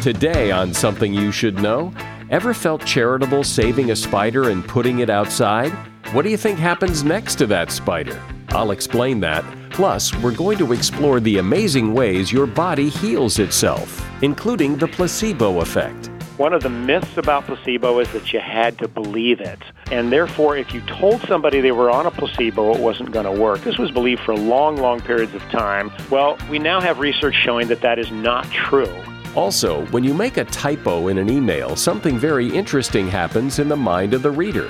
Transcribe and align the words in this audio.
Today, 0.00 0.52
on 0.52 0.72
Something 0.72 1.12
You 1.12 1.32
Should 1.32 1.60
Know, 1.60 1.92
ever 2.30 2.54
felt 2.54 2.86
charitable 2.86 3.42
saving 3.42 3.90
a 3.90 3.96
spider 3.96 4.50
and 4.50 4.66
putting 4.66 5.00
it 5.00 5.10
outside? 5.10 5.72
What 6.12 6.22
do 6.22 6.30
you 6.30 6.36
think 6.36 6.56
happens 6.56 7.02
next 7.02 7.34
to 7.36 7.46
that 7.48 7.72
spider? 7.72 8.22
I'll 8.50 8.70
explain 8.70 9.18
that. 9.20 9.44
Plus, 9.70 10.14
we're 10.22 10.36
going 10.36 10.56
to 10.58 10.72
explore 10.72 11.18
the 11.18 11.38
amazing 11.38 11.94
ways 11.94 12.32
your 12.32 12.46
body 12.46 12.88
heals 12.88 13.40
itself, 13.40 14.00
including 14.22 14.76
the 14.76 14.86
placebo 14.86 15.60
effect. 15.60 16.10
One 16.36 16.52
of 16.52 16.62
the 16.62 16.70
myths 16.70 17.16
about 17.16 17.46
placebo 17.46 17.98
is 17.98 18.10
that 18.12 18.32
you 18.32 18.38
had 18.38 18.78
to 18.78 18.86
believe 18.86 19.40
it. 19.40 19.58
And 19.90 20.12
therefore, 20.12 20.56
if 20.56 20.72
you 20.72 20.80
told 20.82 21.22
somebody 21.22 21.60
they 21.60 21.72
were 21.72 21.90
on 21.90 22.06
a 22.06 22.12
placebo, 22.12 22.72
it 22.72 22.80
wasn't 22.80 23.10
going 23.10 23.26
to 23.26 23.32
work. 23.32 23.62
This 23.62 23.78
was 23.78 23.90
believed 23.90 24.22
for 24.22 24.36
long, 24.36 24.76
long 24.76 25.00
periods 25.00 25.34
of 25.34 25.42
time. 25.50 25.90
Well, 26.08 26.38
we 26.48 26.60
now 26.60 26.80
have 26.80 27.00
research 27.00 27.34
showing 27.34 27.66
that 27.66 27.80
that 27.80 27.98
is 27.98 28.12
not 28.12 28.48
true. 28.52 28.94
Also, 29.38 29.86
when 29.92 30.02
you 30.02 30.12
make 30.12 30.36
a 30.36 30.44
typo 30.46 31.06
in 31.06 31.16
an 31.16 31.30
email, 31.30 31.76
something 31.76 32.18
very 32.18 32.48
interesting 32.48 33.06
happens 33.06 33.60
in 33.60 33.68
the 33.68 33.76
mind 33.76 34.12
of 34.12 34.20
the 34.20 34.30
reader. 34.32 34.68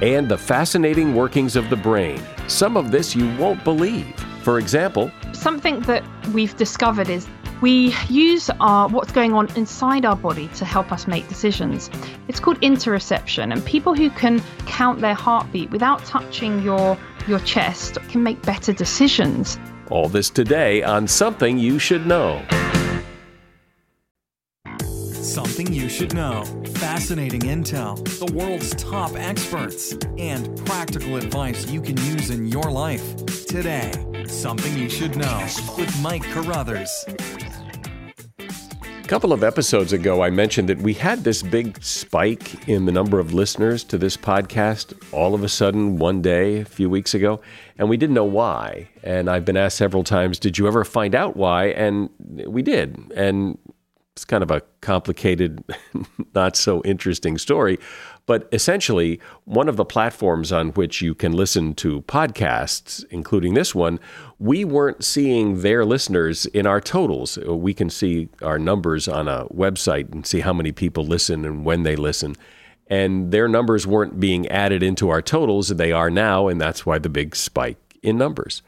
And 0.00 0.26
the 0.26 0.38
fascinating 0.38 1.14
workings 1.14 1.54
of 1.54 1.68
the 1.68 1.76
brain. 1.76 2.22
Some 2.48 2.78
of 2.78 2.90
this 2.90 3.14
you 3.14 3.28
won't 3.36 3.62
believe. 3.62 4.06
For 4.40 4.58
example, 4.58 5.10
something 5.34 5.80
that 5.80 6.02
we've 6.32 6.56
discovered 6.56 7.10
is 7.10 7.28
we 7.60 7.94
use 8.08 8.48
our 8.58 8.88
what's 8.88 9.12
going 9.12 9.34
on 9.34 9.54
inside 9.54 10.06
our 10.06 10.16
body 10.16 10.48
to 10.54 10.64
help 10.64 10.92
us 10.92 11.06
make 11.06 11.28
decisions. 11.28 11.90
It's 12.26 12.40
called 12.40 12.58
interoception, 12.62 13.52
and 13.52 13.62
people 13.66 13.94
who 13.94 14.08
can 14.08 14.42
count 14.64 15.02
their 15.02 15.12
heartbeat 15.12 15.70
without 15.70 16.02
touching 16.06 16.62
your 16.62 16.96
your 17.28 17.40
chest 17.40 17.98
can 18.08 18.22
make 18.22 18.40
better 18.40 18.72
decisions. 18.72 19.58
All 19.90 20.08
this 20.08 20.30
today 20.30 20.82
on 20.82 21.06
something 21.06 21.58
you 21.58 21.78
should 21.78 22.06
know. 22.06 22.42
Something 25.36 25.70
you 25.70 25.90
should 25.90 26.14
know. 26.14 26.46
Fascinating 26.76 27.42
intel, 27.42 28.02
the 28.26 28.32
world's 28.32 28.74
top 28.76 29.14
experts, 29.16 29.92
and 30.16 30.56
practical 30.64 31.16
advice 31.16 31.70
you 31.70 31.82
can 31.82 31.94
use 31.98 32.30
in 32.30 32.46
your 32.46 32.70
life. 32.70 33.04
Today, 33.44 33.92
Something 34.26 34.74
You 34.78 34.88
Should 34.88 35.14
Know 35.14 35.46
with 35.76 35.94
Mike 36.00 36.22
Carruthers. 36.22 37.04
A 38.38 39.08
couple 39.08 39.34
of 39.34 39.44
episodes 39.44 39.92
ago, 39.92 40.22
I 40.22 40.30
mentioned 40.30 40.70
that 40.70 40.78
we 40.78 40.94
had 40.94 41.22
this 41.22 41.42
big 41.42 41.84
spike 41.84 42.66
in 42.66 42.86
the 42.86 42.92
number 42.92 43.18
of 43.18 43.34
listeners 43.34 43.84
to 43.84 43.98
this 43.98 44.16
podcast 44.16 44.94
all 45.12 45.34
of 45.34 45.44
a 45.44 45.50
sudden 45.50 45.98
one 45.98 46.22
day 46.22 46.60
a 46.60 46.64
few 46.64 46.88
weeks 46.88 47.12
ago, 47.12 47.42
and 47.76 47.90
we 47.90 47.98
didn't 47.98 48.14
know 48.14 48.24
why. 48.24 48.88
And 49.02 49.28
I've 49.28 49.44
been 49.44 49.58
asked 49.58 49.76
several 49.76 50.02
times, 50.02 50.38
Did 50.38 50.56
you 50.56 50.66
ever 50.66 50.82
find 50.82 51.14
out 51.14 51.36
why? 51.36 51.66
And 51.66 52.08
we 52.18 52.62
did. 52.62 53.12
And 53.14 53.58
it's 54.16 54.24
kind 54.24 54.42
of 54.42 54.50
a 54.50 54.62
complicated, 54.80 55.62
not 56.34 56.56
so 56.56 56.80
interesting 56.84 57.36
story. 57.36 57.78
But 58.24 58.48
essentially, 58.50 59.20
one 59.44 59.68
of 59.68 59.76
the 59.76 59.84
platforms 59.84 60.52
on 60.52 60.70
which 60.70 61.02
you 61.02 61.14
can 61.14 61.32
listen 61.32 61.74
to 61.74 62.00
podcasts, 62.02 63.04
including 63.10 63.52
this 63.52 63.74
one, 63.74 64.00
we 64.38 64.64
weren't 64.64 65.04
seeing 65.04 65.60
their 65.60 65.84
listeners 65.84 66.46
in 66.46 66.66
our 66.66 66.80
totals. 66.80 67.36
We 67.36 67.74
can 67.74 67.90
see 67.90 68.30
our 68.40 68.58
numbers 68.58 69.06
on 69.06 69.28
a 69.28 69.44
website 69.48 70.10
and 70.10 70.26
see 70.26 70.40
how 70.40 70.54
many 70.54 70.72
people 70.72 71.04
listen 71.04 71.44
and 71.44 71.66
when 71.66 71.82
they 71.82 71.94
listen. 71.94 72.36
And 72.86 73.32
their 73.32 73.48
numbers 73.48 73.86
weren't 73.86 74.18
being 74.18 74.48
added 74.48 74.82
into 74.82 75.10
our 75.10 75.20
totals. 75.20 75.68
They 75.68 75.92
are 75.92 76.08
now, 76.08 76.48
and 76.48 76.58
that's 76.58 76.86
why 76.86 76.98
the 76.98 77.10
big 77.10 77.36
spike 77.36 77.78
in 78.02 78.16
numbers. 78.16 78.62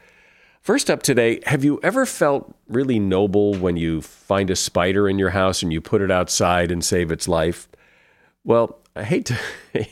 First 0.61 0.89
up 0.89 1.01
today, 1.01 1.39
have 1.45 1.63
you 1.63 1.79
ever 1.81 2.05
felt 2.05 2.53
really 2.67 2.99
noble 2.99 3.53
when 3.53 3.77
you 3.77 4.01
find 4.01 4.49
a 4.49 4.55
spider 4.55 5.07
in 5.07 5.17
your 5.17 5.29
house 5.29 5.63
and 5.63 5.71
you 5.71 5.81
put 5.81 6.01
it 6.01 6.11
outside 6.11 6.69
and 6.69 6.83
save 6.83 7.11
its 7.11 7.27
life? 7.27 7.67
Well, 8.43 8.79
I 8.95 9.03
hate 9.03 9.25
to 9.27 9.37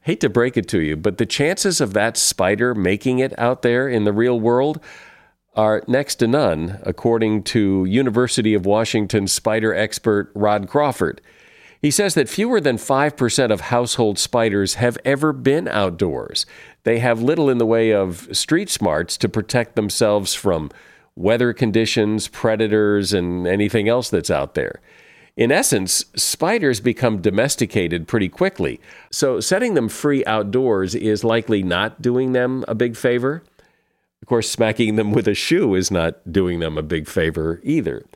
hate 0.00 0.20
to 0.20 0.28
break 0.28 0.56
it 0.56 0.68
to 0.68 0.80
you, 0.80 0.96
but 0.96 1.18
the 1.18 1.26
chances 1.26 1.80
of 1.80 1.92
that 1.92 2.16
spider 2.16 2.74
making 2.74 3.18
it 3.18 3.38
out 3.38 3.62
there 3.62 3.88
in 3.88 4.04
the 4.04 4.12
real 4.12 4.40
world 4.40 4.80
are 5.54 5.82
next 5.86 6.16
to 6.16 6.26
none, 6.26 6.80
according 6.82 7.42
to 7.44 7.84
University 7.84 8.54
of 8.54 8.66
Washington 8.66 9.28
spider 9.28 9.74
expert 9.74 10.30
Rod 10.34 10.68
Crawford. 10.68 11.20
He 11.84 11.90
says 11.90 12.14
that 12.14 12.30
fewer 12.30 12.62
than 12.62 12.78
5% 12.78 13.50
of 13.50 13.60
household 13.60 14.18
spiders 14.18 14.76
have 14.76 14.96
ever 15.04 15.34
been 15.34 15.68
outdoors. 15.68 16.46
They 16.84 16.98
have 17.00 17.20
little 17.20 17.50
in 17.50 17.58
the 17.58 17.66
way 17.66 17.92
of 17.92 18.26
street 18.34 18.70
smarts 18.70 19.18
to 19.18 19.28
protect 19.28 19.76
themselves 19.76 20.32
from 20.32 20.70
weather 21.14 21.52
conditions, 21.52 22.26
predators, 22.26 23.12
and 23.12 23.46
anything 23.46 23.86
else 23.86 24.08
that's 24.08 24.30
out 24.30 24.54
there. 24.54 24.80
In 25.36 25.52
essence, 25.52 26.06
spiders 26.16 26.80
become 26.80 27.20
domesticated 27.20 28.08
pretty 28.08 28.30
quickly, 28.30 28.80
so 29.10 29.38
setting 29.38 29.74
them 29.74 29.90
free 29.90 30.24
outdoors 30.24 30.94
is 30.94 31.22
likely 31.22 31.62
not 31.62 32.00
doing 32.00 32.32
them 32.32 32.64
a 32.66 32.74
big 32.74 32.96
favor. 32.96 33.42
Of 34.22 34.28
course, 34.28 34.48
smacking 34.48 34.96
them 34.96 35.12
with 35.12 35.28
a 35.28 35.34
shoe 35.34 35.74
is 35.74 35.90
not 35.90 36.32
doing 36.32 36.60
them 36.60 36.78
a 36.78 36.82
big 36.82 37.08
favor 37.08 37.60
either. 37.62 38.06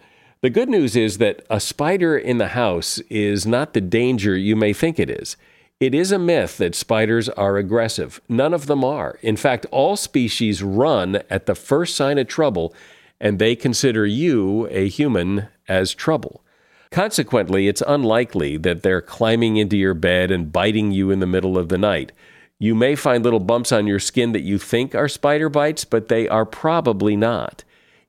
The 0.41 0.51
good 0.51 0.69
news 0.69 0.95
is 0.95 1.19
that 1.19 1.45
a 1.51 1.59
spider 1.59 2.17
in 2.17 2.39
the 2.39 2.49
house 2.49 3.01
is 3.11 3.45
not 3.45 3.75
the 3.75 3.81
danger 3.81 4.37
you 4.37 4.55
may 4.55 4.73
think 4.73 5.01
it 5.01 5.11
is. 5.11 5.37
It 5.81 5.97
is 5.97 6.13
a 6.13 6.19
myth 6.19 6.59
that 6.59 6.77
spiders 6.77 7.29
are 7.31 7.57
aggressive. 7.57 8.21
None 8.29 8.55
of 8.55 8.67
them 8.67 8.85
are. 8.85 9.19
In 9.21 9.37
fact, 9.37 9.67
all 9.73 9.97
species 9.97 10.63
run 10.63 11.23
at 11.29 11.47
the 11.47 11.57
first 11.57 11.97
sign 11.97 12.19
of 12.19 12.29
trouble, 12.29 12.73
and 13.21 13.41
they 13.41 13.57
consider 13.57 14.07
you, 14.07 14.69
a 14.71 14.89
human, 14.89 15.49
as 15.67 15.93
trouble. 15.93 16.45
Consequently, 16.93 17.67
it's 17.67 17.83
unlikely 17.89 18.57
that 18.59 18.85
they're 18.85 19.03
climbing 19.03 19.57
into 19.57 19.77
your 19.77 19.95
bed 19.95 20.31
and 20.31 20.53
biting 20.53 20.93
you 20.93 21.11
in 21.11 21.19
the 21.19 21.27
middle 21.27 21.59
of 21.59 21.69
the 21.69 21.79
night. 21.79 22.13
You 22.61 22.77
may 22.77 22.95
find 22.95 23.25
little 23.25 23.41
bumps 23.41 23.73
on 23.73 23.89
your 23.89 24.01
skin 24.01 24.31
that 24.33 24.43
you 24.43 24.59
think 24.59 24.95
are 24.95 25.09
spider 25.09 25.49
bites, 25.49 25.85
but 25.85 26.07
they 26.07 26.29
are 26.29 26.47
probably 26.47 27.17
not. 27.17 27.65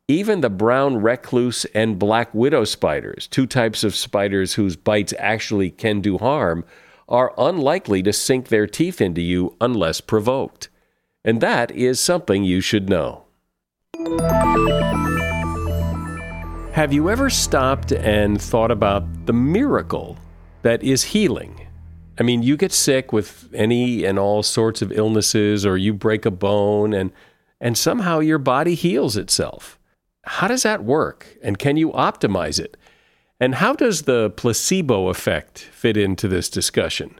Even 0.09 0.41
the 0.41 0.49
brown 0.49 0.97
recluse 0.97 1.65
and 1.65 1.99
black 1.99 2.33
widow 2.33 2.63
spiders, 2.63 3.27
two 3.27 3.45
types 3.45 3.83
of 3.83 3.95
spiders 3.95 4.55
whose 4.55 4.75
bites 4.75 5.13
actually 5.19 5.69
can 5.69 6.01
do 6.01 6.17
harm, 6.17 6.65
are 7.07 7.31
unlikely 7.37 8.01
to 8.01 8.11
sink 8.11 8.47
their 8.47 8.65
teeth 8.65 9.01
into 9.01 9.21
you 9.21 9.55
unless 9.61 10.01
provoked. 10.01 10.69
And 11.23 11.41
that 11.41 11.69
is 11.69 11.99
something 11.99 12.43
you 12.43 12.59
should 12.59 12.89
know. 12.89 13.25
Have 16.73 16.91
you 16.91 17.11
ever 17.11 17.29
stopped 17.29 17.91
and 17.91 18.41
thought 18.41 18.71
about 18.71 19.27
the 19.27 19.33
miracle 19.33 20.17
that 20.63 20.81
is 20.81 21.03
healing? 21.03 21.67
I 22.19 22.23
mean, 22.23 22.41
you 22.41 22.57
get 22.57 22.71
sick 22.71 23.13
with 23.13 23.47
any 23.53 24.05
and 24.05 24.17
all 24.17 24.41
sorts 24.41 24.81
of 24.81 24.91
illnesses, 24.91 25.67
or 25.67 25.77
you 25.77 25.93
break 25.93 26.25
a 26.25 26.31
bone, 26.31 26.95
and, 26.95 27.11
and 27.61 27.77
somehow 27.77 28.21
your 28.21 28.39
body 28.39 28.73
heals 28.73 29.15
itself. 29.15 29.78
How 30.23 30.47
does 30.47 30.63
that 30.63 30.83
work? 30.83 31.37
And 31.41 31.57
can 31.57 31.77
you 31.77 31.91
optimize 31.91 32.59
it? 32.59 32.77
And 33.39 33.55
how 33.55 33.73
does 33.73 34.03
the 34.03 34.29
placebo 34.31 35.07
effect 35.07 35.59
fit 35.59 35.95
into 35.95 36.27
this 36.27 36.49
discussion? 36.49 37.19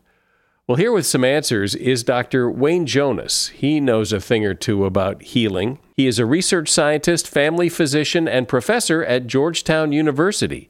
Well, 0.67 0.75
here 0.75 0.91
with 0.91 1.05
some 1.05 1.23
answers 1.23 1.73
is 1.73 2.03
Dr. 2.03 2.51
Wayne 2.51 2.85
Jonas. 2.85 3.47
He 3.47 3.79
knows 3.79 4.13
a 4.13 4.19
thing 4.19 4.45
or 4.45 4.53
two 4.53 4.85
about 4.85 5.23
healing. 5.23 5.79
He 5.95 6.05
is 6.05 6.19
a 6.19 6.25
research 6.25 6.69
scientist, 6.69 7.27
family 7.27 7.69
physician, 7.69 8.27
and 8.27 8.47
professor 8.47 9.03
at 9.03 9.25
Georgetown 9.25 9.91
University. 9.91 10.69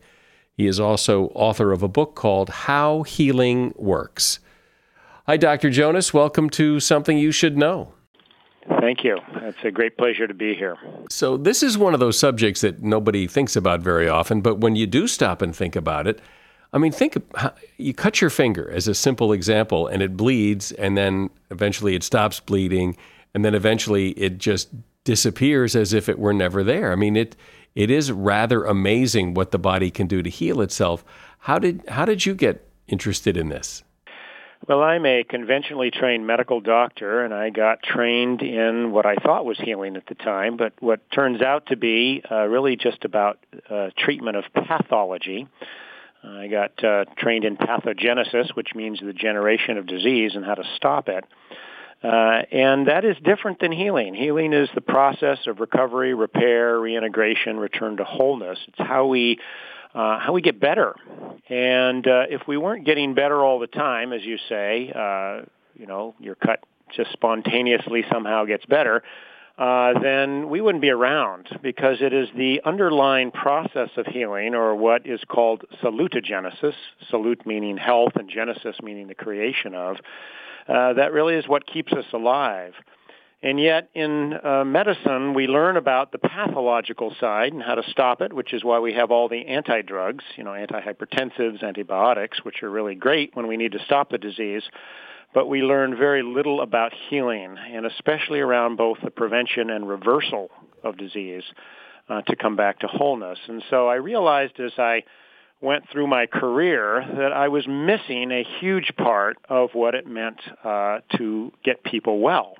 He 0.53 0.67
is 0.67 0.79
also 0.79 1.25
author 1.35 1.71
of 1.71 1.83
a 1.83 1.89
book 1.89 2.15
called 2.15 2.49
How 2.49 3.03
Healing 3.03 3.73
Works. 3.75 4.39
Hi, 5.25 5.35
Dr. 5.35 5.69
Jonas. 5.69 6.13
Welcome 6.13 6.49
to 6.51 6.79
Something 6.79 7.17
You 7.17 7.31
Should 7.31 7.57
Know. 7.57 7.93
Thank 8.79 9.03
you. 9.03 9.19
It's 9.35 9.57
a 9.63 9.71
great 9.71 9.97
pleasure 9.97 10.27
to 10.27 10.33
be 10.33 10.53
here. 10.53 10.77
So, 11.09 11.37
this 11.37 11.63
is 11.63 11.77
one 11.77 11.93
of 11.93 11.99
those 11.99 12.19
subjects 12.19 12.61
that 12.61 12.81
nobody 12.83 13.25
thinks 13.27 13.55
about 13.55 13.81
very 13.81 14.07
often, 14.07 14.41
but 14.41 14.59
when 14.59 14.75
you 14.75 14.85
do 14.85 15.07
stop 15.07 15.41
and 15.41 15.55
think 15.55 15.75
about 15.75 16.07
it, 16.07 16.19
I 16.71 16.77
mean, 16.77 16.91
think 16.91 17.17
you 17.77 17.93
cut 17.93 18.21
your 18.21 18.29
finger 18.29 18.69
as 18.69 18.87
a 18.87 18.93
simple 18.93 19.31
example, 19.31 19.87
and 19.87 20.03
it 20.03 20.15
bleeds, 20.15 20.71
and 20.73 20.97
then 20.97 21.29
eventually 21.49 21.95
it 21.95 22.03
stops 22.03 22.39
bleeding, 22.39 22.95
and 23.33 23.43
then 23.43 23.55
eventually 23.55 24.11
it 24.11 24.37
just 24.37 24.69
disappears 25.03 25.75
as 25.75 25.93
if 25.93 26.07
it 26.07 26.19
were 26.19 26.33
never 26.33 26.63
there. 26.63 26.91
I 26.91 26.95
mean, 26.95 27.15
it 27.15 27.35
it 27.75 27.89
is 27.89 28.11
rather 28.11 28.65
amazing 28.65 29.33
what 29.33 29.51
the 29.51 29.59
body 29.59 29.89
can 29.89 30.07
do 30.07 30.21
to 30.21 30.29
heal 30.29 30.61
itself. 30.61 31.03
How 31.39 31.57
did 31.59 31.83
how 31.87 32.05
did 32.05 32.25
you 32.25 32.35
get 32.35 32.67
interested 32.87 33.35
in 33.35 33.49
this? 33.49 33.83
Well, 34.69 34.83
I'm 34.83 35.03
a 35.07 35.23
conventionally 35.23 35.89
trained 35.89 36.27
medical 36.27 36.61
doctor, 36.61 37.25
and 37.25 37.33
I 37.33 37.49
got 37.49 37.81
trained 37.81 38.43
in 38.43 38.91
what 38.91 39.07
I 39.07 39.15
thought 39.15 39.43
was 39.43 39.57
healing 39.57 39.95
at 39.95 40.05
the 40.05 40.13
time, 40.13 40.57
but 40.57 40.73
what 40.79 40.99
turns 41.09 41.41
out 41.41 41.65
to 41.69 41.75
be 41.75 42.21
uh, 42.29 42.45
really 42.45 42.75
just 42.75 43.03
about 43.03 43.39
uh, 43.67 43.89
treatment 43.97 44.37
of 44.37 44.43
pathology. 44.53 45.47
I 46.23 46.49
got 46.49 46.83
uh, 46.83 47.05
trained 47.17 47.45
in 47.45 47.57
pathogenesis, 47.57 48.55
which 48.55 48.75
means 48.75 48.99
the 48.99 49.11
generation 49.11 49.79
of 49.79 49.87
disease 49.87 50.35
and 50.35 50.45
how 50.45 50.53
to 50.53 50.63
stop 50.75 51.09
it. 51.09 51.25
Uh, 52.03 52.43
and 52.51 52.89
that 52.89 53.05
is 53.05 53.15
different 53.23 53.59
than 53.59 53.71
healing. 53.71 54.13
Healing 54.13 54.53
is 54.53 54.69
the 54.75 54.81
process 54.81 55.39
of 55.47 55.59
recovery, 55.59 56.13
repair, 56.13 56.79
reintegration, 56.79 57.57
return 57.57 57.97
to 57.97 58.03
wholeness. 58.03 58.59
It's 58.67 58.87
how 58.87 59.07
we 59.07 59.39
uh, 59.93 60.19
how 60.19 60.33
we 60.33 60.41
get 60.41 60.59
better. 60.59 60.95
And 61.49 62.07
uh, 62.07 62.25
if 62.29 62.47
we 62.47 62.57
weren't 62.57 62.85
getting 62.85 63.15
better 63.15 63.43
all 63.43 63.59
the 63.59 63.67
time, 63.67 64.13
as 64.13 64.23
you 64.23 64.37
say, 64.47 64.91
uh, 64.95 65.41
you 65.75 65.87
know, 65.87 66.15
your 66.19 66.35
cut 66.35 66.63
just 66.95 67.11
spontaneously 67.11 68.03
somehow 68.11 68.45
gets 68.45 68.65
better, 68.65 69.03
uh, 69.57 69.99
then 69.99 70.49
we 70.49 70.61
wouldn't 70.61 70.81
be 70.81 70.89
around 70.89 71.49
because 71.61 71.97
it 72.01 72.13
is 72.13 72.29
the 72.37 72.61
underlying 72.65 73.29
process 73.29 73.89
of 73.97 74.05
healing 74.05 74.55
or 74.55 74.73
what 74.73 75.05
is 75.05 75.19
called 75.27 75.65
salutogenesis, 75.83 76.73
salute 77.09 77.45
meaning 77.45 77.75
health 77.75 78.13
and 78.15 78.29
genesis 78.29 78.77
meaning 78.81 79.07
the 79.07 79.15
creation 79.15 79.75
of, 79.75 79.97
uh, 80.69 80.93
that 80.93 81.11
really 81.11 81.35
is 81.35 81.45
what 81.47 81.67
keeps 81.67 81.91
us 81.91 82.05
alive. 82.13 82.73
And 83.41 83.59
yet 83.59 83.89
in 83.93 84.33
uh, 84.33 84.65
medicine, 84.65 85.33
we 85.33 85.47
learn 85.47 85.77
about 85.77 86.11
the 86.11 86.17
pathological 86.17 87.15
side 87.21 87.53
and 87.53 87.63
how 87.63 87.75
to 87.75 87.83
stop 87.89 88.21
it, 88.21 88.33
which 88.33 88.53
is 88.53 88.65
why 88.65 88.79
we 88.79 88.93
have 88.93 89.11
all 89.11 89.29
the 89.29 89.47
anti-drugs, 89.47 90.25
you 90.35 90.43
know, 90.43 90.51
antihypertensives, 90.51 91.63
antibiotics, 91.63 92.43
which 92.43 92.61
are 92.63 92.69
really 92.69 92.95
great 92.95 93.35
when 93.35 93.47
we 93.47 93.55
need 93.55 93.71
to 93.71 93.83
stop 93.85 94.09
the 94.09 94.17
disease. 94.17 94.63
But 95.33 95.47
we 95.47 95.61
learn 95.61 95.95
very 95.95 96.21
little 96.21 96.59
about 96.59 96.91
healing, 97.09 97.55
and 97.57 97.85
especially 97.85 98.41
around 98.41 98.75
both 98.75 98.97
the 99.03 99.11
prevention 99.11 99.69
and 99.69 99.87
reversal 99.87 100.49
of 100.83 100.97
disease 100.97 101.43
uh, 102.09 102.21
to 102.23 102.35
come 102.35 102.57
back 102.57 102.79
to 102.79 102.87
wholeness. 102.87 103.39
And 103.47 103.63
so 103.69 103.87
I 103.87 103.95
realized 103.95 104.59
as 104.59 104.73
I 104.77 105.03
went 105.61 105.87
through 105.91 106.07
my 106.07 106.25
career 106.25 107.05
that 107.17 107.31
I 107.31 107.47
was 107.47 107.65
missing 107.67 108.31
a 108.31 108.45
huge 108.59 108.91
part 108.97 109.37
of 109.47 109.69
what 109.73 109.95
it 109.95 110.07
meant 110.07 110.41
uh, 110.63 110.99
to 111.17 111.53
get 111.63 111.83
people 111.83 112.19
well 112.19 112.55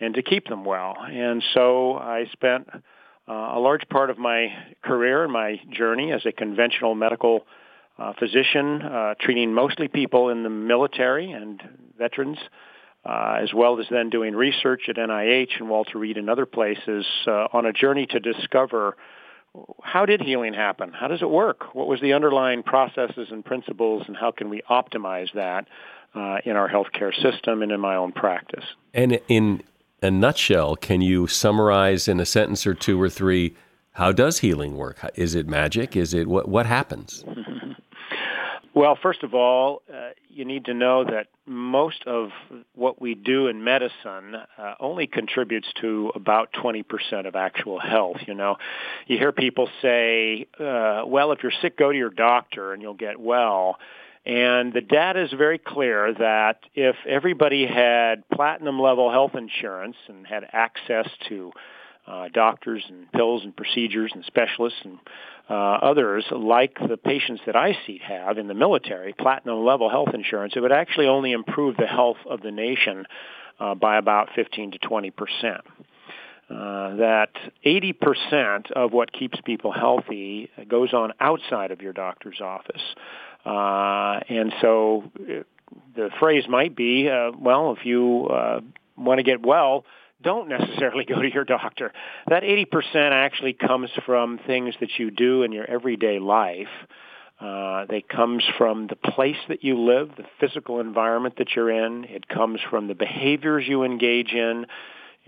and 0.00 0.14
to 0.14 0.22
keep 0.22 0.48
them 0.48 0.64
well. 0.64 0.96
And 1.00 1.42
so 1.54 1.96
I 1.96 2.26
spent 2.32 2.68
uh, 2.72 3.32
a 3.32 3.58
large 3.58 3.88
part 3.88 4.10
of 4.10 4.18
my 4.18 4.48
career 4.82 5.24
and 5.24 5.32
my 5.32 5.60
journey 5.70 6.12
as 6.12 6.24
a 6.26 6.32
conventional 6.32 6.94
medical 6.94 7.46
uh, 7.98 8.12
physician, 8.18 8.82
uh, 8.82 9.14
treating 9.20 9.54
mostly 9.54 9.88
people 9.88 10.28
in 10.28 10.42
the 10.42 10.50
military 10.50 11.32
and 11.32 11.62
veterans, 11.98 12.38
uh, 13.04 13.38
as 13.40 13.54
well 13.54 13.80
as 13.80 13.86
then 13.90 14.10
doing 14.10 14.34
research 14.34 14.82
at 14.88 14.96
NIH 14.96 15.58
and 15.58 15.68
Walter 15.68 15.98
Reed 15.98 16.18
and 16.18 16.28
other 16.28 16.46
places 16.46 17.06
uh, 17.26 17.48
on 17.52 17.64
a 17.64 17.72
journey 17.72 18.06
to 18.06 18.20
discover 18.20 18.96
how 19.82 20.04
did 20.04 20.20
healing 20.20 20.52
happen? 20.52 20.92
How 20.92 21.08
does 21.08 21.22
it 21.22 21.30
work? 21.30 21.74
What 21.74 21.86
was 21.86 22.00
the 22.00 22.12
underlying 22.12 22.62
processes 22.62 23.28
and 23.30 23.44
principles, 23.44 24.04
and 24.06 24.16
how 24.16 24.30
can 24.30 24.50
we 24.50 24.60
optimize 24.68 25.32
that 25.34 25.66
uh, 26.14 26.38
in 26.44 26.56
our 26.56 26.68
healthcare 26.68 27.14
system 27.14 27.62
and 27.62 27.72
in 27.72 27.80
my 27.80 27.96
own 27.96 28.12
practice? 28.12 28.64
And 28.92 29.18
in 29.28 29.62
a 30.02 30.10
nutshell, 30.10 30.76
can 30.76 31.00
you 31.00 31.26
summarize 31.26 32.08
in 32.08 32.20
a 32.20 32.26
sentence 32.26 32.66
or 32.66 32.74
two 32.74 33.00
or 33.00 33.08
three 33.08 33.54
how 33.92 34.12
does 34.12 34.40
healing 34.40 34.76
work? 34.76 34.98
Is 35.14 35.34
it 35.34 35.48
magic? 35.48 35.96
Is 35.96 36.12
it 36.12 36.28
what 36.28 36.48
what 36.48 36.66
happens? 36.66 37.24
Well, 38.76 38.98
first 39.02 39.22
of 39.22 39.32
all, 39.32 39.80
uh, 39.90 40.10
you 40.28 40.44
need 40.44 40.66
to 40.66 40.74
know 40.74 41.02
that 41.02 41.28
most 41.46 42.04
of 42.06 42.28
what 42.74 43.00
we 43.00 43.14
do 43.14 43.46
in 43.46 43.64
medicine 43.64 44.34
uh, 44.58 44.74
only 44.78 45.06
contributes 45.06 45.66
to 45.80 46.12
about 46.14 46.52
20% 46.52 46.84
of 47.26 47.34
actual 47.34 47.80
health. 47.80 48.18
You 48.26 48.34
know, 48.34 48.56
you 49.06 49.16
hear 49.16 49.32
people 49.32 49.70
say, 49.80 50.46
uh, 50.60 51.04
well, 51.06 51.32
if 51.32 51.42
you're 51.42 51.54
sick, 51.62 51.78
go 51.78 51.90
to 51.90 51.96
your 51.96 52.10
doctor 52.10 52.74
and 52.74 52.82
you'll 52.82 52.92
get 52.92 53.18
well. 53.18 53.78
And 54.26 54.72
the 54.72 54.80
data 54.80 55.22
is 55.22 55.32
very 55.32 55.58
clear 55.58 56.12
that 56.14 56.58
if 56.74 56.96
everybody 57.08 57.64
had 57.64 58.28
platinum 58.28 58.80
level 58.80 59.08
health 59.10 59.36
insurance 59.36 59.94
and 60.08 60.26
had 60.26 60.44
access 60.52 61.08
to 61.28 61.52
uh, 62.08 62.28
doctors 62.34 62.84
and 62.88 63.10
pills 63.12 63.44
and 63.44 63.56
procedures 63.56 64.10
and 64.12 64.24
specialists 64.24 64.80
and 64.82 64.98
uh, 65.48 65.54
others 65.54 66.24
like 66.32 66.76
the 66.88 66.96
patients 66.96 67.42
that 67.46 67.54
I 67.54 67.78
see 67.86 68.00
have 68.02 68.36
in 68.36 68.48
the 68.48 68.54
military, 68.54 69.12
platinum 69.12 69.64
level 69.64 69.88
health 69.88 70.12
insurance, 70.12 70.54
it 70.56 70.60
would 70.60 70.72
actually 70.72 71.06
only 71.06 71.30
improve 71.30 71.76
the 71.76 71.86
health 71.86 72.18
of 72.28 72.42
the 72.42 72.50
nation 72.50 73.06
uh, 73.60 73.76
by 73.76 73.96
about 73.96 74.30
15 74.34 74.72
to 74.72 74.78
20 74.78 75.10
percent. 75.12 75.60
Uh, 76.48 76.94
that 76.96 77.30
80% 77.64 78.70
of 78.70 78.92
what 78.92 79.12
keeps 79.12 79.36
people 79.44 79.72
healthy 79.72 80.48
goes 80.68 80.92
on 80.92 81.12
outside 81.18 81.72
of 81.72 81.80
your 81.80 81.92
doctor's 81.92 82.40
office. 82.40 82.82
Uh, 83.46 84.20
and 84.28 84.52
so 84.60 85.04
uh, 85.20 85.42
the 85.94 86.10
phrase 86.18 86.44
might 86.48 86.74
be, 86.74 87.08
uh, 87.08 87.30
well, 87.38 87.76
if 87.78 87.86
you 87.86 88.26
uh, 88.26 88.60
want 88.96 89.18
to 89.18 89.22
get 89.22 89.44
well, 89.44 89.84
don't 90.22 90.48
necessarily 90.48 91.04
go 91.08 91.22
to 91.22 91.32
your 91.32 91.44
doctor. 91.44 91.92
That 92.28 92.42
80% 92.42 92.66
actually 93.12 93.52
comes 93.52 93.90
from 94.04 94.40
things 94.46 94.74
that 94.80 94.98
you 94.98 95.10
do 95.10 95.44
in 95.44 95.52
your 95.52 95.64
everyday 95.64 96.18
life. 96.18 96.68
Uh, 97.38 97.84
it 97.90 98.08
comes 98.08 98.42
from 98.56 98.86
the 98.86 98.96
place 98.96 99.36
that 99.48 99.62
you 99.62 99.78
live, 99.78 100.10
the 100.16 100.24
physical 100.40 100.80
environment 100.80 101.34
that 101.36 101.54
you're 101.54 101.70
in. 101.70 102.04
It 102.04 102.26
comes 102.28 102.60
from 102.70 102.88
the 102.88 102.94
behaviors 102.94 103.68
you 103.68 103.84
engage 103.84 104.32
in, 104.32 104.66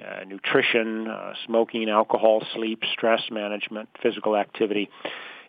uh, 0.03 0.25
nutrition, 0.25 1.07
uh, 1.07 1.35
smoking, 1.45 1.91
alcohol, 1.91 2.43
sleep, 2.55 2.83
stress 2.95 3.21
management, 3.31 3.91
physical 4.03 4.37
activity. 4.37 4.89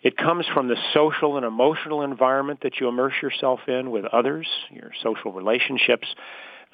It 0.01 0.15
comes 0.15 0.45
from 0.53 0.67
the 0.67 0.77
social 0.93 1.37
and 1.37 1.45
emotional 1.45 2.01
environment 2.03 2.61
that 2.63 2.79
you 2.79 2.87
immerse 2.87 3.15
yourself 3.21 3.59
in 3.67 3.91
with 3.91 4.05
others, 4.05 4.47
your 4.71 4.91
social 5.03 5.33
relationships. 5.33 6.07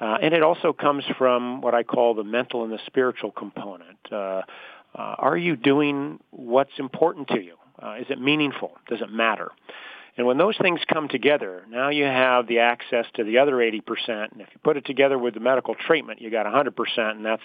Uh, 0.00 0.18
and 0.22 0.34
it 0.34 0.42
also 0.42 0.72
comes 0.72 1.04
from 1.18 1.60
what 1.60 1.74
I 1.74 1.82
call 1.82 2.14
the 2.14 2.24
mental 2.24 2.64
and 2.64 2.72
the 2.72 2.78
spiritual 2.86 3.32
component. 3.32 3.98
Uh, 4.12 4.14
uh, 4.16 4.42
are 4.94 5.36
you 5.36 5.56
doing 5.56 6.20
what's 6.30 6.78
important 6.78 7.28
to 7.28 7.40
you? 7.40 7.56
Uh, 7.82 7.96
is 8.00 8.06
it 8.08 8.20
meaningful? 8.20 8.72
Does 8.88 9.00
it 9.00 9.10
matter? 9.10 9.50
And 10.16 10.26
when 10.26 10.38
those 10.38 10.56
things 10.56 10.80
come 10.90 11.08
together, 11.08 11.64
now 11.68 11.90
you 11.90 12.04
have 12.04 12.46
the 12.46 12.60
access 12.60 13.04
to 13.14 13.24
the 13.24 13.38
other 13.38 13.56
80%. 13.56 13.82
And 14.08 14.40
if 14.40 14.48
you 14.52 14.60
put 14.64 14.76
it 14.78 14.86
together 14.86 15.18
with 15.18 15.34
the 15.34 15.40
medical 15.40 15.74
treatment, 15.74 16.22
you 16.22 16.30
got 16.30 16.46
100%, 16.46 16.72
and 16.98 17.24
that's, 17.24 17.42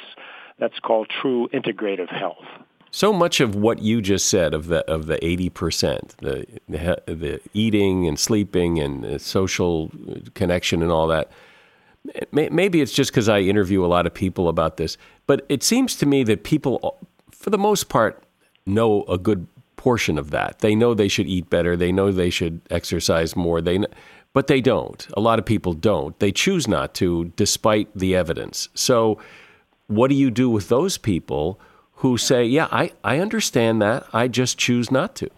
that's 0.58 0.80
called 0.80 1.10
true 1.22 1.50
integrative 1.54 2.08
health. 2.08 2.46
So 2.92 3.14
much 3.14 3.40
of 3.40 3.56
what 3.56 3.82
you 3.82 4.02
just 4.02 4.28
said 4.28 4.54
of 4.54 4.68
the 4.68 4.80
of 4.92 5.06
the 5.06 5.24
eighty 5.26 5.50
percent, 5.50 6.16
the, 6.18 6.46
the 6.68 7.40
eating 7.54 8.06
and 8.06 8.20
sleeping 8.20 8.80
and 8.80 9.22
social 9.22 9.90
connection 10.34 10.84
and 10.84 10.92
all 10.92 11.08
that. 11.08 11.32
Maybe 12.32 12.82
it's 12.82 12.92
just 12.92 13.12
because 13.12 13.30
I 13.30 13.40
interview 13.40 13.86
a 13.86 13.88
lot 13.88 14.06
of 14.06 14.14
people 14.14 14.50
about 14.50 14.78
this, 14.78 14.98
but 15.28 15.46
it 15.50 15.64
seems 15.64 15.96
to 15.98 16.06
me 16.06 16.24
that 16.24 16.44
people, 16.44 16.98
for 17.32 17.52
the 17.52 17.60
most 17.60 17.90
part, 17.90 18.24
know 18.66 19.04
a 19.04 19.18
good 19.18 19.48
portion 19.78 20.18
of 20.18 20.32
that. 20.32 20.60
They 20.60 20.76
know 20.76 20.94
they 20.94 21.08
should 21.08 21.28
eat 21.28 21.50
better. 21.50 21.78
They 21.78 21.92
know 21.92 22.12
they 22.12 22.30
should 22.30 22.62
exercise 22.70 23.36
more. 23.36 23.62
They, 23.62 23.84
but 24.34 24.48
they 24.48 24.62
don't. 24.62 25.08
A 25.16 25.22
lot 25.22 25.40
of 25.40 25.46
people 25.46 25.74
don't. 25.74 26.18
They 26.20 26.32
choose 26.32 26.68
not 26.68 26.94
to, 26.96 27.32
despite 27.36 27.90
the 27.96 28.16
evidence. 28.16 28.70
So, 28.74 29.20
what 29.88 30.10
do 30.10 30.16
you 30.16 30.32
do 30.32 30.50
with 30.50 30.70
those 30.70 30.98
people? 30.98 31.60
Who 32.02 32.18
say, 32.18 32.44
Yeah, 32.46 32.68
I, 32.72 32.92
I 33.04 33.20
understand 33.20 33.82
that. 33.82 34.08
I 34.12 34.28
just 34.28 34.58
choose 34.58 34.92
not 34.92 35.16
to. 35.18 35.30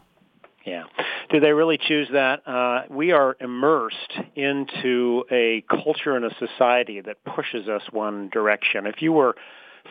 Yeah. 0.66 0.86
Do 1.30 1.42
they 1.42 1.52
really 1.52 1.78
choose 1.78 2.08
that? 2.14 2.48
Uh, 2.48 2.84
we 2.90 3.12
are 3.12 3.36
immersed 3.42 4.14
into 4.36 5.26
a 5.30 5.64
culture 5.70 6.16
and 6.16 6.24
a 6.24 6.34
society 6.40 7.02
that 7.02 7.24
pushes 7.26 7.68
us 7.68 7.82
one 7.92 8.30
direction. 8.30 8.86
If 8.86 9.02
you 9.02 9.12
were 9.12 9.36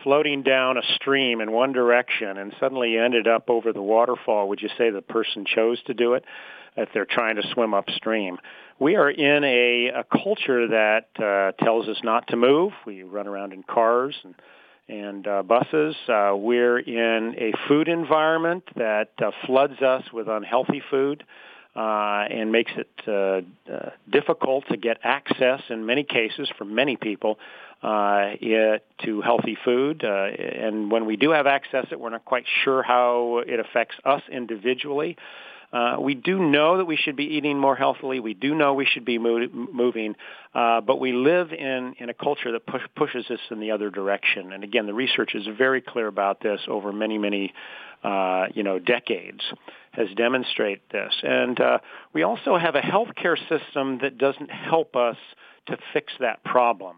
floating 0.03 0.41
down 0.41 0.77
a 0.77 0.81
stream 0.95 1.41
in 1.41 1.51
one 1.51 1.73
direction 1.73 2.39
and 2.39 2.55
suddenly 2.59 2.91
you 2.91 3.03
ended 3.03 3.27
up 3.27 3.51
over 3.51 3.71
the 3.71 3.81
waterfall, 3.81 4.49
would 4.49 4.61
you 4.61 4.69
say 4.75 4.89
the 4.89 5.01
person 5.01 5.45
chose 5.45 5.81
to 5.83 5.93
do 5.93 6.15
it 6.15 6.25
if 6.75 6.89
they're 6.91 7.05
trying 7.05 7.35
to 7.35 7.43
swim 7.53 7.75
upstream? 7.75 8.39
We 8.79 8.95
are 8.95 9.11
in 9.11 9.43
a, 9.43 9.91
a 9.99 10.05
culture 10.05 10.67
that 10.69 11.05
uh, 11.19 11.63
tells 11.63 11.87
us 11.87 11.97
not 12.03 12.29
to 12.29 12.35
move. 12.35 12.71
We 12.87 13.03
run 13.03 13.27
around 13.27 13.53
in 13.53 13.61
cars 13.61 14.15
and 14.23 14.33
and 14.87 15.27
uh, 15.27 15.43
buses. 15.43 15.95
Uh, 16.07 16.33
we're 16.35 16.79
in 16.79 17.35
a 17.37 17.53
food 17.67 17.87
environment 17.87 18.63
that 18.75 19.11
uh, 19.23 19.31
floods 19.45 19.81
us 19.81 20.03
with 20.11 20.27
unhealthy 20.27 20.81
food 20.89 21.23
uh, 21.75 22.25
and 22.29 22.51
makes 22.51 22.71
it 22.75 22.89
uh, 23.07 23.71
uh, 23.71 23.89
difficult 24.09 24.65
to 24.69 24.77
get 24.77 24.97
access 25.03 25.61
in 25.69 25.85
many 25.85 26.03
cases 26.03 26.51
for 26.57 26.65
many 26.65 26.95
people 26.95 27.39
uh, 27.81 28.31
it, 28.39 28.85
to 29.03 29.21
healthy 29.21 29.57
food. 29.63 30.03
Uh, 30.03 30.25
and 30.25 30.91
when 30.91 31.05
we 31.05 31.17
do 31.17 31.31
have 31.31 31.47
access, 31.47 31.87
it 31.91 31.99
we're 31.99 32.09
not 32.09 32.25
quite 32.25 32.45
sure 32.63 32.83
how 32.83 33.39
it 33.45 33.59
affects 33.59 33.95
us 34.05 34.21
individually. 34.31 35.17
Uh, 35.17 35.52
we 35.99 36.13
do 36.13 36.39
know 36.39 36.77
that 36.77 36.85
we 36.85 36.95
should 36.95 37.15
be 37.15 37.25
eating 37.25 37.57
more 37.57 37.75
healthily. 37.75 38.19
We 38.19 38.33
do 38.33 38.53
know 38.53 38.73
we 38.73 38.85
should 38.85 39.05
be 39.05 39.17
mo- 39.17 39.47
moving, 39.51 40.15
uh, 40.53 40.81
but 40.81 40.99
we 40.99 41.13
live 41.13 41.51
in, 41.51 41.95
in 41.97 42.09
a 42.09 42.13
culture 42.13 42.51
that 42.51 42.65
push, 42.65 42.83
pushes 42.95 43.25
us 43.29 43.39
in 43.49 43.59
the 43.59 43.71
other 43.71 43.89
direction. 43.89 44.53
And 44.53 44.63
again, 44.63 44.85
the 44.85 44.93
research 44.93 45.33
is 45.33 45.47
very 45.57 45.81
clear 45.81 46.07
about 46.07 46.41
this 46.41 46.61
over 46.67 46.91
many, 46.91 47.17
many, 47.17 47.53
uh, 48.03 48.45
you 48.53 48.63
know, 48.63 48.77
decades 48.77 49.41
has 49.93 50.07
demonstrated 50.15 50.81
this. 50.91 51.13
And 51.23 51.59
uh, 51.59 51.77
we 52.13 52.23
also 52.23 52.57
have 52.57 52.75
a 52.75 52.81
healthcare 52.81 53.37
system 53.49 53.99
that 54.01 54.17
doesn't 54.17 54.51
help 54.51 54.95
us 54.95 55.17
to 55.67 55.77
fix 55.93 56.13
that 56.19 56.43
problem. 56.43 56.97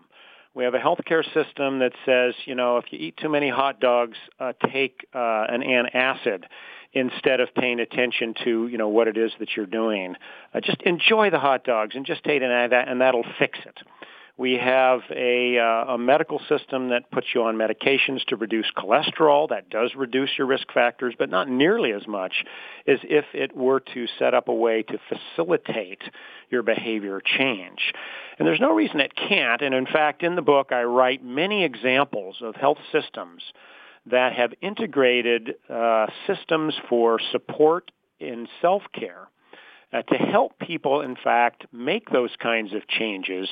We 0.54 0.64
have 0.64 0.74
a 0.74 0.80
healthcare 0.80 1.24
system 1.34 1.80
that 1.80 1.92
says, 2.06 2.34
you 2.46 2.56
know, 2.56 2.78
if 2.78 2.86
you 2.90 3.00
eat 3.00 3.18
too 3.18 3.28
many 3.28 3.50
hot 3.50 3.82
dogs, 3.82 4.18
uh, 4.40 4.54
take 4.72 5.06
uh, 5.14 5.46
an 5.50 5.62
antacid 5.62 6.46
instead 6.96 7.42
of 7.42 7.54
paying 7.54 7.80
attention 7.80 8.34
to 8.44 8.68
you 8.68 8.78
know 8.78 8.90
what 8.90 9.08
it 9.08 9.18
is 9.18 9.32
that 9.40 9.50
you're 9.56 9.66
doing. 9.66 10.16
Uh, 10.54 10.62
just 10.62 10.82
enjoy 10.84 11.30
the 11.30 11.40
hot 11.40 11.64
dogs 11.64 11.96
and 11.96 12.06
just 12.06 12.24
take 12.24 12.40
that 12.40 12.88
and 12.88 13.02
that'll 13.02 13.26
fix 13.38 13.60
it. 13.66 13.78
We 14.38 14.56
have 14.56 15.00
a, 15.12 15.58
uh, 15.58 15.94
a 15.94 15.98
medical 15.98 16.42
system 16.50 16.90
that 16.90 17.10
puts 17.10 17.28
you 17.34 17.44
on 17.44 17.56
medications 17.56 18.22
to 18.26 18.36
reduce 18.36 18.70
cholesterol. 18.76 19.48
That 19.48 19.70
does 19.70 19.96
reduce 19.96 20.30
your 20.38 20.46
risk 20.46 20.74
factors, 20.74 21.16
but 21.18 21.30
not 21.30 21.48
nearly 21.48 21.94
as 21.94 22.06
much 22.06 22.44
as 22.86 23.00
if 23.04 23.24
it 23.34 23.56
were 23.56 23.80
to 23.94 24.08
set 24.20 24.34
up 24.34 24.50
a 24.50 24.54
way 24.54 24.84
to 24.84 25.00
facilitate 25.08 26.02
your 26.50 26.64
behavior 26.64 27.22
change. 27.24 27.94
And 28.38 28.46
there's 28.46 28.60
no 28.60 28.74
reason 28.74 29.00
it 29.00 29.16
can't. 29.16 29.62
And 29.62 29.74
in 29.74 29.86
fact, 29.86 30.22
in 30.22 30.36
the 30.36 30.42
book, 30.42 30.74
I 30.74 30.84
write 30.84 31.24
many 31.24 31.64
examples 31.64 32.40
of 32.42 32.56
health 32.56 32.80
systems 32.92 33.42
that 34.08 34.34
have 34.34 34.54
integrated 34.62 35.56
uh, 35.70 36.08
systems 36.28 36.74
for 36.90 37.20
support 37.32 37.92
in 38.20 38.48
self-care 38.62 39.28
uh, 39.94 40.02
to 40.04 40.16
help 40.16 40.60
people, 40.60 41.02
in 41.02 41.16
fact, 41.16 41.66
make 41.72 42.10
those 42.10 42.32
kinds 42.42 42.74
of 42.74 42.88
changes, 42.88 43.48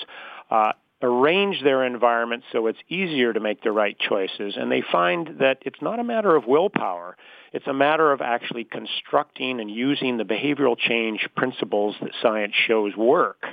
uh, 0.51 0.73
arrange 1.01 1.61
their 1.63 1.83
environment 1.83 2.43
so 2.51 2.67
it's 2.67 2.79
easier 2.87 3.33
to 3.33 3.39
make 3.39 3.61
the 3.61 3.71
right 3.71 3.97
choices. 3.99 4.55
And 4.57 4.71
they 4.71 4.83
find 4.89 5.39
that 5.39 5.57
it's 5.61 5.81
not 5.81 5.99
a 5.99 6.03
matter 6.03 6.35
of 6.35 6.45
willpower. 6.47 7.17
It's 7.51 7.67
a 7.67 7.73
matter 7.73 8.11
of 8.11 8.21
actually 8.21 8.63
constructing 8.63 9.59
and 9.59 9.69
using 9.69 10.17
the 10.17 10.23
behavioral 10.23 10.77
change 10.77 11.27
principles 11.35 11.95
that 12.01 12.11
science 12.21 12.53
shows 12.67 12.95
work 12.95 13.43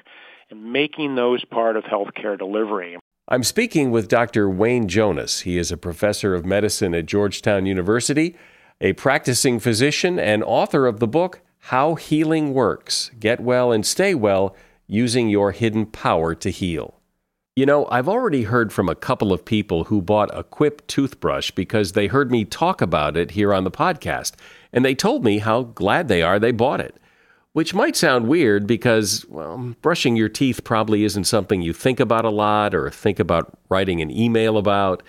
and 0.51 0.73
making 0.73 1.17
those 1.17 1.45
part 1.45 1.77
of 1.77 1.85
healthcare 1.85 2.39
delivery. 2.39 2.97
I'm 3.33 3.45
speaking 3.45 3.93
with 3.93 4.09
Dr. 4.09 4.51
Wayne 4.51 4.89
Jonas. 4.89 5.43
He 5.43 5.57
is 5.57 5.71
a 5.71 5.77
professor 5.77 6.35
of 6.35 6.45
medicine 6.45 6.97
at 6.97 7.07
Georgetown 7.07 7.65
University, 7.65 8.35
a 8.81 8.93
practicing 8.95 9.61
physician, 9.61 10.19
and 10.19 10.43
author 10.43 10.89
of 10.89 10.99
the 10.99 11.07
book 11.07 11.41
How 11.59 11.95
Healing 11.95 12.55
Works 12.55 13.13
Get 13.21 13.39
Well 13.39 13.71
and 13.71 13.87
Stay 13.87 14.17
Well 14.17 14.57
Using 14.89 15.29
Your 15.29 15.53
Hidden 15.53 15.87
Power 15.87 16.35
to 16.35 16.51
Heal. 16.51 16.99
You 17.55 17.67
know, 17.67 17.87
I've 17.89 18.09
already 18.09 18.43
heard 18.43 18.73
from 18.73 18.89
a 18.89 18.97
couple 18.97 19.33
of 19.33 19.45
people 19.45 19.85
who 19.85 20.03
bought 20.03 20.37
a 20.37 20.43
Quip 20.43 20.85
toothbrush 20.89 21.53
because 21.53 21.93
they 21.93 22.09
heard 22.09 22.33
me 22.33 22.45
talk 22.45 22.83
about 22.83 23.17
it 23.17 23.31
here 23.31 23.55
on 23.55 23.63
the 23.63 23.71
podcast, 23.71 24.33
and 24.73 24.85
they 24.85 24.97
told 24.97 25.25
me 25.25 25.39
how 25.39 25.63
glad 25.63 26.09
they 26.09 26.21
are 26.21 26.41
they 26.41 26.51
bought 26.51 26.81
it. 26.81 26.97
Which 27.53 27.75
might 27.75 27.97
sound 27.97 28.29
weird 28.29 28.67
because, 28.67 29.27
well, 29.29 29.75
brushing 29.83 30.15
your 30.15 30.29
teeth 30.29 30.63
probably 30.63 31.03
isn't 31.03 31.25
something 31.25 31.63
you 31.63 31.73
think 31.73 31.99
about 31.99 32.25
a 32.25 32.31
lot 32.31 32.75
or 32.77 32.91
think 32.91 33.19
about 33.19 33.59
writing 33.69 34.01
an 34.01 34.11
email 34.11 34.57
about. 34.57 35.03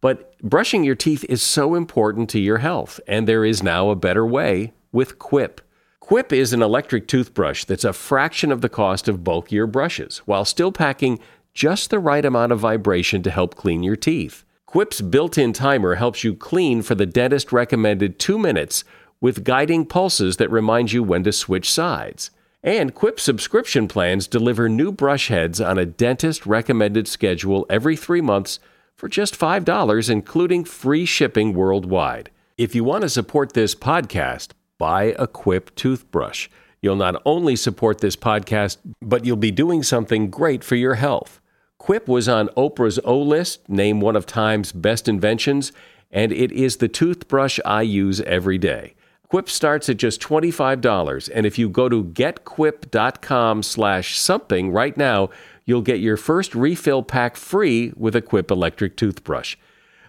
But 0.00 0.38
brushing 0.40 0.84
your 0.84 0.94
teeth 0.94 1.24
is 1.28 1.42
so 1.42 1.74
important 1.74 2.30
to 2.30 2.40
your 2.40 2.58
health, 2.58 3.00
and 3.06 3.28
there 3.28 3.44
is 3.44 3.62
now 3.62 3.90
a 3.90 3.96
better 3.96 4.26
way 4.26 4.72
with 4.92 5.18
Quip. 5.18 5.60
Quip 6.00 6.32
is 6.32 6.52
an 6.52 6.62
electric 6.62 7.06
toothbrush 7.06 7.64
that's 7.64 7.84
a 7.84 7.92
fraction 7.92 8.50
of 8.50 8.60
the 8.60 8.68
cost 8.68 9.08
of 9.08 9.24
bulkier 9.24 9.66
brushes 9.66 10.18
while 10.26 10.44
still 10.44 10.72
packing 10.72 11.18
just 11.54 11.90
the 11.90 11.98
right 11.98 12.24
amount 12.24 12.52
of 12.52 12.60
vibration 12.60 13.22
to 13.22 13.30
help 13.30 13.54
clean 13.54 13.82
your 13.82 13.96
teeth. 13.96 14.44
Quip's 14.66 15.00
built 15.00 15.38
in 15.38 15.52
timer 15.52 15.94
helps 15.94 16.24
you 16.24 16.34
clean 16.34 16.82
for 16.82 16.94
the 16.94 17.06
dentist 17.06 17.52
recommended 17.52 18.18
two 18.18 18.38
minutes 18.38 18.84
with 19.24 19.42
guiding 19.42 19.86
pulses 19.86 20.36
that 20.36 20.50
remind 20.50 20.92
you 20.92 21.02
when 21.02 21.24
to 21.24 21.32
switch 21.32 21.72
sides. 21.72 22.30
And 22.62 22.94
Quip 22.94 23.18
subscription 23.18 23.88
plans 23.88 24.26
deliver 24.26 24.68
new 24.68 24.92
brush 24.92 25.28
heads 25.28 25.62
on 25.62 25.78
a 25.78 25.86
dentist 25.86 26.44
recommended 26.44 27.08
schedule 27.08 27.64
every 27.70 27.96
three 27.96 28.20
months 28.20 28.58
for 28.94 29.08
just 29.08 29.40
$5, 29.40 30.10
including 30.10 30.66
free 30.66 31.06
shipping 31.06 31.54
worldwide. 31.54 32.30
If 32.58 32.74
you 32.74 32.84
want 32.84 33.00
to 33.00 33.08
support 33.08 33.54
this 33.54 33.74
podcast, 33.74 34.50
buy 34.76 35.14
a 35.18 35.26
Quip 35.26 35.74
toothbrush. 35.74 36.50
You'll 36.82 36.96
not 36.96 37.22
only 37.24 37.56
support 37.56 38.00
this 38.02 38.16
podcast, 38.16 38.76
but 39.00 39.24
you'll 39.24 39.38
be 39.38 39.50
doing 39.50 39.82
something 39.82 40.28
great 40.28 40.62
for 40.62 40.76
your 40.76 40.96
health. 40.96 41.40
Quip 41.78 42.08
was 42.08 42.28
on 42.28 42.48
Oprah's 42.58 43.00
O 43.06 43.18
list, 43.18 43.70
named 43.70 44.02
one 44.02 44.16
of 44.16 44.26
Time's 44.26 44.70
best 44.70 45.08
inventions, 45.08 45.72
and 46.10 46.30
it 46.30 46.52
is 46.52 46.76
the 46.76 46.88
toothbrush 46.88 47.58
I 47.64 47.80
use 47.80 48.20
every 48.20 48.58
day. 48.58 48.92
Quip 49.34 49.50
starts 49.50 49.88
at 49.88 49.96
just 49.96 50.20
$25, 50.20 51.28
and 51.34 51.44
if 51.44 51.58
you 51.58 51.68
go 51.68 51.88
to 51.88 52.04
getquip.com 52.04 53.64
slash 53.64 54.16
something 54.16 54.70
right 54.70 54.96
now, 54.96 55.28
you'll 55.64 55.82
get 55.82 55.98
your 55.98 56.16
first 56.16 56.54
refill 56.54 57.02
pack 57.02 57.34
free 57.34 57.92
with 57.96 58.14
a 58.14 58.22
Quip 58.22 58.52
electric 58.52 58.96
toothbrush. 58.96 59.56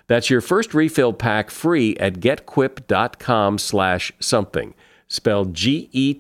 That's 0.06 0.30
your 0.30 0.42
first 0.42 0.76
refill 0.76 1.12
pack 1.12 1.50
free 1.50 1.98
at 1.98 2.20
getquip.com 2.20 3.58
slash 3.58 4.12
something, 4.20 4.76
spelled 5.08 5.56
G-E-T-Q-U-I-P 5.56 6.20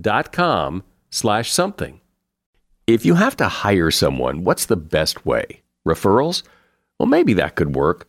dot 0.00 0.30
com 0.30 0.84
slash 1.10 1.52
something. 1.52 2.00
If 2.86 3.04
you 3.04 3.16
have 3.16 3.34
to 3.38 3.48
hire 3.48 3.90
someone, 3.90 4.44
what's 4.44 4.66
the 4.66 4.76
best 4.76 5.26
way? 5.26 5.62
Referrals? 5.84 6.44
Well, 7.00 7.08
maybe 7.08 7.32
that 7.32 7.56
could 7.56 7.74
work. 7.74 8.08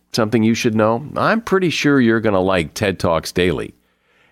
something 0.13 0.43
you 0.43 0.53
should 0.53 0.75
know? 0.75 1.07
I'm 1.15 1.41
pretty 1.41 1.69
sure 1.69 1.99
you're 1.99 2.19
going 2.19 2.33
to 2.33 2.39
like 2.39 2.73
TED 2.73 2.99
Talks 2.99 3.31
Daily. 3.31 3.73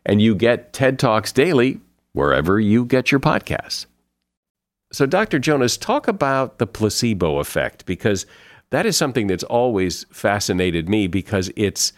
And 0.05 0.21
you 0.21 0.35
get 0.35 0.73
TED 0.73 0.99
Talks 0.99 1.31
Daily 1.31 1.79
wherever 2.13 2.59
you 2.59 2.85
get 2.85 3.11
your 3.11 3.19
podcasts. 3.19 3.85
So, 4.91 5.05
Dr. 5.05 5.37
Jonas, 5.37 5.77
talk 5.77 6.07
about 6.07 6.57
the 6.57 6.65
placebo 6.65 7.37
effect 7.37 7.85
because 7.85 8.25
that 8.71 8.85
is 8.85 8.97
something 8.97 9.27
that's 9.27 9.43
always 9.43 10.05
fascinated 10.11 10.89
me 10.89 11.07
because 11.07 11.51
it's 11.55 11.93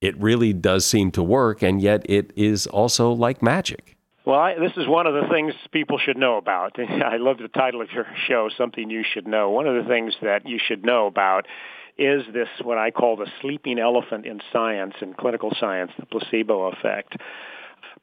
it 0.00 0.16
really 0.20 0.52
does 0.52 0.86
seem 0.86 1.10
to 1.12 1.22
work 1.22 1.62
and 1.62 1.82
yet 1.82 2.04
it 2.08 2.32
is 2.34 2.66
also 2.66 3.12
like 3.12 3.42
magic. 3.42 3.96
Well, 4.24 4.38
I, 4.38 4.54
this 4.58 4.72
is 4.76 4.86
one 4.86 5.06
of 5.06 5.14
the 5.14 5.28
things 5.30 5.54
people 5.72 5.98
should 5.98 6.16
know 6.16 6.36
about. 6.36 6.78
I 6.78 7.16
love 7.16 7.38
the 7.38 7.48
title 7.48 7.80
of 7.80 7.90
your 7.92 8.06
show, 8.28 8.48
Something 8.56 8.90
You 8.90 9.02
Should 9.02 9.26
Know. 9.26 9.50
One 9.50 9.66
of 9.66 9.82
the 9.82 9.88
things 9.88 10.14
that 10.22 10.46
you 10.48 10.58
should 10.58 10.84
know 10.84 11.06
about 11.06 11.46
is 12.00 12.22
this 12.32 12.48
what 12.62 12.78
I 12.78 12.90
call 12.90 13.16
the 13.16 13.26
sleeping 13.40 13.78
elephant 13.78 14.24
in 14.24 14.40
science, 14.52 14.94
in 15.02 15.12
clinical 15.12 15.54
science, 15.60 15.92
the 15.98 16.06
placebo 16.06 16.72
effect. 16.72 17.16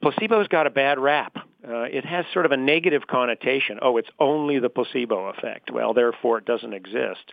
Placebo's 0.02 0.48
got 0.48 0.68
a 0.68 0.70
bad 0.70 1.00
rap. 1.00 1.36
Uh, 1.68 1.82
it 1.82 2.06
has 2.06 2.24
sort 2.32 2.46
of 2.46 2.52
a 2.52 2.58
negative 2.58 3.08
connotation. 3.08 3.80
Oh, 3.82 3.98
it's 3.98 4.10
only 4.20 4.60
the 4.60 4.70
placebo 4.70 5.30
effect. 5.30 5.72
Well, 5.72 5.96
therefore 5.96 6.38
it 6.38 6.46
doesn't 6.46 6.74
exist. 6.74 7.32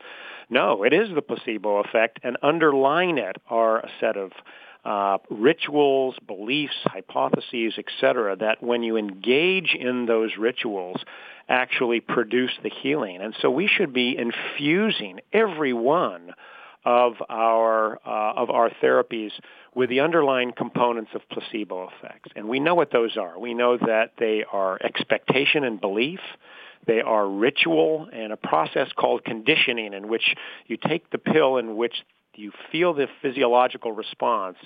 No, 0.48 0.82
it 0.82 0.94
is 0.94 1.14
the 1.14 1.20
placebo 1.20 1.76
effect, 1.78 2.20
and 2.22 2.38
underlying 2.42 3.18
it 3.18 3.36
are 3.48 3.80
a 3.80 3.90
set 4.00 4.16
of 4.16 4.32
uh, 4.84 5.18
rituals, 5.30 6.16
beliefs, 6.26 6.76
hypotheses, 6.84 7.74
etc., 7.78 8.36
that 8.36 8.62
when 8.62 8.82
you 8.82 8.96
engage 8.96 9.74
in 9.78 10.06
those 10.06 10.32
rituals, 10.38 11.02
actually 11.48 12.00
produce 12.00 12.52
the 12.62 12.70
healing. 12.70 13.20
And 13.20 13.34
so 13.40 13.50
we 13.50 13.66
should 13.66 13.92
be 13.92 14.16
infusing 14.16 15.20
every 15.32 15.72
one 15.72 16.32
of 16.84 17.14
our 17.28 17.98
uh, 18.06 18.34
of 18.34 18.50
our 18.50 18.70
therapies 18.82 19.30
with 19.74 19.88
the 19.88 20.00
underlying 20.00 20.52
components 20.52 21.10
of 21.14 21.22
placebo 21.30 21.88
effects. 21.88 22.30
And 22.36 22.48
we 22.48 22.60
know 22.60 22.74
what 22.74 22.92
those 22.92 23.16
are. 23.16 23.38
We 23.38 23.54
know 23.54 23.76
that 23.76 24.12
they 24.18 24.44
are 24.50 24.78
expectation 24.82 25.64
and 25.64 25.80
belief. 25.80 26.20
They 26.86 27.00
are 27.00 27.26
ritual 27.26 28.08
and 28.12 28.32
a 28.32 28.36
process 28.36 28.88
called 28.94 29.24
conditioning 29.24 29.94
in 29.94 30.08
which 30.08 30.34
you 30.66 30.76
take 30.76 31.10
the 31.10 31.18
pill 31.18 31.56
in 31.56 31.76
which 31.76 31.94
you 32.36 32.52
feel 32.70 32.92
the 32.94 33.06
physiological 33.22 33.92
response 33.92 34.56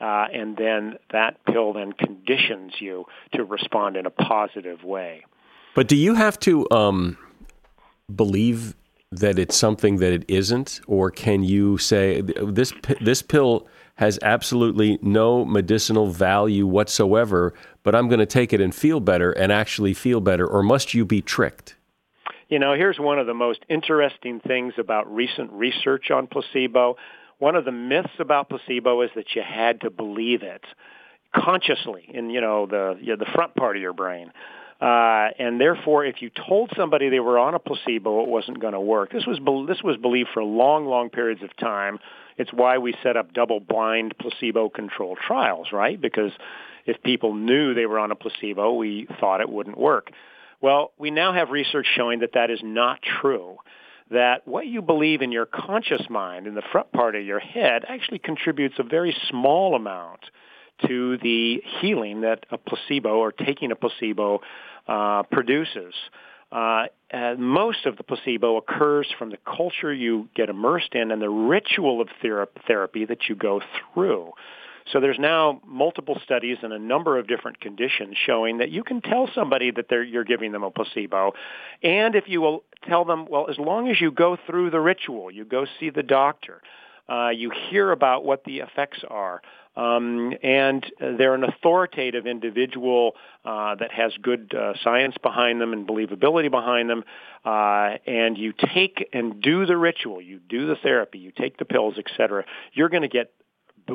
uh, 0.00 0.26
and 0.32 0.56
then 0.56 0.94
that 1.12 1.44
pill 1.44 1.72
then 1.72 1.92
conditions 1.92 2.72
you 2.78 3.04
to 3.32 3.44
respond 3.44 3.96
in 3.96 4.06
a 4.06 4.10
positive 4.10 4.84
way. 4.84 5.24
But 5.74 5.88
do 5.88 5.96
you 5.96 6.14
have 6.14 6.38
to 6.40 6.66
um, 6.70 7.18
believe 8.14 8.74
that 9.16 9.38
it's 9.38 9.56
something 9.56 9.96
that 9.96 10.12
it 10.12 10.24
isn't, 10.28 10.80
or 10.86 11.10
can 11.10 11.42
you 11.42 11.78
say 11.78 12.20
this 12.20 12.72
this 13.00 13.22
pill 13.22 13.66
has 13.96 14.18
absolutely 14.22 14.98
no 15.00 15.44
medicinal 15.44 16.08
value 16.08 16.66
whatsoever, 16.66 17.54
but 17.82 17.94
I'm 17.94 18.08
going 18.08 18.20
to 18.20 18.26
take 18.26 18.52
it 18.52 18.60
and 18.60 18.74
feel 18.74 19.00
better 19.00 19.32
and 19.32 19.50
actually 19.50 19.94
feel 19.94 20.20
better, 20.20 20.46
or 20.46 20.62
must 20.62 20.92
you 20.92 21.04
be 21.04 21.22
tricked? 21.22 21.76
You 22.48 22.58
know, 22.58 22.74
here's 22.74 22.98
one 22.98 23.18
of 23.18 23.26
the 23.26 23.34
most 23.34 23.60
interesting 23.68 24.40
things 24.40 24.74
about 24.78 25.12
recent 25.12 25.50
research 25.52 26.10
on 26.10 26.26
placebo. 26.26 26.96
One 27.38 27.56
of 27.56 27.64
the 27.64 27.72
myths 27.72 28.12
about 28.18 28.48
placebo 28.48 29.02
is 29.02 29.10
that 29.16 29.34
you 29.34 29.42
had 29.42 29.80
to 29.80 29.90
believe 29.90 30.42
it 30.42 30.64
consciously 31.34 32.08
in, 32.12 32.30
you 32.30 32.40
know, 32.40 32.66
the 32.66 32.96
you 33.00 33.16
know, 33.16 33.16
the 33.16 33.30
front 33.34 33.54
part 33.54 33.76
of 33.76 33.82
your 33.82 33.92
brain. 33.92 34.30
Uh, 34.80 35.28
and 35.38 35.58
therefore, 35.58 36.04
if 36.04 36.20
you 36.20 36.30
told 36.30 36.70
somebody 36.76 37.08
they 37.08 37.20
were 37.20 37.38
on 37.38 37.54
a 37.54 37.58
placebo, 37.58 38.22
it 38.22 38.28
wasn't 38.28 38.60
going 38.60 38.74
to 38.74 38.80
work. 38.80 39.10
This 39.10 39.26
was 39.26 39.38
be- 39.38 39.64
this 39.66 39.82
was 39.82 39.96
believed 39.96 40.28
for 40.34 40.42
long, 40.42 40.86
long 40.86 41.08
periods 41.08 41.42
of 41.42 41.56
time. 41.56 41.98
It's 42.36 42.52
why 42.52 42.76
we 42.76 42.94
set 43.02 43.16
up 43.16 43.32
double-blind 43.32 44.16
placebo-controlled 44.18 45.18
trials, 45.26 45.68
right? 45.72 45.98
Because 45.98 46.32
if 46.84 47.02
people 47.02 47.34
knew 47.34 47.72
they 47.72 47.86
were 47.86 47.98
on 47.98 48.10
a 48.10 48.14
placebo, 48.14 48.74
we 48.74 49.08
thought 49.18 49.40
it 49.40 49.48
wouldn't 49.48 49.78
work. 49.78 50.10
Well, 50.60 50.92
we 50.98 51.10
now 51.10 51.32
have 51.32 51.50
research 51.50 51.86
showing 51.94 52.20
that 52.20 52.34
that 52.34 52.50
is 52.50 52.60
not 52.62 53.00
true. 53.02 53.56
That 54.10 54.46
what 54.46 54.66
you 54.66 54.82
believe 54.82 55.22
in 55.22 55.32
your 55.32 55.46
conscious 55.46 56.02
mind, 56.10 56.46
in 56.46 56.54
the 56.54 56.62
front 56.70 56.92
part 56.92 57.16
of 57.16 57.24
your 57.24 57.40
head, 57.40 57.84
actually 57.88 58.18
contributes 58.18 58.76
a 58.78 58.82
very 58.82 59.16
small 59.30 59.74
amount 59.74 60.20
to 60.86 61.18
the 61.18 61.62
healing 61.80 62.22
that 62.22 62.46
a 62.50 62.58
placebo 62.58 63.18
or 63.18 63.32
taking 63.32 63.72
a 63.72 63.76
placebo 63.76 64.40
uh, 64.88 65.22
produces. 65.24 65.94
Uh, 66.52 66.84
most 67.38 67.86
of 67.86 67.96
the 67.96 68.02
placebo 68.02 68.56
occurs 68.56 69.06
from 69.18 69.30
the 69.30 69.38
culture 69.44 69.92
you 69.92 70.28
get 70.34 70.48
immersed 70.48 70.94
in 70.94 71.10
and 71.10 71.20
the 71.20 71.28
ritual 71.28 72.00
of 72.00 72.08
thera- 72.22 72.46
therapy 72.66 73.04
that 73.04 73.28
you 73.28 73.34
go 73.34 73.60
through. 73.94 74.32
So 74.92 75.00
there's 75.00 75.18
now 75.18 75.60
multiple 75.66 76.18
studies 76.22 76.58
in 76.62 76.70
a 76.70 76.78
number 76.78 77.18
of 77.18 77.26
different 77.26 77.60
conditions 77.60 78.16
showing 78.24 78.58
that 78.58 78.70
you 78.70 78.84
can 78.84 79.00
tell 79.00 79.28
somebody 79.34 79.72
that 79.72 79.90
you're 79.90 80.24
giving 80.24 80.52
them 80.52 80.62
a 80.62 80.70
placebo. 80.70 81.32
And 81.82 82.14
if 82.14 82.28
you 82.28 82.40
will 82.40 82.62
tell 82.88 83.04
them, 83.04 83.26
well, 83.28 83.50
as 83.50 83.58
long 83.58 83.88
as 83.88 84.00
you 84.00 84.12
go 84.12 84.38
through 84.46 84.70
the 84.70 84.80
ritual, 84.80 85.30
you 85.30 85.44
go 85.44 85.66
see 85.80 85.90
the 85.90 86.04
doctor, 86.04 86.62
uh, 87.08 87.30
you 87.30 87.50
hear 87.70 87.90
about 87.90 88.24
what 88.24 88.44
the 88.44 88.60
effects 88.60 89.00
are, 89.08 89.42
um, 89.76 90.32
and 90.42 90.84
they're 90.98 91.34
an 91.34 91.44
authoritative 91.44 92.26
individual 92.26 93.12
uh, 93.44 93.74
that 93.76 93.92
has 93.92 94.12
good 94.20 94.54
uh, 94.54 94.72
science 94.82 95.16
behind 95.22 95.60
them 95.60 95.72
and 95.72 95.86
believability 95.86 96.50
behind 96.50 96.88
them. 96.88 97.04
Uh, 97.44 97.98
and 98.06 98.36
you 98.36 98.52
take 98.74 99.08
and 99.12 99.40
do 99.40 99.66
the 99.66 99.76
ritual, 99.76 100.20
you 100.20 100.40
do 100.40 100.66
the 100.66 100.76
therapy, 100.76 101.18
you 101.18 101.30
take 101.30 101.58
the 101.58 101.64
pills, 101.64 101.94
etc. 101.98 102.44
You're 102.72 102.88
going 102.88 103.02
to 103.02 103.08
get 103.08 103.32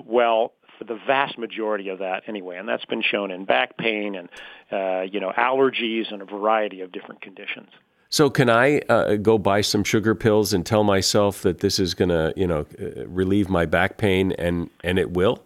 well 0.06 0.54
for 0.78 0.86
the 0.86 1.00
vast 1.06 1.38
majority 1.38 1.90
of 1.90 2.00
that 2.00 2.24
anyway, 2.28 2.58
and 2.58 2.68
that's 2.68 2.86
been 2.86 3.04
shown 3.04 3.30
in 3.30 3.46
back 3.46 3.78
pain 3.78 4.16
and 4.16 4.30
uh, 4.72 5.02
you 5.02 5.20
know 5.20 5.32
allergies 5.38 6.12
and 6.12 6.22
a 6.22 6.26
variety 6.26 6.82
of 6.82 6.92
different 6.92 7.22
conditions. 7.22 7.70
So 8.10 8.30
can 8.30 8.50
I 8.50 8.80
uh, 8.90 9.16
go 9.16 9.38
buy 9.38 9.62
some 9.62 9.84
sugar 9.86 10.16
pills 10.16 10.54
and 10.54 10.66
tell 10.66 10.84
myself 10.84 11.44
that 11.44 11.60
this 11.60 11.80
is 11.80 11.94
going 11.94 12.10
to, 12.10 12.34
you 12.36 12.46
know, 12.46 12.66
uh, 12.78 13.08
relieve 13.08 13.50
my 13.50 13.66
back 13.66 13.98
pain, 13.98 14.34
and 14.34 14.70
and 14.84 15.00
it 15.00 15.12
will? 15.12 15.44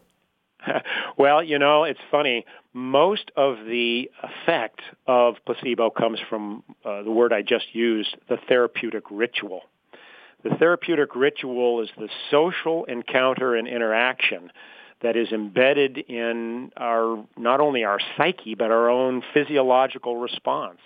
well, 1.18 1.44
you 1.44 1.60
know, 1.60 1.84
it's 1.84 2.00
funny. 2.12 2.46
Most 2.74 3.32
of 3.36 3.58
the 3.66 4.10
effect 4.24 4.82
of 5.08 5.36
placebo 5.46 5.90
comes 5.90 6.20
from 6.30 6.64
uh, 6.84 7.04
the 7.04 7.12
word 7.12 7.34
I 7.34 7.42
just 7.42 7.74
used, 7.74 8.16
the 8.28 8.38
therapeutic 8.48 9.04
ritual. 9.10 9.62
The 10.44 10.56
therapeutic 10.58 11.16
ritual 11.16 11.82
is 11.82 11.90
the 11.98 12.10
social 12.30 12.86
encounter 12.86 13.56
and 13.56 13.68
interaction 13.68 14.52
that 15.02 15.16
is 15.16 15.32
embedded 15.32 15.98
in 15.98 16.72
our 16.78 17.26
not 17.38 17.60
only 17.60 17.84
our 17.84 18.00
psyche 18.16 18.56
but 18.56 18.72
our 18.72 18.90
own 18.90 19.24
physiological 19.34 20.18
response 20.18 20.80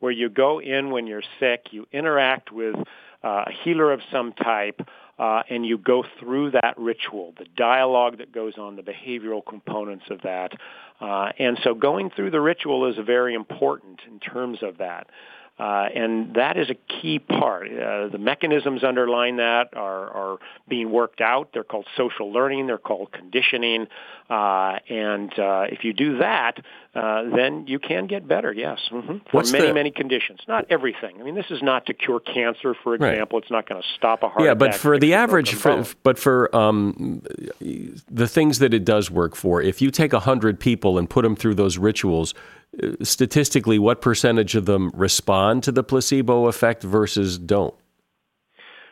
where 0.00 0.12
you 0.12 0.28
go 0.28 0.60
in 0.60 0.90
when 0.90 1.06
you're 1.06 1.22
sick 1.38 1.68
you 1.70 1.86
interact 1.92 2.50
with 2.50 2.74
uh, 3.22 3.44
a 3.46 3.52
healer 3.62 3.92
of 3.92 4.00
some 4.10 4.32
type 4.32 4.86
uh, 5.18 5.42
and 5.48 5.64
you 5.64 5.78
go 5.78 6.04
through 6.18 6.50
that 6.52 6.74
ritual, 6.76 7.34
the 7.38 7.46
dialogue 7.56 8.18
that 8.18 8.32
goes 8.32 8.54
on, 8.58 8.76
the 8.76 8.82
behavioral 8.82 9.42
components 9.46 10.06
of 10.10 10.22
that. 10.22 10.52
Uh, 11.00 11.30
and 11.38 11.58
so 11.62 11.74
going 11.74 12.10
through 12.10 12.30
the 12.30 12.40
ritual 12.40 12.86
is 12.86 12.96
very 13.04 13.34
important 13.34 14.00
in 14.08 14.18
terms 14.18 14.58
of 14.62 14.78
that. 14.78 15.06
Uh, 15.56 15.86
and 15.94 16.34
that 16.34 16.56
is 16.56 16.68
a 16.68 16.74
key 16.74 17.20
part. 17.20 17.68
Uh, 17.68 18.08
the 18.08 18.18
mechanisms 18.18 18.82
underlying 18.82 19.36
that 19.36 19.68
are, 19.74 20.10
are 20.10 20.38
being 20.66 20.90
worked 20.90 21.20
out. 21.20 21.50
They're 21.54 21.62
called 21.62 21.86
social 21.96 22.32
learning. 22.32 22.66
They're 22.66 22.76
called 22.76 23.12
conditioning. 23.12 23.86
Uh, 24.28 24.78
and 24.88 25.30
uh, 25.38 25.66
if 25.70 25.84
you 25.84 25.92
do 25.92 26.18
that, 26.18 26.58
uh, 26.94 27.22
then 27.36 27.66
you 27.68 27.78
can 27.78 28.08
get 28.08 28.26
better. 28.26 28.52
Yes, 28.52 28.80
mm-hmm. 28.90 29.18
for 29.18 29.20
What's 29.30 29.52
many 29.52 29.68
the... 29.68 29.74
many 29.74 29.90
conditions. 29.92 30.40
Not 30.48 30.66
everything. 30.70 31.20
I 31.20 31.22
mean, 31.22 31.36
this 31.36 31.50
is 31.50 31.62
not 31.62 31.86
to 31.86 31.94
cure 31.94 32.18
cancer, 32.18 32.74
for 32.82 32.96
example. 32.96 33.38
Right. 33.38 33.44
It's 33.44 33.50
not 33.52 33.68
going 33.68 33.80
to 33.80 33.88
stop 33.96 34.24
a 34.24 34.28
heart. 34.28 34.40
Attack. 34.40 34.46
Yeah, 34.46 34.54
but 34.54 34.74
for 34.74 34.98
the 34.98 35.14
average, 35.14 35.54
for, 35.54 35.84
but 36.02 36.18
for 36.18 36.54
um, 36.56 37.22
the 37.60 38.26
things 38.26 38.58
that 38.58 38.74
it 38.74 38.84
does 38.84 39.08
work 39.08 39.36
for, 39.36 39.62
if 39.62 39.80
you 39.80 39.92
take 39.92 40.12
a 40.12 40.20
hundred 40.20 40.58
people 40.58 40.98
and 40.98 41.08
put 41.08 41.22
them 41.22 41.36
through 41.36 41.54
those 41.54 41.78
rituals 41.78 42.34
statistically, 43.02 43.78
what 43.78 44.00
percentage 44.00 44.54
of 44.54 44.66
them 44.66 44.90
respond 44.94 45.62
to 45.64 45.72
the 45.72 45.82
placebo 45.82 46.46
effect 46.46 46.82
versus 46.82 47.38
don't? 47.38 47.74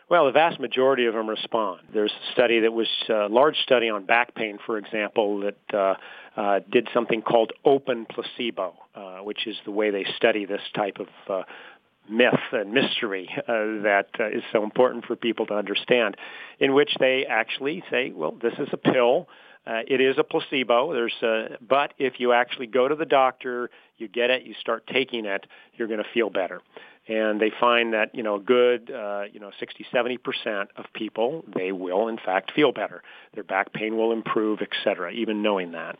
Well, 0.09 0.25
the 0.25 0.31
vast 0.31 0.59
majority 0.59 1.05
of 1.05 1.13
them 1.13 1.27
respond. 1.27 1.81
There's 1.93 2.11
a 2.11 2.31
study 2.33 2.59
that 2.59 2.71
was 2.71 2.87
a 3.09 3.27
large 3.29 3.55
study 3.63 3.89
on 3.89 4.05
back 4.05 4.35
pain, 4.35 4.59
for 4.63 4.77
example, 4.77 5.39
that 5.39 5.75
uh, 5.75 5.95
uh, 6.39 6.59
did 6.71 6.87
something 6.93 7.21
called 7.21 7.51
open 7.65 8.05
placebo, 8.05 8.75
uh, 8.93 9.19
which 9.19 9.47
is 9.47 9.55
the 9.65 9.71
way 9.71 9.89
they 9.89 10.05
study 10.15 10.45
this 10.45 10.61
type 10.75 10.97
of 10.99 11.07
uh, 11.29 11.43
myth 12.09 12.33
and 12.51 12.73
mystery 12.73 13.29
uh, 13.37 13.81
that 13.83 14.07
uh, 14.19 14.27
is 14.27 14.43
so 14.51 14.63
important 14.63 15.05
for 15.05 15.15
people 15.15 15.45
to 15.47 15.53
understand, 15.53 16.15
in 16.59 16.73
which 16.73 16.91
they 16.99 17.25
actually 17.27 17.83
say, 17.89 18.11
well, 18.13 18.35
this 18.41 18.53
is 18.59 18.67
a 18.71 18.77
pill. 18.77 19.27
Uh, 19.65 19.81
it 19.87 20.01
is 20.01 20.17
a 20.17 20.23
placebo. 20.23 20.93
There's 20.93 21.13
a, 21.21 21.57
but 21.61 21.93
if 21.97 22.19
you 22.19 22.33
actually 22.33 22.67
go 22.67 22.87
to 22.87 22.95
the 22.95 23.05
doctor, 23.05 23.69
you 23.97 24.07
get 24.07 24.29
it, 24.29 24.43
you 24.43 24.53
start 24.59 24.85
taking 24.87 25.25
it, 25.25 25.45
you're 25.75 25.87
going 25.87 26.03
to 26.03 26.09
feel 26.13 26.29
better. 26.29 26.61
and 27.07 27.39
they 27.41 27.51
find 27.59 27.93
that 27.93 28.13
you 28.15 28.23
know 28.23 28.35
a 28.35 28.39
good 28.39 28.89
uh, 28.91 29.23
you 29.31 29.39
know 29.39 29.51
60 29.59 29.85
70 29.91 30.17
percent 30.17 30.69
of 30.77 30.85
people 30.93 31.43
they 31.53 31.71
will 31.71 32.07
in 32.07 32.17
fact 32.17 32.51
feel 32.55 32.71
better 32.71 33.03
their 33.33 33.43
back 33.43 33.73
pain 33.73 33.97
will 33.97 34.11
improve 34.11 34.59
etc 34.61 35.11
even 35.11 35.41
knowing 35.41 35.71
that 35.73 35.97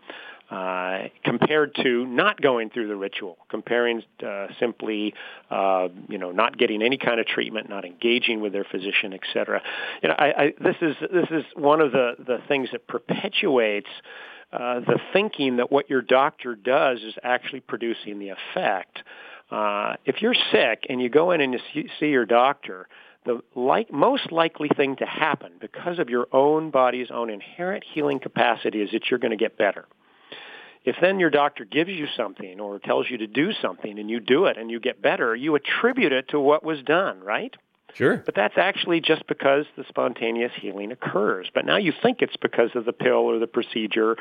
uh, 0.49 1.07
compared 1.23 1.73
to 1.75 2.05
not 2.05 2.39
going 2.41 2.69
through 2.69 2.87
the 2.87 2.95
ritual 2.95 3.37
comparing 3.49 4.03
uh, 4.25 4.47
simply 4.59 5.13
uh, 5.49 5.87
you 6.07 6.17
know 6.17 6.31
not 6.31 6.57
getting 6.57 6.81
any 6.81 6.97
kind 6.97 7.19
of 7.19 7.25
treatment 7.25 7.69
not 7.69 7.85
engaging 7.85 8.41
with 8.41 8.53
their 8.53 8.65
physician 8.65 9.13
etc 9.13 9.61
you 10.01 10.09
know 10.09 10.15
I, 10.17 10.25
I, 10.25 10.53
this 10.59 10.75
is 10.81 10.95
this 11.11 11.29
is 11.31 11.43
one 11.55 11.81
of 11.81 11.91
the 11.91 12.13
the 12.19 12.39
things 12.47 12.69
that 12.71 12.87
perpetuates 12.87 13.89
uh, 14.51 14.81
the 14.81 14.99
thinking 15.13 15.57
that 15.57 15.71
what 15.71 15.89
your 15.89 16.01
doctor 16.01 16.55
does 16.55 16.99
is 16.99 17.15
actually 17.23 17.61
producing 17.61 18.19
the 18.19 18.29
effect 18.29 18.99
uh, 19.53 19.95
if 20.05 20.21
you're 20.21 20.35
sick 20.51 20.87
and 20.89 20.99
you 20.99 21.09
go 21.09 21.31
in 21.31 21.39
and 21.39 21.53
you 21.73 21.87
see 21.99 22.07
your 22.07 22.25
doctor, 22.25 22.87
the 23.25 23.39
like, 23.55 23.91
most 23.93 24.31
likely 24.31 24.67
thing 24.75 24.95
to 24.95 25.05
happen 25.05 25.51
because 25.61 25.99
of 25.99 26.09
your 26.09 26.27
own 26.31 26.71
body's 26.71 27.11
own 27.11 27.29
inherent 27.29 27.83
healing 27.93 28.19
capacity 28.19 28.81
is 28.81 28.89
that 28.91 29.11
you're 29.11 29.19
going 29.19 29.31
to 29.31 29.37
get 29.37 29.55
better. 29.57 29.85
If 30.85 30.95
then 31.01 31.19
your 31.19 31.29
doctor 31.29 31.65
gives 31.65 31.89
you 31.89 32.07
something 32.17 32.59
or 32.59 32.79
tells 32.79 33.09
you 33.09 33.17
to 33.19 33.27
do 33.27 33.51
something 33.61 33.99
and 33.99 34.09
you 34.09 34.19
do 34.19 34.45
it 34.45 34.57
and 34.57 34.69
you 34.69 34.79
get 34.79 35.01
better, 35.01 35.35
you 35.35 35.55
attribute 35.55 36.11
it 36.11 36.29
to 36.29 36.39
what 36.39 36.63
was 36.63 36.81
done, 36.83 37.21
right? 37.21 37.53
Sure. 37.93 38.17
But 38.25 38.33
that's 38.33 38.57
actually 38.57 39.01
just 39.01 39.27
because 39.27 39.65
the 39.77 39.85
spontaneous 39.87 40.51
healing 40.59 40.91
occurs. 40.91 41.47
But 41.53 41.65
now 41.65 41.77
you 41.77 41.93
think 42.01 42.21
it's 42.21 42.35
because 42.37 42.71
of 42.75 42.85
the 42.85 42.93
pill 42.93 43.13
or 43.13 43.37
the 43.37 43.47
procedure 43.47 44.17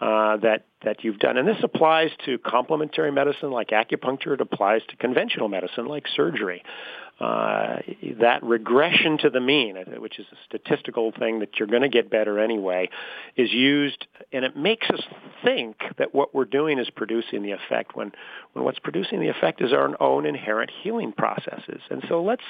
uh, 0.00 0.36
that 0.38 0.66
that 0.84 1.02
you've 1.02 1.18
done, 1.18 1.36
and 1.36 1.48
this 1.48 1.56
applies 1.64 2.10
to 2.26 2.38
complementary 2.38 3.10
medicine 3.10 3.50
like 3.50 3.70
acupuncture. 3.70 4.34
It 4.34 4.40
applies 4.40 4.82
to 4.90 4.96
conventional 4.96 5.48
medicine 5.48 5.86
like 5.86 6.06
surgery 6.14 6.62
uh, 7.18 7.78
that 8.20 8.42
regression 8.42 9.16
to 9.16 9.30
the 9.30 9.40
mean, 9.40 9.76
which 9.98 10.18
is 10.18 10.26
a 10.32 10.36
statistical 10.44 11.12
thing 11.18 11.38
that 11.40 11.58
you're 11.58 11.68
going 11.68 11.82
to 11.82 11.88
get 11.88 12.10
better 12.10 12.38
anyway, 12.38 12.90
is 13.36 13.50
used, 13.52 14.06
and 14.32 14.44
it 14.44 14.54
makes 14.54 14.88
us 14.90 15.00
think 15.42 15.76
that 15.96 16.14
what 16.14 16.34
we're 16.34 16.44
doing 16.44 16.78
is 16.78 16.90
producing 16.90 17.42
the 17.42 17.52
effect 17.52 17.96
when, 17.96 18.12
when 18.52 18.66
what's 18.66 18.78
producing 18.78 19.20
the 19.20 19.28
effect 19.28 19.62
is 19.62 19.72
our 19.72 19.90
own 20.02 20.26
inherent 20.26 20.70
healing 20.82 21.12
processes. 21.12 21.80
And 21.90 22.04
so 22.06 22.22
let's 22.22 22.44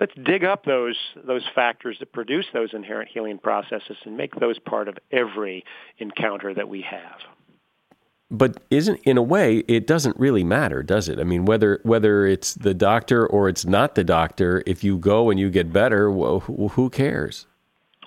let's 0.00 0.12
dig 0.24 0.42
up 0.42 0.64
those 0.64 0.96
those 1.24 1.44
factors 1.54 1.96
that 2.00 2.12
produce 2.12 2.46
those 2.52 2.70
inherent 2.72 3.10
healing 3.10 3.38
processes 3.38 3.96
and 4.04 4.16
make 4.16 4.34
those 4.34 4.58
part 4.58 4.88
of 4.88 4.98
every 5.12 5.64
encounter 5.98 6.52
that 6.54 6.68
we 6.68 6.82
have 6.82 7.20
but 8.30 8.62
isn't 8.70 9.00
in 9.04 9.16
a 9.16 9.22
way 9.22 9.58
it 9.68 9.86
doesn't 9.86 10.18
really 10.18 10.44
matter 10.44 10.82
does 10.82 11.08
it? 11.08 11.18
I 11.18 11.24
mean 11.24 11.44
whether 11.44 11.80
whether 11.82 12.26
it's 12.26 12.54
the 12.54 12.74
doctor 12.74 13.26
or 13.26 13.48
it's 13.48 13.64
not 13.64 13.94
the 13.94 14.04
doctor 14.04 14.62
if 14.66 14.84
you 14.84 14.98
go 14.98 15.30
and 15.30 15.40
you 15.40 15.50
get 15.50 15.72
better 15.72 16.10
well, 16.10 16.40
who 16.40 16.90
cares? 16.90 17.46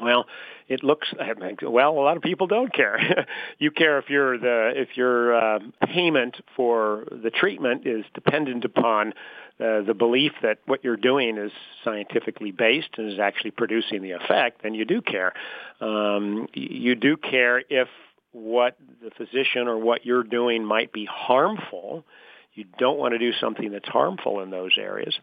Well 0.01 0.25
it 0.67 0.83
looks 0.83 1.13
well 1.61 1.91
a 1.91 2.03
lot 2.03 2.17
of 2.17 2.23
people 2.23 2.47
don't 2.47 2.73
care. 2.73 3.25
You 3.59 3.69
care 3.69 3.99
if 3.99 4.09
you're 4.09 4.39
the 4.39 4.71
if 4.75 4.97
your 4.97 5.35
uh, 5.35 5.59
payment 5.85 6.37
for 6.55 7.05
the 7.11 7.29
treatment 7.29 7.85
is 7.85 8.05
dependent 8.15 8.65
upon 8.65 9.13
uh, 9.59 9.81
the 9.81 9.93
belief 9.93 10.31
that 10.41 10.57
what 10.65 10.83
you're 10.83 10.97
doing 10.97 11.37
is 11.37 11.51
scientifically 11.83 12.51
based 12.51 12.89
and 12.97 13.11
is 13.11 13.19
actually 13.19 13.51
producing 13.51 14.01
the 14.01 14.11
effect, 14.11 14.63
then 14.63 14.73
you 14.73 14.85
do 14.85 15.01
care. 15.01 15.33
Um, 15.79 16.47
you 16.53 16.95
do 16.95 17.15
care 17.17 17.63
if 17.69 17.87
what 18.31 18.77
the 19.03 19.11
physician 19.11 19.67
or 19.67 19.77
what 19.77 20.05
you're 20.05 20.23
doing 20.23 20.63
might 20.63 20.91
be 20.91 21.05
harmful. 21.05 22.03
You 22.53 22.65
don't 22.77 22.97
want 22.97 23.13
to 23.13 23.17
do 23.17 23.31
something 23.33 23.71
that's 23.71 23.87
harmful 23.87 24.41
in 24.41 24.49
those 24.49 24.71
areas. 24.77 25.17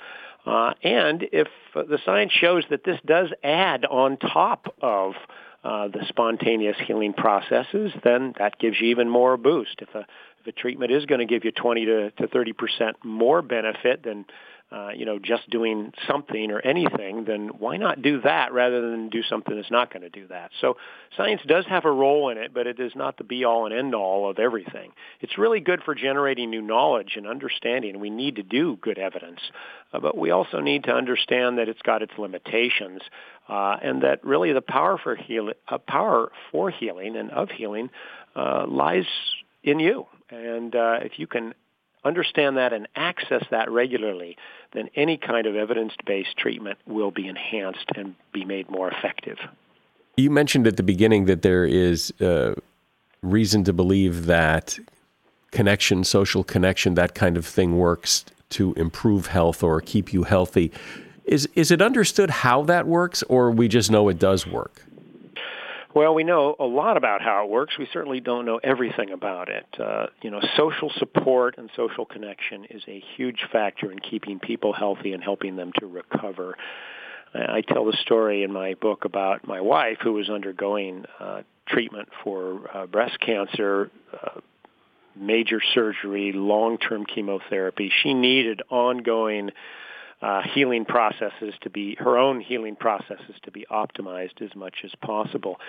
Uh, 0.46 0.72
and 0.82 1.24
if 1.32 1.48
uh, 1.74 1.82
the 1.82 1.98
science 2.04 2.32
shows 2.32 2.64
that 2.70 2.84
this 2.84 2.98
does 3.04 3.28
add 3.44 3.84
on 3.84 4.16
top 4.16 4.74
of 4.80 5.14
uh, 5.64 5.88
the 5.88 6.04
spontaneous 6.08 6.76
healing 6.86 7.12
processes, 7.12 7.92
then 8.04 8.34
that 8.38 8.58
gives 8.58 8.80
you 8.80 8.88
even 8.88 9.10
more 9.10 9.36
boost. 9.36 9.80
If 9.80 9.94
a, 9.94 10.06
if 10.40 10.46
a 10.46 10.52
treatment 10.52 10.92
is 10.92 11.04
going 11.04 11.18
to 11.18 11.26
give 11.26 11.44
you 11.44 11.52
20 11.52 11.84
to, 11.86 12.10
to 12.12 12.28
30 12.28 12.52
percent 12.52 12.96
more 13.04 13.42
benefit 13.42 14.04
than 14.04 14.24
uh, 14.70 14.90
you 14.94 15.06
know, 15.06 15.18
just 15.18 15.48
doing 15.48 15.92
something 16.06 16.50
or 16.50 16.60
anything, 16.60 17.24
then 17.24 17.48
why 17.58 17.78
not 17.78 18.02
do 18.02 18.20
that 18.20 18.52
rather 18.52 18.90
than 18.90 19.08
do 19.08 19.22
something 19.22 19.56
that's 19.56 19.70
not 19.70 19.90
going 19.90 20.02
to 20.02 20.10
do 20.10 20.26
that? 20.28 20.50
So 20.60 20.76
science 21.16 21.40
does 21.46 21.64
have 21.66 21.86
a 21.86 21.90
role 21.90 22.28
in 22.28 22.36
it, 22.36 22.52
but 22.52 22.66
it 22.66 22.78
is 22.78 22.92
not 22.94 23.16
the 23.16 23.24
be-all 23.24 23.64
and 23.64 23.74
end-all 23.74 24.28
of 24.28 24.38
everything. 24.38 24.92
It's 25.20 25.38
really 25.38 25.60
good 25.60 25.82
for 25.82 25.94
generating 25.94 26.50
new 26.50 26.60
knowledge 26.60 27.14
and 27.16 27.26
understanding. 27.26 27.98
We 27.98 28.10
need 28.10 28.36
to 28.36 28.42
do 28.42 28.76
good 28.76 28.98
evidence, 28.98 29.40
uh, 29.92 30.00
but 30.00 30.18
we 30.18 30.30
also 30.30 30.60
need 30.60 30.84
to 30.84 30.92
understand 30.92 31.56
that 31.56 31.70
it's 31.70 31.82
got 31.82 32.02
its 32.02 32.12
limitations, 32.18 33.00
uh, 33.48 33.78
and 33.82 34.02
that 34.02 34.22
really 34.22 34.52
the 34.52 34.60
power 34.60 34.98
for 35.02 35.16
healing, 35.16 35.54
uh, 35.66 35.78
power 35.78 36.30
for 36.52 36.70
healing 36.70 37.16
and 37.16 37.30
of 37.30 37.48
healing, 37.48 37.88
uh, 38.36 38.66
lies 38.68 39.06
in 39.62 39.80
you. 39.80 40.06
And 40.28 40.76
uh, 40.76 40.98
if 41.00 41.18
you 41.18 41.26
can 41.26 41.54
understand 42.08 42.56
that 42.56 42.72
and 42.72 42.88
access 42.96 43.44
that 43.50 43.70
regularly, 43.70 44.36
then 44.72 44.88
any 44.96 45.16
kind 45.16 45.46
of 45.46 45.54
evidence-based 45.54 46.36
treatment 46.36 46.78
will 46.86 47.12
be 47.12 47.28
enhanced 47.28 47.88
and 47.94 48.14
be 48.32 48.44
made 48.44 48.68
more 48.68 48.90
effective. 48.90 49.38
You 50.16 50.30
mentioned 50.30 50.66
at 50.66 50.76
the 50.76 50.82
beginning 50.82 51.26
that 51.26 51.42
there 51.42 51.64
is 51.64 52.12
uh, 52.20 52.54
reason 53.22 53.62
to 53.64 53.72
believe 53.72 54.26
that 54.26 54.78
connection, 55.52 56.04
social 56.04 56.42
connection, 56.42 56.94
that 56.94 57.14
kind 57.14 57.36
of 57.36 57.46
thing 57.46 57.78
works 57.78 58.24
to 58.50 58.72
improve 58.74 59.28
health 59.28 59.62
or 59.62 59.80
keep 59.80 60.12
you 60.12 60.24
healthy. 60.24 60.72
Is 61.24 61.48
is 61.54 61.70
it 61.70 61.82
understood 61.82 62.30
how 62.30 62.62
that 62.64 62.86
works, 62.86 63.22
or 63.24 63.50
we 63.50 63.68
just 63.68 63.90
know 63.90 64.08
it 64.08 64.18
does 64.18 64.46
work? 64.46 64.82
Well, 65.98 66.14
we 66.14 66.22
know 66.22 66.54
a 66.60 66.64
lot 66.64 66.96
about 66.96 67.22
how 67.22 67.42
it 67.42 67.50
works. 67.50 67.76
We 67.76 67.88
certainly 67.92 68.20
don't 68.20 68.46
know 68.46 68.60
everything 68.62 69.10
about 69.10 69.48
it. 69.48 69.66
Uh, 69.80 70.06
you 70.22 70.30
know, 70.30 70.40
social 70.56 70.92
support 70.96 71.58
and 71.58 71.68
social 71.74 72.06
connection 72.06 72.66
is 72.70 72.84
a 72.86 73.02
huge 73.16 73.40
factor 73.50 73.90
in 73.90 73.98
keeping 73.98 74.38
people 74.38 74.72
healthy 74.72 75.12
and 75.12 75.24
helping 75.24 75.56
them 75.56 75.72
to 75.80 75.88
recover. 75.88 76.56
I 77.34 77.62
tell 77.62 77.84
the 77.84 77.96
story 78.00 78.44
in 78.44 78.52
my 78.52 78.74
book 78.74 79.06
about 79.06 79.44
my 79.44 79.60
wife 79.60 79.98
who 80.00 80.12
was 80.12 80.30
undergoing 80.30 81.04
uh, 81.18 81.42
treatment 81.66 82.10
for 82.22 82.60
uh, 82.72 82.86
breast 82.86 83.18
cancer, 83.18 83.90
uh, 84.22 84.38
major 85.16 85.60
surgery, 85.74 86.30
long-term 86.32 87.06
chemotherapy. 87.06 87.90
She 88.04 88.14
needed 88.14 88.62
ongoing 88.70 89.50
uh, 90.20 90.42
healing 90.54 90.84
processes 90.84 91.54
to 91.60 91.70
be 91.70 91.94
her 92.00 92.18
own 92.18 92.40
healing 92.40 92.74
processes 92.74 93.36
to 93.44 93.52
be 93.52 93.64
optimized 93.70 94.42
as 94.42 94.54
much 94.56 94.76
as 94.84 94.90
possible. 95.00 95.60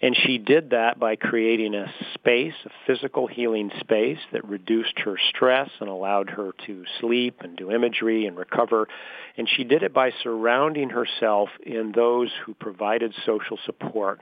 And 0.00 0.16
she 0.16 0.38
did 0.38 0.70
that 0.70 0.98
by 0.98 1.16
creating 1.16 1.74
a 1.74 1.92
space, 2.14 2.54
a 2.64 2.70
physical 2.86 3.26
healing 3.26 3.70
space 3.80 4.18
that 4.32 4.44
reduced 4.46 4.98
her 5.00 5.16
stress 5.28 5.68
and 5.80 5.90
allowed 5.90 6.30
her 6.30 6.52
to 6.66 6.84
sleep 7.00 7.40
and 7.40 7.56
do 7.56 7.70
imagery 7.70 8.26
and 8.26 8.36
recover. 8.36 8.88
And 9.36 9.48
she 9.48 9.64
did 9.64 9.82
it 9.82 9.92
by 9.92 10.12
surrounding 10.22 10.90
herself 10.90 11.50
in 11.64 11.92
those 11.94 12.30
who 12.46 12.54
provided 12.54 13.12
social 13.26 13.58
support 13.66 14.20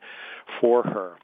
for 0.61 0.83
her. 0.83 1.17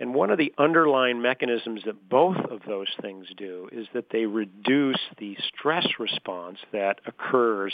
And 0.00 0.14
one 0.14 0.30
of 0.30 0.38
the 0.38 0.52
underlying 0.58 1.22
mechanisms 1.22 1.82
that 1.86 2.08
both 2.08 2.36
of 2.36 2.60
those 2.66 2.88
things 3.00 3.26
do 3.36 3.68
is 3.70 3.86
that 3.94 4.10
they 4.10 4.26
reduce 4.26 4.98
the 5.18 5.36
stress 5.48 5.86
response 5.98 6.58
that 6.72 7.00
occurs 7.06 7.72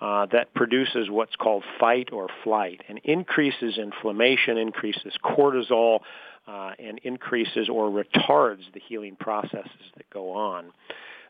uh, 0.00 0.26
that 0.26 0.52
produces 0.52 1.08
what's 1.08 1.36
called 1.36 1.64
fight 1.80 2.10
or 2.12 2.28
flight 2.44 2.82
and 2.88 2.98
increases 3.04 3.78
inflammation, 3.78 4.58
increases 4.58 5.14
cortisol, 5.24 6.00
uh, 6.46 6.72
and 6.78 6.98
increases 7.02 7.68
or 7.68 7.90
retards 7.90 8.60
the 8.74 8.80
healing 8.86 9.16
processes 9.16 9.70
that 9.96 10.08
go 10.10 10.32
on. 10.32 10.70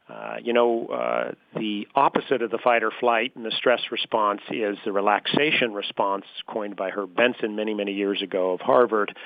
Uh, 0.08 0.36
you 0.40 0.52
know, 0.52 0.86
uh, 0.86 1.32
the 1.56 1.88
opposite 1.96 2.40
of 2.40 2.50
the 2.52 2.58
fight 2.58 2.84
or 2.84 2.92
flight 3.00 3.32
and 3.34 3.44
the 3.44 3.50
stress 3.50 3.80
response 3.90 4.40
is 4.50 4.78
the 4.84 4.92
relaxation 4.92 5.74
response 5.74 6.24
coined 6.46 6.76
by 6.76 6.90
Herb 6.90 7.16
Benson 7.16 7.56
many, 7.56 7.74
many 7.74 7.92
years 7.92 8.22
ago 8.22 8.52
of 8.52 8.60
Harvard. 8.60 9.16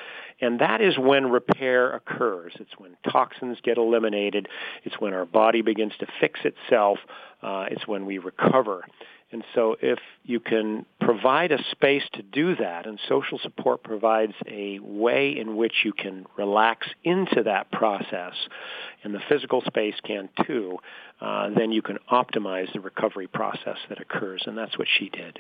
And 0.40 0.60
that 0.60 0.80
is 0.80 0.96
when 0.98 1.30
repair 1.30 1.92
occurs. 1.92 2.54
It's 2.58 2.70
when 2.78 2.96
toxins 3.10 3.58
get 3.62 3.76
eliminated. 3.76 4.48
It's 4.84 4.98
when 4.98 5.12
our 5.12 5.26
body 5.26 5.60
begins 5.60 5.92
to 6.00 6.06
fix 6.18 6.40
itself. 6.44 6.98
Uh, 7.42 7.66
it's 7.70 7.86
when 7.86 8.06
we 8.06 8.16
recover. 8.16 8.86
And 9.32 9.44
so 9.54 9.76
if 9.80 9.98
you 10.24 10.40
can 10.40 10.86
provide 11.00 11.52
a 11.52 11.62
space 11.70 12.02
to 12.14 12.22
do 12.22 12.56
that, 12.56 12.86
and 12.86 12.98
social 13.08 13.38
support 13.38 13.82
provides 13.84 14.34
a 14.48 14.80
way 14.80 15.38
in 15.38 15.56
which 15.56 15.84
you 15.84 15.92
can 15.92 16.26
relax 16.36 16.88
into 17.04 17.44
that 17.44 17.70
process, 17.70 18.34
and 19.04 19.14
the 19.14 19.20
physical 19.28 19.62
space 19.62 19.94
can 20.04 20.28
too, 20.46 20.78
uh, 21.20 21.50
then 21.50 21.70
you 21.70 21.80
can 21.80 21.98
optimize 22.10 22.72
the 22.72 22.80
recovery 22.80 23.28
process 23.28 23.76
that 23.88 24.00
occurs. 24.00 24.42
And 24.46 24.58
that's 24.58 24.76
what 24.76 24.88
she 24.98 25.08
did. 25.08 25.38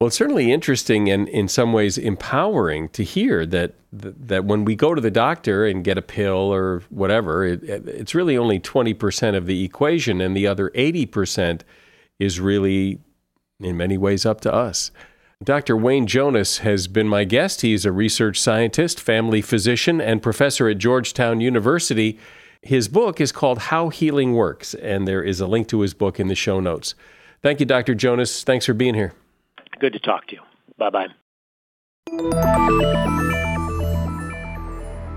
Well, 0.00 0.06
it's 0.06 0.16
certainly 0.16 0.50
interesting 0.50 1.10
and 1.10 1.28
in 1.28 1.46
some 1.46 1.74
ways 1.74 1.98
empowering 1.98 2.88
to 2.90 3.04
hear 3.04 3.44
that 3.44 3.74
that 3.92 4.46
when 4.46 4.64
we 4.64 4.74
go 4.74 4.94
to 4.94 5.00
the 5.00 5.10
doctor 5.10 5.66
and 5.66 5.84
get 5.84 5.98
a 5.98 6.02
pill 6.02 6.54
or 6.54 6.82
whatever, 6.88 7.44
it, 7.44 7.62
it's 7.64 8.14
really 8.14 8.38
only 8.38 8.58
20% 8.60 9.36
of 9.36 9.46
the 9.46 9.64
equation, 9.64 10.20
and 10.20 10.34
the 10.34 10.46
other 10.46 10.70
80% 10.70 11.62
is 12.20 12.38
really, 12.38 13.00
in 13.58 13.76
many 13.76 13.98
ways, 13.98 14.24
up 14.24 14.40
to 14.42 14.54
us. 14.54 14.92
Dr. 15.42 15.74
Wayne 15.76 16.06
Jonas 16.06 16.58
has 16.58 16.86
been 16.86 17.08
my 17.08 17.24
guest. 17.24 17.62
He's 17.62 17.86
a 17.86 17.92
research 17.92 18.38
scientist, 18.38 19.00
family 19.00 19.40
physician, 19.40 19.98
and 20.00 20.22
professor 20.22 20.68
at 20.68 20.76
Georgetown 20.76 21.40
University. 21.40 22.18
His 22.60 22.88
book 22.88 23.22
is 23.22 23.32
called 23.32 23.58
How 23.58 23.88
Healing 23.88 24.34
Works, 24.34 24.74
and 24.74 25.08
there 25.08 25.22
is 25.22 25.40
a 25.40 25.46
link 25.46 25.66
to 25.68 25.80
his 25.80 25.94
book 25.94 26.20
in 26.20 26.28
the 26.28 26.34
show 26.34 26.60
notes. 26.60 26.94
Thank 27.42 27.58
you, 27.58 27.64
Dr. 27.64 27.94
Jonas. 27.94 28.44
Thanks 28.44 28.66
for 28.66 28.74
being 28.74 28.94
here. 28.94 29.14
Good 29.80 29.94
to 29.94 29.98
talk 29.98 30.26
to 30.26 30.36
you. 30.36 30.42
Bye 30.76 30.90
bye. 30.90 31.06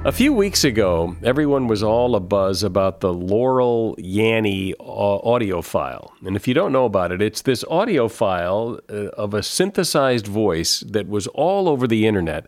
A 0.06 0.12
few 0.12 0.34
weeks 0.34 0.66
ago, 0.66 1.16
everyone 1.24 1.68
was 1.68 1.82
all 1.82 2.20
abuzz 2.20 2.62
about 2.62 3.00
the 3.00 3.14
Laurel 3.14 3.96
Yanny 3.98 4.74
audio 4.78 5.62
file. 5.62 6.12
And 6.26 6.36
if 6.36 6.46
you 6.46 6.54
don't 6.54 6.74
know 6.74 6.84
about 6.84 7.14
it, 7.14 7.22
it's 7.22 7.42
this 7.42 7.64
audio 7.70 8.10
file 8.10 8.82
uh, 8.90 9.08
of 9.16 9.34
a 9.34 9.42
synthesized 9.42 10.28
voice 10.28 10.82
that 10.82 11.08
was 11.08 11.28
all 11.28 11.70
over 11.70 11.88
the 11.88 12.06
internet. 12.06 12.48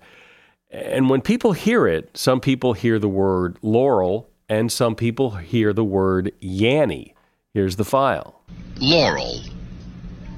And 0.69 1.09
when 1.09 1.21
people 1.21 1.53
hear 1.53 1.87
it, 1.87 2.17
some 2.17 2.41
people 2.41 2.73
hear 2.73 2.99
the 2.99 3.07
word 3.07 3.57
Laurel 3.61 4.29
and 4.49 4.69
some 4.69 4.93
people 4.93 5.31
hear 5.37 5.71
the 5.71 5.85
word 5.85 6.33
Yanny. 6.41 7.13
Here's 7.53 7.77
the 7.77 7.85
file 7.85 8.41
Laurel, 8.81 9.39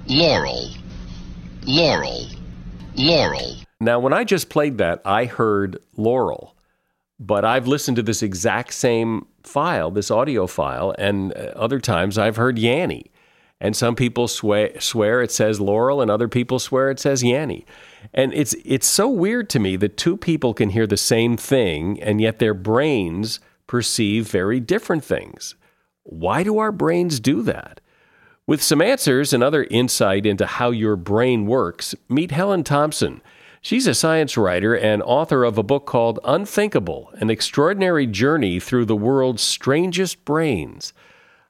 Laurel, 0.05 0.69
Laurel, 1.65 2.27
Laurel. 2.95 3.55
Now, 3.79 3.99
when 3.99 4.13
I 4.13 4.23
just 4.23 4.49
played 4.49 4.77
that, 4.77 5.01
I 5.03 5.25
heard 5.25 5.79
Laurel. 5.95 6.53
But 7.19 7.43
I've 7.43 7.67
listened 7.67 7.97
to 7.97 8.03
this 8.03 8.21
exact 8.21 8.73
same 8.73 9.25
file, 9.43 9.89
this 9.89 10.11
audio 10.11 10.45
file, 10.45 10.93
and 10.97 11.33
uh, 11.33 11.53
other 11.55 11.79
times 11.79 12.17
I've 12.17 12.35
heard 12.35 12.57
Yanny. 12.57 13.05
And 13.59 13.75
some 13.75 13.95
people 13.95 14.27
swear, 14.27 14.79
swear 14.79 15.23
it 15.23 15.31
says 15.31 15.59
Laurel, 15.59 15.99
and 15.99 16.11
other 16.11 16.27
people 16.27 16.59
swear 16.59 16.91
it 16.91 16.99
says 16.99 17.23
Yanny. 17.23 17.65
And 18.13 18.31
it's 18.33 18.55
it's 18.63 18.85
so 18.85 19.09
weird 19.09 19.49
to 19.49 19.59
me 19.59 19.75
that 19.77 19.97
two 19.97 20.15
people 20.15 20.53
can 20.53 20.69
hear 20.69 20.85
the 20.85 20.97
same 20.97 21.37
thing, 21.37 22.01
and 22.01 22.21
yet 22.21 22.37
their 22.37 22.53
brains 22.53 23.39
perceive 23.65 24.29
very 24.29 24.59
different 24.59 25.03
things. 25.03 25.55
Why 26.03 26.43
do 26.43 26.59
our 26.59 26.71
brains 26.71 27.19
do 27.19 27.41
that? 27.43 27.81
With 28.45 28.61
some 28.63 28.81
answers 28.81 29.33
and 29.33 29.43
other 29.43 29.65
insight 29.65 30.25
into 30.25 30.45
how 30.45 30.69
your 30.69 30.95
brain 30.95 31.47
works, 31.47 31.95
meet 32.07 32.31
Helen 32.31 32.63
Thomson. 32.63 33.21
She's 33.67 33.85
a 33.85 33.93
science 33.93 34.37
writer 34.37 34.73
and 34.73 35.03
author 35.03 35.43
of 35.43 35.57
a 35.57 35.61
book 35.61 35.85
called 35.85 36.21
Unthinkable 36.23 37.09
An 37.15 37.29
Extraordinary 37.29 38.07
Journey 38.07 38.61
Through 38.61 38.85
the 38.85 38.95
World's 38.95 39.41
Strangest 39.41 40.23
Brains. 40.23 40.93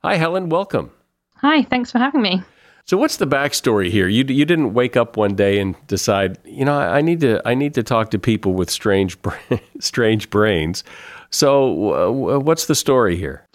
Hi, 0.03 0.15
Helen. 0.15 0.49
Welcome. 0.49 0.89
Hi, 1.35 1.61
thanks 1.61 1.91
for 1.91 1.99
having 1.99 2.23
me. 2.23 2.41
So, 2.85 2.97
what's 2.97 3.17
the 3.17 3.27
backstory 3.27 3.91
here? 3.91 4.07
You 4.07 4.23
you 4.23 4.45
didn't 4.45 4.73
wake 4.73 4.97
up 4.97 5.15
one 5.15 5.35
day 5.35 5.59
and 5.59 5.75
decide, 5.85 6.39
you 6.43 6.65
know, 6.65 6.79
I 6.79 7.01
need 7.01 7.19
to 7.19 7.39
I 7.47 7.53
need 7.53 7.75
to 7.75 7.83
talk 7.83 8.09
to 8.09 8.17
people 8.17 8.55
with 8.55 8.71
strange 8.71 9.19
strange 9.79 10.31
brains. 10.31 10.83
So, 11.29 12.33
uh, 12.33 12.39
what's 12.39 12.65
the 12.65 12.73
story 12.73 13.15
here? 13.15 13.46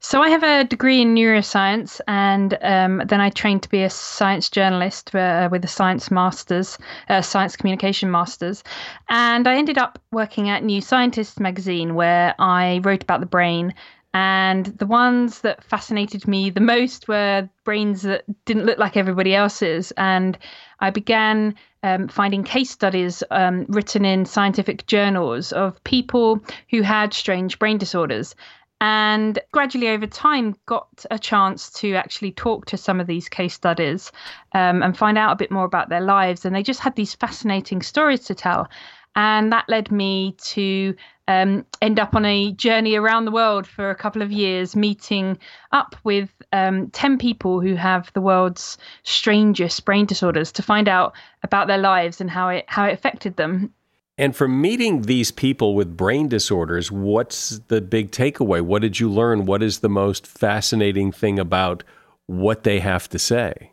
So 0.00 0.22
I 0.22 0.28
have 0.28 0.44
a 0.44 0.62
degree 0.62 1.02
in 1.02 1.12
neuroscience, 1.14 2.00
and 2.06 2.56
um, 2.62 3.02
then 3.08 3.20
I 3.20 3.30
trained 3.30 3.64
to 3.64 3.68
be 3.68 3.82
a 3.82 3.90
science 3.90 4.48
journalist 4.48 5.12
uh, 5.12 5.48
with 5.50 5.64
a 5.64 5.68
science 5.68 6.08
masters, 6.08 6.78
uh, 7.08 7.20
science 7.20 7.56
communication 7.56 8.08
masters, 8.08 8.62
and 9.08 9.48
I 9.48 9.56
ended 9.56 9.76
up 9.76 9.98
working 10.12 10.50
at 10.50 10.62
New 10.62 10.80
Scientist 10.80 11.40
magazine, 11.40 11.96
where 11.96 12.36
I 12.38 12.80
wrote 12.84 13.02
about 13.02 13.18
the 13.18 13.26
brain. 13.26 13.74
And 14.14 14.66
the 14.66 14.86
ones 14.86 15.40
that 15.40 15.62
fascinated 15.64 16.26
me 16.26 16.48
the 16.48 16.60
most 16.60 17.08
were 17.08 17.48
brains 17.64 18.02
that 18.02 18.24
didn't 18.46 18.64
look 18.64 18.78
like 18.78 18.96
everybody 18.96 19.34
else's. 19.34 19.92
And 19.96 20.38
I 20.80 20.90
began 20.90 21.54
um, 21.82 22.08
finding 22.08 22.42
case 22.42 22.70
studies 22.70 23.22
um, 23.30 23.66
written 23.68 24.04
in 24.04 24.24
scientific 24.24 24.86
journals 24.86 25.52
of 25.52 25.82
people 25.84 26.42
who 26.70 26.82
had 26.82 27.12
strange 27.12 27.58
brain 27.58 27.78
disorders 27.78 28.34
and 28.80 29.38
gradually 29.52 29.88
over 29.88 30.06
time 30.06 30.54
got 30.66 31.04
a 31.10 31.18
chance 31.18 31.70
to 31.70 31.94
actually 31.94 32.32
talk 32.32 32.66
to 32.66 32.76
some 32.76 33.00
of 33.00 33.06
these 33.06 33.28
case 33.28 33.54
studies 33.54 34.12
um, 34.54 34.82
and 34.82 34.96
find 34.96 35.18
out 35.18 35.32
a 35.32 35.36
bit 35.36 35.50
more 35.50 35.64
about 35.64 35.88
their 35.88 36.00
lives. 36.00 36.44
And 36.44 36.54
they 36.54 36.62
just 36.62 36.80
had 36.80 36.94
these 36.94 37.14
fascinating 37.14 37.82
stories 37.82 38.20
to 38.26 38.34
tell. 38.34 38.68
And 39.16 39.52
that 39.52 39.68
led 39.68 39.90
me 39.90 40.36
to 40.38 40.94
um, 41.26 41.66
end 41.82 41.98
up 41.98 42.14
on 42.14 42.24
a 42.24 42.52
journey 42.52 42.94
around 42.94 43.24
the 43.24 43.32
world 43.32 43.66
for 43.66 43.90
a 43.90 43.96
couple 43.96 44.22
of 44.22 44.30
years 44.30 44.76
meeting 44.76 45.38
up 45.72 45.96
with 46.04 46.30
um, 46.52 46.88
10 46.90 47.18
people 47.18 47.60
who 47.60 47.74
have 47.74 48.12
the 48.14 48.20
world's 48.20 48.78
strangest 49.02 49.84
brain 49.84 50.06
disorders 50.06 50.52
to 50.52 50.62
find 50.62 50.88
out 50.88 51.14
about 51.42 51.66
their 51.66 51.78
lives 51.78 52.20
and 52.20 52.30
how 52.30 52.48
it 52.48 52.64
how 52.68 52.84
it 52.84 52.94
affected 52.94 53.36
them 53.36 53.74
and 54.18 54.34
from 54.34 54.60
meeting 54.60 55.02
these 55.02 55.30
people 55.30 55.76
with 55.76 55.96
brain 55.96 56.26
disorders, 56.26 56.90
what's 56.90 57.60
the 57.68 57.80
big 57.80 58.10
takeaway? 58.10 58.60
What 58.60 58.82
did 58.82 58.98
you 58.98 59.08
learn? 59.08 59.46
What 59.46 59.62
is 59.62 59.78
the 59.78 59.88
most 59.88 60.26
fascinating 60.26 61.12
thing 61.12 61.38
about 61.38 61.84
what 62.26 62.64
they 62.64 62.80
have 62.80 63.08
to 63.10 63.18
say? 63.18 63.72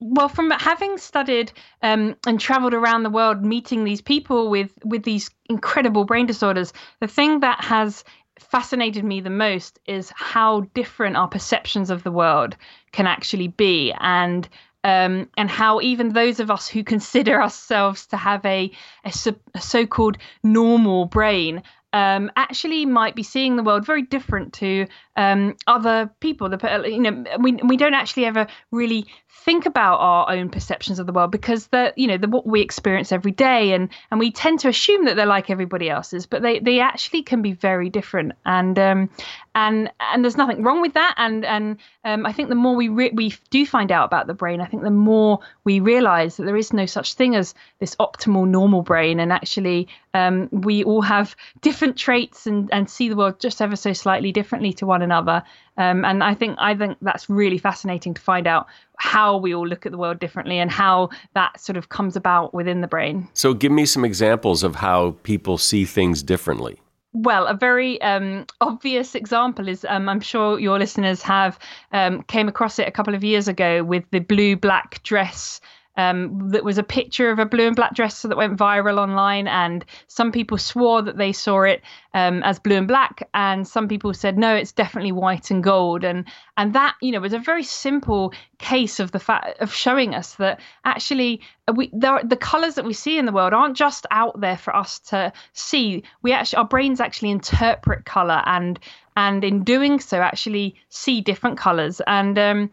Well, 0.00 0.28
from 0.28 0.50
having 0.50 0.98
studied 0.98 1.52
um, 1.82 2.16
and 2.26 2.40
traveled 2.40 2.74
around 2.74 3.04
the 3.04 3.10
world, 3.10 3.44
meeting 3.44 3.84
these 3.84 4.00
people 4.00 4.50
with 4.50 4.72
with 4.84 5.04
these 5.04 5.30
incredible 5.48 6.04
brain 6.04 6.26
disorders, 6.26 6.72
the 7.00 7.06
thing 7.06 7.40
that 7.40 7.62
has 7.62 8.02
fascinated 8.38 9.04
me 9.04 9.20
the 9.20 9.30
most 9.30 9.78
is 9.86 10.10
how 10.16 10.62
different 10.74 11.16
our 11.16 11.28
perceptions 11.28 11.90
of 11.90 12.02
the 12.02 12.10
world 12.10 12.56
can 12.92 13.06
actually 13.06 13.48
be, 13.48 13.92
and 14.00 14.48
um, 14.84 15.28
and 15.36 15.50
how 15.50 15.80
even 15.80 16.12
those 16.12 16.40
of 16.40 16.50
us 16.50 16.68
who 16.68 16.82
consider 16.82 17.40
ourselves 17.40 18.06
to 18.06 18.16
have 18.16 18.44
a, 18.44 18.70
a, 19.04 19.12
a 19.54 19.60
so-called 19.60 20.16
normal 20.42 21.06
brain 21.06 21.62
um, 21.92 22.30
actually 22.36 22.86
might 22.86 23.14
be 23.16 23.22
seeing 23.22 23.56
the 23.56 23.62
world 23.62 23.84
very 23.84 24.02
different 24.02 24.52
to 24.54 24.86
um, 25.16 25.56
other 25.66 26.10
people. 26.20 26.48
The, 26.48 26.84
you 26.86 27.00
know, 27.00 27.24
we 27.40 27.52
we 27.54 27.76
don't 27.76 27.94
actually 27.94 28.26
ever 28.26 28.46
really 28.70 29.06
think 29.32 29.64
about 29.64 29.96
our 29.96 30.30
own 30.30 30.48
perceptions 30.50 30.98
of 30.98 31.06
the 31.06 31.12
world 31.12 31.30
because 31.30 31.68
the 31.68 31.92
you 31.96 32.06
know 32.06 32.18
the 32.18 32.28
what 32.28 32.46
we 32.46 32.60
experience 32.60 33.12
every 33.12 33.30
day 33.30 33.72
and 33.72 33.88
and 34.10 34.18
we 34.20 34.30
tend 34.30 34.58
to 34.58 34.68
assume 34.68 35.04
that 35.04 35.16
they're 35.16 35.24
like 35.24 35.50
everybody 35.50 35.88
else's 35.88 36.26
but 36.26 36.42
they 36.42 36.58
they 36.58 36.80
actually 36.80 37.22
can 37.22 37.40
be 37.40 37.52
very 37.52 37.88
different. 37.88 38.32
And 38.44 38.78
um 38.78 39.10
and 39.54 39.90
and 40.00 40.24
there's 40.24 40.36
nothing 40.36 40.62
wrong 40.62 40.82
with 40.82 40.94
that. 40.94 41.14
And 41.16 41.44
and 41.44 41.78
um, 42.04 42.26
I 42.26 42.32
think 42.32 42.48
the 42.48 42.54
more 42.54 42.74
we 42.74 42.88
re- 42.88 43.12
we 43.14 43.34
do 43.50 43.64
find 43.64 43.92
out 43.92 44.04
about 44.04 44.26
the 44.26 44.34
brain 44.34 44.60
I 44.60 44.66
think 44.66 44.82
the 44.82 44.90
more 44.90 45.40
we 45.64 45.80
realize 45.80 46.36
that 46.36 46.44
there 46.44 46.56
is 46.56 46.72
no 46.72 46.86
such 46.86 47.14
thing 47.14 47.34
as 47.36 47.54
this 47.78 47.96
optimal 47.96 48.48
normal 48.48 48.82
brain. 48.82 49.20
And 49.20 49.32
actually 49.32 49.88
um, 50.12 50.48
we 50.50 50.82
all 50.84 51.02
have 51.02 51.36
different 51.60 51.96
traits 51.96 52.46
and 52.46 52.68
and 52.72 52.90
see 52.90 53.08
the 53.08 53.16
world 53.16 53.40
just 53.40 53.62
ever 53.62 53.76
so 53.76 53.92
slightly 53.92 54.32
differently 54.32 54.72
to 54.74 54.86
one 54.86 55.02
another 55.02 55.44
um, 55.80 56.04
and 56.04 56.22
I 56.22 56.34
think 56.34 56.56
I 56.58 56.74
think 56.74 56.98
that's 57.00 57.30
really 57.30 57.56
fascinating 57.56 58.12
to 58.12 58.20
find 58.20 58.46
out 58.46 58.66
how 58.98 59.38
we 59.38 59.54
all 59.54 59.66
look 59.66 59.86
at 59.86 59.92
the 59.92 59.98
world 59.98 60.18
differently 60.18 60.58
and 60.58 60.70
how 60.70 61.08
that 61.32 61.58
sort 61.58 61.78
of 61.78 61.88
comes 61.88 62.16
about 62.16 62.52
within 62.52 62.82
the 62.82 62.86
brain. 62.86 63.26
So, 63.32 63.54
give 63.54 63.72
me 63.72 63.86
some 63.86 64.04
examples 64.04 64.62
of 64.62 64.74
how 64.74 65.16
people 65.22 65.56
see 65.56 65.86
things 65.86 66.22
differently. 66.22 66.78
Well, 67.14 67.46
a 67.46 67.54
very 67.54 68.00
um, 68.02 68.44
obvious 68.60 69.14
example 69.14 69.68
is 69.68 69.86
um, 69.88 70.06
I'm 70.10 70.20
sure 70.20 70.60
your 70.60 70.78
listeners 70.78 71.22
have 71.22 71.58
um, 71.92 72.22
came 72.24 72.46
across 72.46 72.78
it 72.78 72.86
a 72.86 72.92
couple 72.92 73.14
of 73.14 73.24
years 73.24 73.48
ago 73.48 73.82
with 73.82 74.04
the 74.10 74.20
blue 74.20 74.56
black 74.56 75.02
dress 75.02 75.62
um, 76.00 76.50
that 76.50 76.64
was 76.64 76.78
a 76.78 76.82
picture 76.82 77.30
of 77.30 77.38
a 77.38 77.44
blue 77.44 77.66
and 77.66 77.76
black 77.76 77.94
dress 77.94 78.22
that 78.22 78.36
went 78.36 78.58
viral 78.58 78.98
online, 78.98 79.46
and 79.46 79.84
some 80.06 80.32
people 80.32 80.56
swore 80.56 81.02
that 81.02 81.18
they 81.18 81.32
saw 81.32 81.62
it 81.62 81.82
um, 82.14 82.42
as 82.42 82.58
blue 82.58 82.76
and 82.76 82.88
black, 82.88 83.28
and 83.34 83.68
some 83.68 83.86
people 83.86 84.14
said 84.14 84.38
no, 84.38 84.54
it's 84.54 84.72
definitely 84.72 85.12
white 85.12 85.50
and 85.50 85.62
gold, 85.62 86.02
and 86.04 86.24
and 86.56 86.72
that 86.74 86.96
you 87.02 87.12
know 87.12 87.20
was 87.20 87.34
a 87.34 87.38
very 87.38 87.62
simple 87.62 88.32
case 88.58 88.98
of 88.98 89.12
the 89.12 89.18
fact 89.18 89.60
of 89.60 89.72
showing 89.72 90.14
us 90.14 90.34
that 90.36 90.60
actually 90.84 91.40
uh, 91.68 91.72
we 91.74 91.90
there, 91.92 92.20
the 92.24 92.36
colors 92.36 92.74
that 92.76 92.84
we 92.84 92.94
see 92.94 93.18
in 93.18 93.26
the 93.26 93.32
world 93.32 93.52
aren't 93.52 93.76
just 93.76 94.06
out 94.10 94.40
there 94.40 94.56
for 94.56 94.74
us 94.74 94.98
to 95.00 95.32
see. 95.52 96.02
We 96.22 96.32
actually 96.32 96.58
our 96.58 96.68
brains 96.68 97.00
actually 97.00 97.30
interpret 97.30 98.04
color 98.06 98.42
and 98.46 98.78
and 99.16 99.44
in 99.44 99.64
doing 99.64 100.00
so 100.00 100.20
actually 100.20 100.76
see 100.88 101.20
different 101.20 101.58
colors 101.58 102.00
and 102.06 102.38
um, 102.38 102.70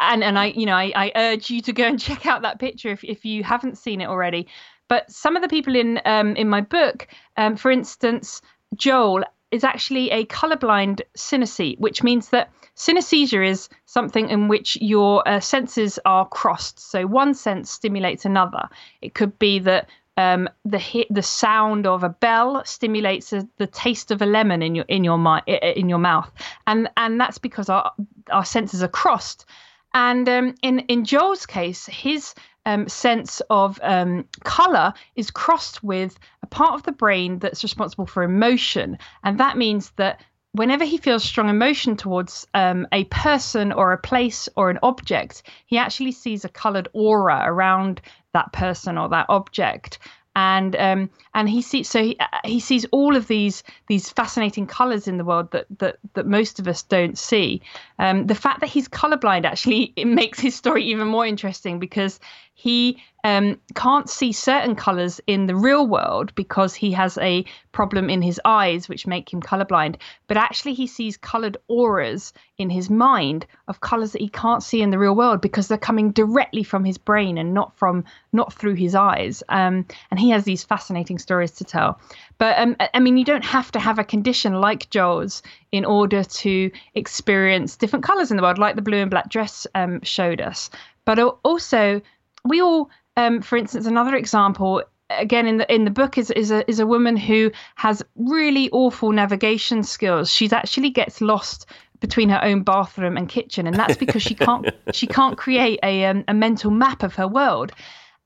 and 0.00 0.24
and 0.24 0.38
I 0.38 0.46
you 0.46 0.66
know 0.66 0.74
I, 0.74 0.92
I 0.94 1.12
urge 1.16 1.50
you 1.50 1.60
to 1.62 1.72
go 1.72 1.84
and 1.84 2.00
check 2.08 2.26
out 2.26 2.42
that 2.42 2.58
picture 2.58 2.90
if, 2.90 3.04
if 3.04 3.24
you 3.24 3.44
haven't 3.44 3.78
seen 3.78 4.00
it 4.00 4.08
already. 4.08 4.48
But 4.88 5.10
some 5.10 5.36
of 5.36 5.42
the 5.42 5.48
people 5.48 5.76
in 5.76 6.00
um, 6.04 6.34
in 6.36 6.48
my 6.48 6.60
book, 6.60 7.06
um, 7.36 7.56
for 7.56 7.70
instance, 7.70 8.40
Joel 8.74 9.24
is 9.50 9.64
actually 9.64 10.10
a 10.10 10.26
colorblind 10.26 11.00
synesthete, 11.16 11.78
which 11.78 12.02
means 12.02 12.30
that 12.30 12.50
synesthesia 12.76 13.46
is 13.46 13.68
something 13.86 14.28
in 14.28 14.48
which 14.48 14.76
your 14.80 15.26
uh, 15.26 15.40
senses 15.40 15.98
are 16.04 16.26
crossed. 16.28 16.78
So 16.78 17.06
one 17.06 17.34
sense 17.34 17.70
stimulates 17.70 18.24
another. 18.24 18.68
It 19.00 19.14
could 19.14 19.38
be 19.38 19.58
that 19.60 19.88
um, 20.18 20.48
the 20.64 20.78
hit, 20.78 21.06
the 21.10 21.22
sound 21.22 21.86
of 21.86 22.02
a 22.02 22.08
bell 22.08 22.62
stimulates 22.64 23.32
a, 23.32 23.48
the 23.56 23.68
taste 23.68 24.10
of 24.10 24.20
a 24.20 24.26
lemon 24.26 24.62
in 24.62 24.74
your 24.74 24.84
in 24.88 25.04
your 25.04 25.16
in 25.46 25.88
your 25.88 25.98
mouth, 25.98 26.30
and 26.66 26.90
and 26.96 27.20
that's 27.20 27.38
because 27.38 27.68
our 27.68 27.92
our 28.30 28.44
senses 28.44 28.82
are 28.82 28.88
crossed. 28.88 29.46
And 29.94 30.28
um, 30.28 30.54
in 30.62 30.80
in 30.80 31.04
Joel's 31.04 31.46
case, 31.46 31.86
his 31.86 32.34
um, 32.66 32.88
sense 32.88 33.40
of 33.48 33.80
um, 33.82 34.26
color 34.44 34.92
is 35.16 35.30
crossed 35.30 35.82
with 35.82 36.18
a 36.42 36.46
part 36.46 36.74
of 36.74 36.82
the 36.82 36.92
brain 36.92 37.38
that's 37.38 37.62
responsible 37.62 38.06
for 38.06 38.22
emotion, 38.22 38.98
and 39.24 39.40
that 39.40 39.56
means 39.56 39.90
that 39.96 40.20
whenever 40.52 40.84
he 40.84 40.96
feels 40.98 41.24
strong 41.24 41.48
emotion 41.48 41.96
towards 41.96 42.46
um, 42.54 42.86
a 42.92 43.04
person 43.04 43.72
or 43.72 43.92
a 43.92 43.98
place 43.98 44.48
or 44.56 44.70
an 44.70 44.78
object, 44.82 45.42
he 45.66 45.78
actually 45.78 46.12
sees 46.12 46.44
a 46.44 46.48
colored 46.48 46.88
aura 46.92 47.42
around 47.44 48.00
that 48.32 48.52
person 48.52 48.98
or 48.98 49.08
that 49.08 49.26
object 49.28 49.98
and 50.36 50.76
um, 50.76 51.10
and 51.34 51.48
he 51.48 51.62
sees 51.62 51.88
so 51.88 52.02
he, 52.02 52.18
he 52.44 52.60
sees 52.60 52.84
all 52.92 53.16
of 53.16 53.26
these 53.26 53.62
these 53.88 54.10
fascinating 54.10 54.66
colors 54.66 55.08
in 55.08 55.18
the 55.18 55.24
world 55.24 55.50
that 55.52 55.66
that 55.78 55.98
that 56.14 56.26
most 56.26 56.58
of 56.58 56.68
us 56.68 56.82
don't 56.82 57.18
see. 57.18 57.62
Um, 57.98 58.26
the 58.26 58.34
fact 58.34 58.60
that 58.60 58.68
he's 58.68 58.88
colorblind 58.88 59.44
actually 59.44 59.92
it 59.96 60.06
makes 60.06 60.38
his 60.38 60.54
story 60.54 60.84
even 60.84 61.08
more 61.08 61.26
interesting 61.26 61.78
because 61.78 62.20
he 62.60 63.00
um, 63.22 63.60
can't 63.76 64.10
see 64.10 64.32
certain 64.32 64.74
colors 64.74 65.20
in 65.28 65.46
the 65.46 65.54
real 65.54 65.86
world 65.86 66.34
because 66.34 66.74
he 66.74 66.90
has 66.90 67.16
a 67.18 67.44
problem 67.70 68.10
in 68.10 68.20
his 68.20 68.40
eyes, 68.44 68.88
which 68.88 69.06
make 69.06 69.32
him 69.32 69.40
colorblind. 69.40 69.94
But 70.26 70.38
actually, 70.38 70.74
he 70.74 70.88
sees 70.88 71.16
colored 71.16 71.56
auras 71.68 72.32
in 72.56 72.68
his 72.68 72.90
mind 72.90 73.46
of 73.68 73.80
colors 73.80 74.10
that 74.10 74.20
he 74.20 74.28
can't 74.28 74.64
see 74.64 74.82
in 74.82 74.90
the 74.90 74.98
real 74.98 75.14
world 75.14 75.40
because 75.40 75.68
they're 75.68 75.78
coming 75.78 76.10
directly 76.10 76.64
from 76.64 76.84
his 76.84 76.98
brain 76.98 77.38
and 77.38 77.54
not 77.54 77.76
from 77.76 78.02
not 78.32 78.52
through 78.52 78.74
his 78.74 78.96
eyes. 78.96 79.40
Um, 79.48 79.86
and 80.10 80.18
he 80.18 80.30
has 80.30 80.42
these 80.42 80.64
fascinating 80.64 81.20
stories 81.20 81.52
to 81.52 81.64
tell. 81.64 82.00
But 82.38 82.58
um, 82.58 82.74
I 82.92 82.98
mean, 82.98 83.16
you 83.16 83.24
don't 83.24 83.44
have 83.44 83.70
to 83.70 83.78
have 83.78 84.00
a 84.00 84.04
condition 84.04 84.54
like 84.54 84.90
Joel's 84.90 85.44
in 85.70 85.84
order 85.84 86.24
to 86.24 86.72
experience 86.96 87.76
different 87.76 88.04
colors 88.04 88.32
in 88.32 88.36
the 88.36 88.42
world, 88.42 88.58
like 88.58 88.74
the 88.74 88.82
blue 88.82 88.98
and 88.98 89.12
black 89.12 89.28
dress 89.28 89.64
um, 89.76 90.00
showed 90.02 90.40
us. 90.40 90.70
But 91.04 91.20
also 91.20 92.02
we 92.48 92.60
all, 92.60 92.90
um, 93.16 93.42
for 93.42 93.56
instance, 93.56 93.86
another 93.86 94.14
example 94.16 94.82
again 95.10 95.46
in 95.46 95.56
the 95.56 95.74
in 95.74 95.84
the 95.84 95.90
book 95.90 96.18
is 96.18 96.30
is 96.32 96.50
a 96.50 96.68
is 96.68 96.80
a 96.80 96.86
woman 96.86 97.16
who 97.16 97.50
has 97.76 98.02
really 98.16 98.70
awful 98.70 99.12
navigation 99.12 99.82
skills. 99.82 100.30
She's 100.30 100.52
actually 100.52 100.90
gets 100.90 101.20
lost 101.20 101.66
between 102.00 102.28
her 102.28 102.42
own 102.42 102.62
bathroom 102.62 103.16
and 103.16 103.28
kitchen, 103.28 103.66
and 103.66 103.76
that's 103.76 103.96
because 103.96 104.22
she 104.22 104.34
can't 104.34 104.70
she 104.92 105.06
can't 105.06 105.36
create 105.36 105.80
a 105.82 106.04
um, 106.06 106.24
a 106.28 106.34
mental 106.34 106.70
map 106.70 107.02
of 107.02 107.14
her 107.14 107.28
world. 107.28 107.72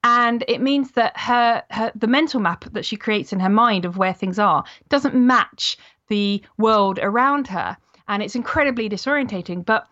And 0.04 0.44
it 0.48 0.60
means 0.60 0.92
that 0.92 1.16
her, 1.16 1.62
her 1.70 1.92
the 1.94 2.08
mental 2.08 2.40
map 2.40 2.64
that 2.72 2.84
she 2.84 2.96
creates 2.96 3.32
in 3.32 3.38
her 3.38 3.48
mind 3.48 3.84
of 3.84 3.96
where 3.96 4.12
things 4.12 4.38
are 4.38 4.64
doesn't 4.88 5.14
match 5.14 5.76
the 6.08 6.42
world 6.58 6.98
around 7.00 7.46
her, 7.48 7.76
and 8.08 8.22
it's 8.22 8.34
incredibly 8.34 8.88
disorientating. 8.88 9.64
But 9.64 9.86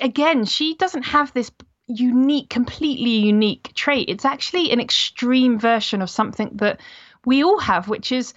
again, 0.00 0.44
she 0.44 0.74
doesn't 0.76 1.04
have 1.04 1.32
this 1.32 1.50
unique, 1.86 2.50
completely 2.50 3.10
unique 3.10 3.72
trait. 3.74 4.08
It's 4.08 4.24
actually 4.24 4.70
an 4.70 4.80
extreme 4.80 5.58
version 5.58 6.02
of 6.02 6.10
something 6.10 6.50
that 6.54 6.80
we 7.24 7.42
all 7.44 7.58
have, 7.58 7.88
which 7.88 8.12
is 8.12 8.34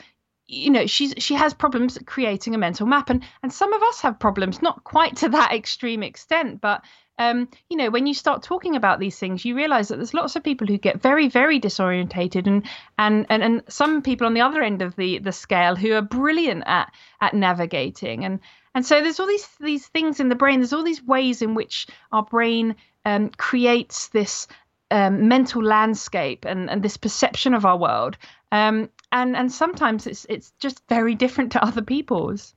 you 0.50 0.72
know 0.72 0.88
she's 0.88 1.14
she 1.20 1.36
has 1.36 1.54
problems 1.54 1.98
creating 2.06 2.56
a 2.56 2.58
mental 2.58 2.88
map 2.88 3.10
and 3.10 3.24
and 3.44 3.54
some 3.54 3.72
of 3.72 3.84
us 3.84 4.02
have 4.02 4.20
problems 4.20 4.62
not 4.62 4.84
quite 4.84 5.16
to 5.16 5.30
that 5.30 5.54
extreme 5.54 6.02
extent 6.02 6.60
but 6.60 6.84
um, 7.20 7.50
you 7.70 7.78
know 7.78 7.90
when 7.90 8.08
you 8.08 8.14
start 8.14 8.42
talking 8.42 8.76
about 8.76 9.00
these 9.00 9.20
things 9.20 9.46
you 9.46 9.56
realize 9.56 9.90
that 9.90 9.98
there's 9.98 10.14
lots 10.14 10.36
of 10.36 10.44
people 10.44 10.66
who 10.66 10.78
get 10.78 11.02
very 11.02 11.28
very 11.28 11.60
disorientated 11.60 12.48
and 12.48 12.66
and 12.98 13.28
and, 13.30 13.44
and 13.44 13.64
some 13.68 14.02
people 14.02 14.26
on 14.26 14.34
the 14.34 14.42
other 14.42 14.64
end 14.64 14.82
of 14.82 14.96
the 14.96 15.20
the 15.20 15.32
scale 15.32 15.76
who 15.76 15.94
are 15.94 16.02
brilliant 16.02 16.64
at 16.66 16.92
at 17.22 17.34
navigating 17.34 18.26
and 18.26 18.40
and 18.74 18.86
so 18.86 19.02
there's 19.02 19.20
all 19.20 19.28
these 19.28 19.48
these 19.60 19.86
things 19.88 20.20
in 20.20 20.30
the 20.30 20.36
brain 20.36 20.60
there's 20.60 20.74
all 20.74 20.84
these 20.84 21.04
ways 21.04 21.42
in 21.42 21.56
which 21.56 21.88
our 22.12 22.24
brain 22.24 22.76
um, 23.06 23.30
creates 23.38 24.10
this 24.10 24.48
um, 24.92 25.28
mental 25.28 25.64
landscape 25.64 26.46
and, 26.46 26.70
and 26.70 26.84
this 26.84 26.98
perception 26.98 27.54
of 27.54 27.66
our 27.66 27.78
world. 27.78 28.18
Um, 28.52 28.90
and 29.12 29.36
and 29.36 29.52
sometimes 29.52 30.08
it's 30.08 30.26
it's 30.30 30.52
just 30.60 30.82
very 30.90 31.16
different 31.16 31.52
to 31.54 31.64
other 31.66 31.82
people's. 31.82 32.54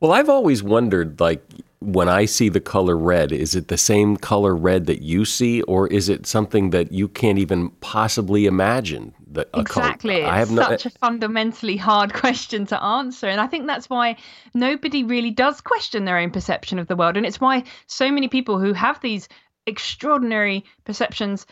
Well, 0.00 0.12
I've 0.12 0.28
always 0.28 0.62
wondered, 0.62 1.20
like 1.20 1.42
when 1.80 2.08
I 2.08 2.26
see 2.26 2.50
the 2.50 2.60
color 2.60 2.98
red, 2.98 3.32
is 3.32 3.54
it 3.54 3.68
the 3.68 3.78
same 3.78 4.18
color 4.18 4.54
red 4.54 4.84
that 4.86 5.00
you 5.00 5.24
see, 5.24 5.62
or 5.62 5.86
is 5.86 6.10
it 6.10 6.26
something 6.26 6.68
that 6.70 6.92
you 6.92 7.08
can't 7.08 7.38
even 7.38 7.70
possibly 7.80 8.44
imagine? 8.44 9.14
That 9.32 9.48
exactly, 9.54 10.20
color? 10.20 10.32
I 10.32 10.38
have 10.38 10.48
such 10.48 10.86
a 10.86 10.90
fundamentally 10.90 11.78
hard 11.78 12.12
question 12.22 12.66
to 12.66 12.82
answer, 12.82 13.26
and 13.26 13.40
I 13.40 13.46
think 13.46 13.66
that's 13.66 13.88
why 13.88 14.16
nobody 14.52 15.02
really 15.02 15.30
does 15.30 15.62
question 15.62 16.04
their 16.04 16.18
own 16.18 16.30
perception 16.30 16.78
of 16.78 16.88
the 16.88 16.96
world, 16.96 17.16
and 17.16 17.24
it's 17.24 17.40
why 17.40 17.64
so 17.86 18.10
many 18.10 18.28
people 18.28 18.58
who 18.58 18.74
have 18.74 19.00
these 19.00 19.28
extraordinary 19.66 20.64
perceptions. 20.84 21.46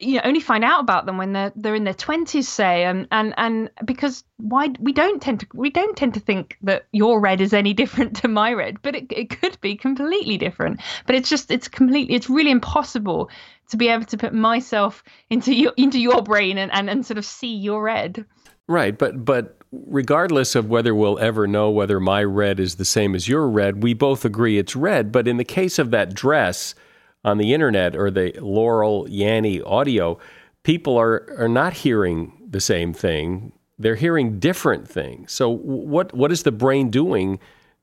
You 0.00 0.16
know 0.16 0.22
only 0.24 0.40
find 0.40 0.64
out 0.64 0.80
about 0.80 1.06
them 1.06 1.18
when 1.18 1.32
they're 1.32 1.52
they're 1.54 1.76
in 1.76 1.84
their 1.84 1.94
20s 1.94 2.42
say 2.42 2.82
and 2.82 3.06
and 3.12 3.32
and 3.36 3.70
because 3.84 4.24
why 4.38 4.70
we 4.80 4.92
don't 4.92 5.22
tend 5.22 5.38
to 5.40 5.46
we 5.54 5.70
don't 5.70 5.96
tend 5.96 6.14
to 6.14 6.20
think 6.20 6.58
that 6.62 6.86
your 6.90 7.20
red 7.20 7.40
is 7.40 7.52
any 7.52 7.72
different 7.82 8.16
to 8.16 8.28
my 8.28 8.52
red 8.52 8.82
but 8.82 8.96
it, 8.96 9.06
it 9.10 9.30
could 9.40 9.58
be 9.60 9.76
completely 9.76 10.36
different. 10.36 10.80
But 11.06 11.14
it's 11.14 11.30
just 11.30 11.50
it's 11.52 11.68
completely 11.68 12.16
it's 12.16 12.28
really 12.28 12.50
impossible 12.50 13.30
to 13.70 13.76
be 13.76 13.88
able 13.88 14.04
to 14.06 14.16
put 14.16 14.34
myself 14.34 15.04
into 15.30 15.54
your 15.54 15.72
into 15.76 16.00
your 16.00 16.22
brain 16.22 16.58
and 16.58 16.72
and, 16.72 16.90
and 16.90 17.06
sort 17.06 17.18
of 17.18 17.24
see 17.24 17.54
your 17.54 17.80
red. 17.80 18.24
Right 18.66 18.98
but 18.98 19.24
but 19.24 19.58
regardless 19.70 20.56
of 20.56 20.68
whether 20.68 20.92
we'll 20.92 21.20
ever 21.20 21.46
know 21.46 21.70
whether 21.70 22.00
my 22.00 22.22
red 22.24 22.58
is 22.58 22.76
the 22.76 22.84
same 22.84 23.14
as 23.14 23.28
your 23.28 23.48
red 23.48 23.82
we 23.84 23.94
both 23.94 24.24
agree 24.24 24.58
it's 24.58 24.74
red. 24.74 25.12
But 25.12 25.28
in 25.28 25.36
the 25.36 25.44
case 25.44 25.78
of 25.78 25.92
that 25.92 26.14
dress 26.14 26.74
on 27.24 27.38
the 27.38 27.54
internet 27.54 27.96
or 27.96 28.10
the 28.10 28.32
Laurel 28.40 29.06
Yanny 29.06 29.62
audio, 29.64 30.18
people 30.62 30.96
are, 30.98 31.26
are 31.38 31.48
not 31.48 31.72
hearing 31.72 32.32
the 32.48 32.60
same 32.60 32.92
thing. 32.92 33.52
They're 33.78 33.94
hearing 33.94 34.38
different 34.38 34.88
things. 34.88 35.32
So, 35.32 35.48
what, 35.50 36.12
what 36.14 36.30
is 36.30 36.42
the 36.42 36.52
brain 36.52 36.90
doing 36.90 37.40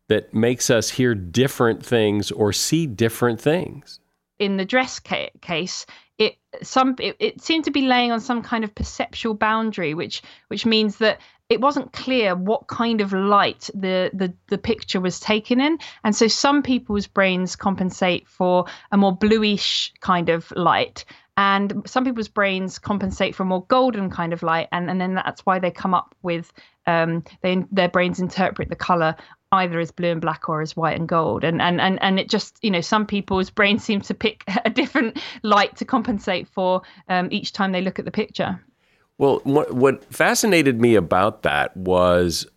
that 0.08 0.34
makes 0.34 0.70
us 0.70 0.90
hear 0.90 1.16
different 1.16 1.86
things 1.86 2.32
or 2.32 2.54
see 2.54 2.86
different 2.86 3.42
things? 3.42 4.00
In 4.40 4.58
the 4.58 4.66
dress 4.66 5.00
ca- 5.00 5.30
case, 5.42 5.86
it 6.18 6.38
some 6.62 6.96
it, 7.00 7.16
it, 7.20 7.42
seemed 7.42 7.66
to 7.66 7.72
be 7.72 7.84
laying 7.84 8.12
on 8.12 8.20
some 8.20 8.42
kind 8.42 8.64
of 8.64 8.74
perceptual 8.74 9.34
boundary, 9.34 9.94
which 9.94 10.22
which 10.48 10.66
means 10.66 10.98
that 10.98 11.20
it 11.52 11.60
wasn't 11.60 11.92
clear 11.92 12.34
what 12.34 12.68
kind 12.68 13.02
of 13.02 13.12
light 13.12 13.70
the, 13.74 14.10
the, 14.14 14.34
the 14.48 14.58
picture 14.58 15.02
was 15.02 15.20
taken 15.20 15.60
in. 15.60 15.78
And 16.06 16.16
so 16.16 16.30
some 16.30 16.64
people's 16.64 17.08
brains 17.08 17.58
compensate 17.58 18.26
for 18.26 18.68
a 18.94 18.96
more 18.96 19.14
bluish 19.14 19.92
kind 20.00 20.30
of 20.30 20.50
light. 20.56 21.04
And 21.36 21.84
some 21.86 22.06
people's 22.06 22.30
brains 22.30 22.80
compensate 22.80 23.36
for 23.36 23.44
a 23.44 23.46
more 23.46 23.66
golden 23.66 24.10
kind 24.10 24.32
of 24.32 24.44
light. 24.44 24.70
And, 24.72 24.90
and 24.90 25.02
then 25.02 25.14
that's 25.14 25.46
why 25.46 25.60
they 25.60 25.72
come 25.72 25.94
up 25.94 26.16
with 26.22 26.54
um, 26.88 27.26
they, 27.42 27.66
their 27.70 27.90
brains 27.90 28.22
interpret 28.22 28.70
the 28.70 28.78
color 28.78 29.18
either 29.52 29.78
as 29.82 29.92
blue 29.92 30.12
and 30.12 30.22
black 30.22 30.48
or 30.48 30.62
as 30.62 30.78
white 30.78 30.98
and 30.98 31.10
gold 31.10 31.44
and 31.44 31.62
and 31.62 31.82
and, 31.82 32.02
and 32.02 32.18
it 32.18 32.30
just 32.30 32.58
you 32.62 32.72
know 32.72 32.80
some 32.80 33.06
people's 33.06 33.50
brains 33.50 33.84
seem 33.84 34.00
to 34.00 34.14
pick 34.14 34.46
a 34.66 34.70
different 34.70 35.22
light 35.44 35.76
to 35.76 35.84
compensate 35.84 36.48
for 36.48 36.82
um, 37.10 37.28
each 37.32 37.52
time 37.52 37.74
they 37.74 37.82
look 37.82 38.00
at 38.00 38.06
the 38.06 38.12
picture 38.12 38.60
well, 39.22 39.40
what, 39.44 39.72
what 39.76 40.04
fascinated 40.06 40.82
me 40.82 40.96
about 40.96 41.44
that 41.44 41.78
was 41.78 42.48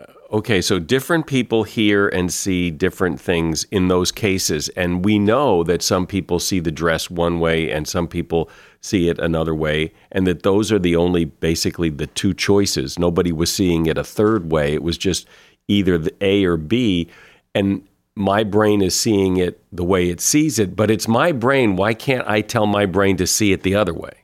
uh, 0.00 0.04
okay, 0.32 0.60
so 0.60 0.80
different 0.80 1.28
people 1.28 1.62
hear 1.62 2.08
and 2.08 2.32
see 2.32 2.72
different 2.72 3.20
things 3.20 3.62
in 3.70 3.86
those 3.86 4.10
cases. 4.10 4.68
And 4.70 5.04
we 5.04 5.20
know 5.20 5.62
that 5.62 5.80
some 5.80 6.08
people 6.08 6.40
see 6.40 6.58
the 6.58 6.72
dress 6.72 7.08
one 7.08 7.38
way 7.38 7.70
and 7.70 7.86
some 7.86 8.08
people 8.08 8.50
see 8.80 9.08
it 9.08 9.20
another 9.20 9.54
way, 9.54 9.92
and 10.10 10.26
that 10.26 10.42
those 10.42 10.72
are 10.72 10.78
the 10.80 10.96
only 10.96 11.24
basically 11.24 11.88
the 11.88 12.08
two 12.08 12.34
choices. 12.34 12.98
Nobody 12.98 13.30
was 13.30 13.52
seeing 13.52 13.86
it 13.86 13.96
a 13.96 14.02
third 14.02 14.50
way. 14.50 14.74
It 14.74 14.82
was 14.82 14.98
just 14.98 15.28
either 15.68 15.98
the 15.98 16.14
A 16.20 16.44
or 16.44 16.56
B. 16.56 17.08
And 17.54 17.86
my 18.16 18.42
brain 18.42 18.82
is 18.82 18.98
seeing 18.98 19.36
it 19.36 19.62
the 19.70 19.84
way 19.84 20.10
it 20.10 20.20
sees 20.20 20.58
it, 20.58 20.74
but 20.74 20.90
it's 20.90 21.06
my 21.06 21.30
brain. 21.30 21.76
Why 21.76 21.94
can't 21.94 22.26
I 22.26 22.40
tell 22.40 22.66
my 22.66 22.86
brain 22.86 23.16
to 23.18 23.26
see 23.28 23.52
it 23.52 23.62
the 23.62 23.76
other 23.76 23.94
way? 23.94 24.21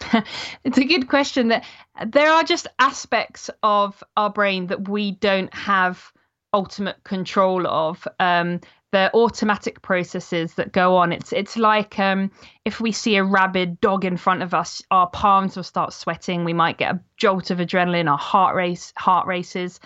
it's 0.64 0.78
a 0.78 0.84
good 0.84 1.08
question 1.08 1.48
that 1.48 1.64
there 2.06 2.30
are 2.30 2.44
just 2.44 2.66
aspects 2.78 3.50
of 3.62 4.02
our 4.16 4.30
brain 4.30 4.68
that 4.68 4.88
we 4.88 5.12
don't 5.12 5.52
have 5.54 6.12
ultimate 6.52 7.02
control 7.04 7.66
of. 7.66 8.06
Um, 8.20 8.60
the 8.90 9.10
automatic 9.14 9.82
processes 9.82 10.54
that 10.54 10.72
go 10.72 10.96
on. 10.96 11.12
It's 11.12 11.32
it's 11.32 11.56
like 11.56 11.98
um, 11.98 12.30
if 12.64 12.80
we 12.80 12.92
see 12.92 13.16
a 13.16 13.24
rabid 13.24 13.80
dog 13.80 14.04
in 14.04 14.16
front 14.16 14.42
of 14.42 14.54
us 14.54 14.82
our 14.90 15.08
palms 15.10 15.56
will 15.56 15.62
start 15.62 15.92
sweating. 15.92 16.44
We 16.44 16.54
might 16.54 16.78
get 16.78 16.94
a 16.94 17.00
jolt 17.16 17.50
of 17.50 17.58
adrenaline 17.58 18.10
our 18.10 18.18
heart 18.18 18.56
race 18.56 18.92
heart 18.96 19.26
races. 19.26 19.80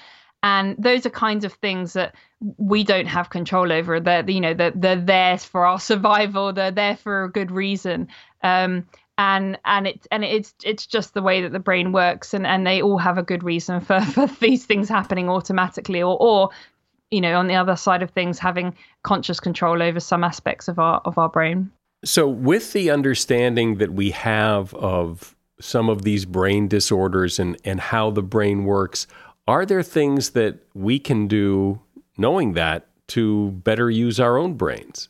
And 0.45 0.77
those 0.79 1.07
are 1.07 1.11
kinds 1.11 1.45
of 1.45 1.53
things 1.55 1.93
that 1.93 2.17
we 2.57 2.83
don't 2.83 3.07
have 3.07 3.31
control 3.31 3.73
over. 3.73 4.01
They're 4.01 4.29
you 4.29 4.41
know 4.41 4.55
they're, 4.55 4.73
they're 4.73 4.97
there 4.97 5.39
for 5.39 5.67
our 5.67 5.81
survival. 5.81 6.53
They're 6.53 6.71
there 6.71 6.97
for 6.97 7.25
a 7.25 7.31
good 7.31 7.51
reason. 7.51 8.09
Um, 8.43 8.87
and 9.19 9.59
and 9.65 9.87
it's 9.87 10.07
and 10.11 10.25
it's 10.25 10.55
it's 10.65 10.87
just 10.87 11.15
the 11.15 11.23
way 11.23 11.43
that 11.43 11.53
the 11.53 11.59
brain 11.59 11.93
works 11.93 12.33
and 12.33 12.47
and 12.47 12.67
they 12.67 12.81
all 12.83 12.99
have 12.99 13.19
a 13.19 13.23
good 13.23 13.43
reason 13.43 13.81
for 13.81 14.01
for 14.15 14.27
these 14.41 14.65
things 14.65 14.89
happening 14.89 15.29
automatically 15.29 16.03
or 16.03 16.17
or 16.21 16.51
you 17.13 17.21
know, 17.21 17.39
on 17.39 17.47
the 17.47 17.55
other 17.55 17.77
side 17.77 18.03
of 18.03 18.11
things, 18.11 18.39
having 18.39 18.75
conscious 19.03 19.39
control 19.39 19.83
over 19.83 20.01
some 20.01 20.25
aspects 20.25 20.67
of 20.67 20.79
our 20.79 21.01
of 21.05 21.19
our 21.19 21.29
brain. 21.29 21.71
So, 22.05 22.27
with 22.27 22.73
the 22.73 22.91
understanding 22.91 23.77
that 23.77 23.93
we 23.93 24.11
have 24.11 24.75
of 24.75 25.37
some 25.61 25.89
of 25.89 26.03
these 26.03 26.25
brain 26.25 26.67
disorders 26.67 27.39
and, 27.39 27.57
and 27.65 27.79
how 27.79 28.11
the 28.11 28.23
brain 28.23 28.65
works, 28.65 29.07
are 29.47 29.65
there 29.65 29.83
things 29.83 30.31
that 30.31 30.59
we 30.75 30.99
can 30.99 31.29
do, 31.29 31.81
knowing 32.17 32.55
that, 32.55 32.89
to 33.09 33.51
better 33.51 33.89
use 33.89 34.19
our 34.19 34.39
own 34.39 34.55
brains? 34.55 35.09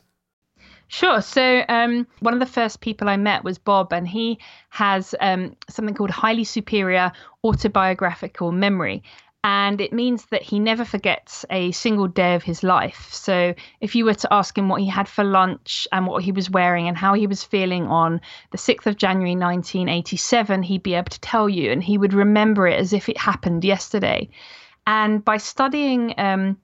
Sure. 0.93 1.21
So, 1.21 1.65
um, 1.69 2.05
one 2.19 2.35
of 2.35 2.39
the 2.39 2.45
first 2.45 2.79
people 2.79 3.09
I 3.09 3.17
met 3.17 3.43
was 3.43 3.57
Bob, 3.57 3.91
and 3.91 4.07
he 4.07 4.37
has 4.69 5.15
um, 5.19 5.55
something 5.67 5.95
called 5.95 6.11
highly 6.11 6.43
superior 6.43 7.11
autobiographical 7.43 8.51
memory 8.51 9.01
and 9.43 9.81
it 9.81 9.91
means 9.91 10.27
that 10.27 10.43
he 10.43 10.59
never 10.59 10.85
forgets 10.85 11.45
a 11.49 11.71
single 11.71 12.07
day 12.07 12.35
of 12.35 12.43
his 12.43 12.61
life. 12.61 13.09
So 13.11 13.55
if 13.81 13.95
you 13.95 14.05
were 14.05 14.13
to 14.13 14.31
ask 14.31 14.55
him 14.55 14.69
what 14.69 14.81
he 14.81 14.87
had 14.87 15.09
for 15.09 15.23
lunch 15.23 15.87
and 15.91 16.05
what 16.05 16.23
he 16.23 16.31
was 16.31 16.51
wearing 16.51 16.87
and 16.87 16.95
how 16.95 17.15
he 17.15 17.25
was 17.25 17.43
feeling 17.43 17.87
on 17.87 18.21
the 18.51 18.59
6th 18.59 18.85
of 18.85 18.95
January 18.95 19.35
1987, 19.35 20.61
he'd 20.61 20.83
be 20.83 20.93
able 20.93 21.09
to 21.09 21.19
tell 21.19 21.49
you 21.49 21.71
and 21.71 21.83
he 21.83 21.97
would 21.97 22.13
remember 22.13 22.67
it 22.67 22.79
as 22.79 22.93
if 22.93 23.09
it 23.09 23.17
happened 23.17 23.65
yesterday. 23.65 24.29
And 24.85 25.25
by 25.25 25.37
studying 25.37 26.13
um, 26.19 26.57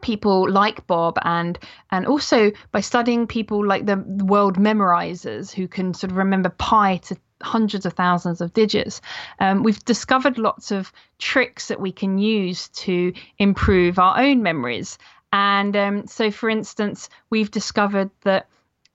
people 0.00 0.50
like 0.50 0.86
Bob 0.86 1.18
and 1.22 1.58
and 1.90 2.06
also 2.06 2.52
by 2.72 2.80
studying 2.80 3.26
people 3.26 3.66
like 3.66 3.86
the, 3.86 3.96
world 4.24 4.58
memorizers 4.58 5.52
who 5.52 5.68
can 5.68 5.94
sort 5.94 6.10
of 6.10 6.16
remember 6.16 6.50
pi 6.50 6.96
to 6.98 7.16
hundreds 7.42 7.86
of 7.86 7.92
thousands 7.92 8.40
of 8.40 8.52
digits. 8.52 9.00
Um, 9.38 9.62
we've 9.62 9.84
discovered 9.84 10.38
lots 10.38 10.70
of 10.70 10.92
tricks 11.18 11.68
that 11.68 11.80
we 11.80 11.92
can 11.92 12.18
use 12.18 12.68
to 12.70 13.12
improve 13.38 13.98
our 13.98 14.18
own 14.18 14.42
memories. 14.42 14.98
And 15.32 15.76
um, 15.76 16.06
so, 16.06 16.30
for 16.30 16.48
instance, 16.48 17.08
we've 17.30 17.50
discovered 17.50 18.10
that 18.22 18.48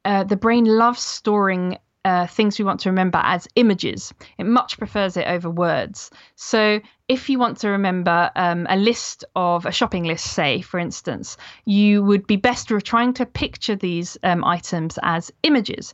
uh, 0.05 0.23
the 0.23 0.35
brain 0.35 0.65
loves 0.65 1.01
storing 1.01 1.77
uh, 2.05 2.27
things 2.27 2.59
we 2.59 2.65
want 2.65 2.81
to 2.81 2.89
remember 2.89 3.21
as 3.23 3.47
images. 3.55 4.13
It 4.37 4.45
much 4.45 4.77
prefers 4.77 5.17
it 5.17 5.27
over 5.27 5.49
words. 5.49 6.11
So, 6.35 6.79
if 7.07 7.29
you 7.29 7.37
want 7.37 7.57
to 7.59 7.69
remember 7.69 8.31
um, 8.35 8.65
a 8.69 8.77
list 8.77 9.25
of 9.35 9.65
a 9.65 9.71
shopping 9.71 10.05
list, 10.05 10.25
say, 10.25 10.61
for 10.61 10.79
instance, 10.79 11.37
you 11.65 12.03
would 12.03 12.25
be 12.25 12.37
best 12.37 12.71
trying 12.81 13.13
to 13.13 13.25
picture 13.25 13.75
these 13.75 14.17
um, 14.23 14.43
items 14.43 14.97
as 15.03 15.31
images. 15.43 15.93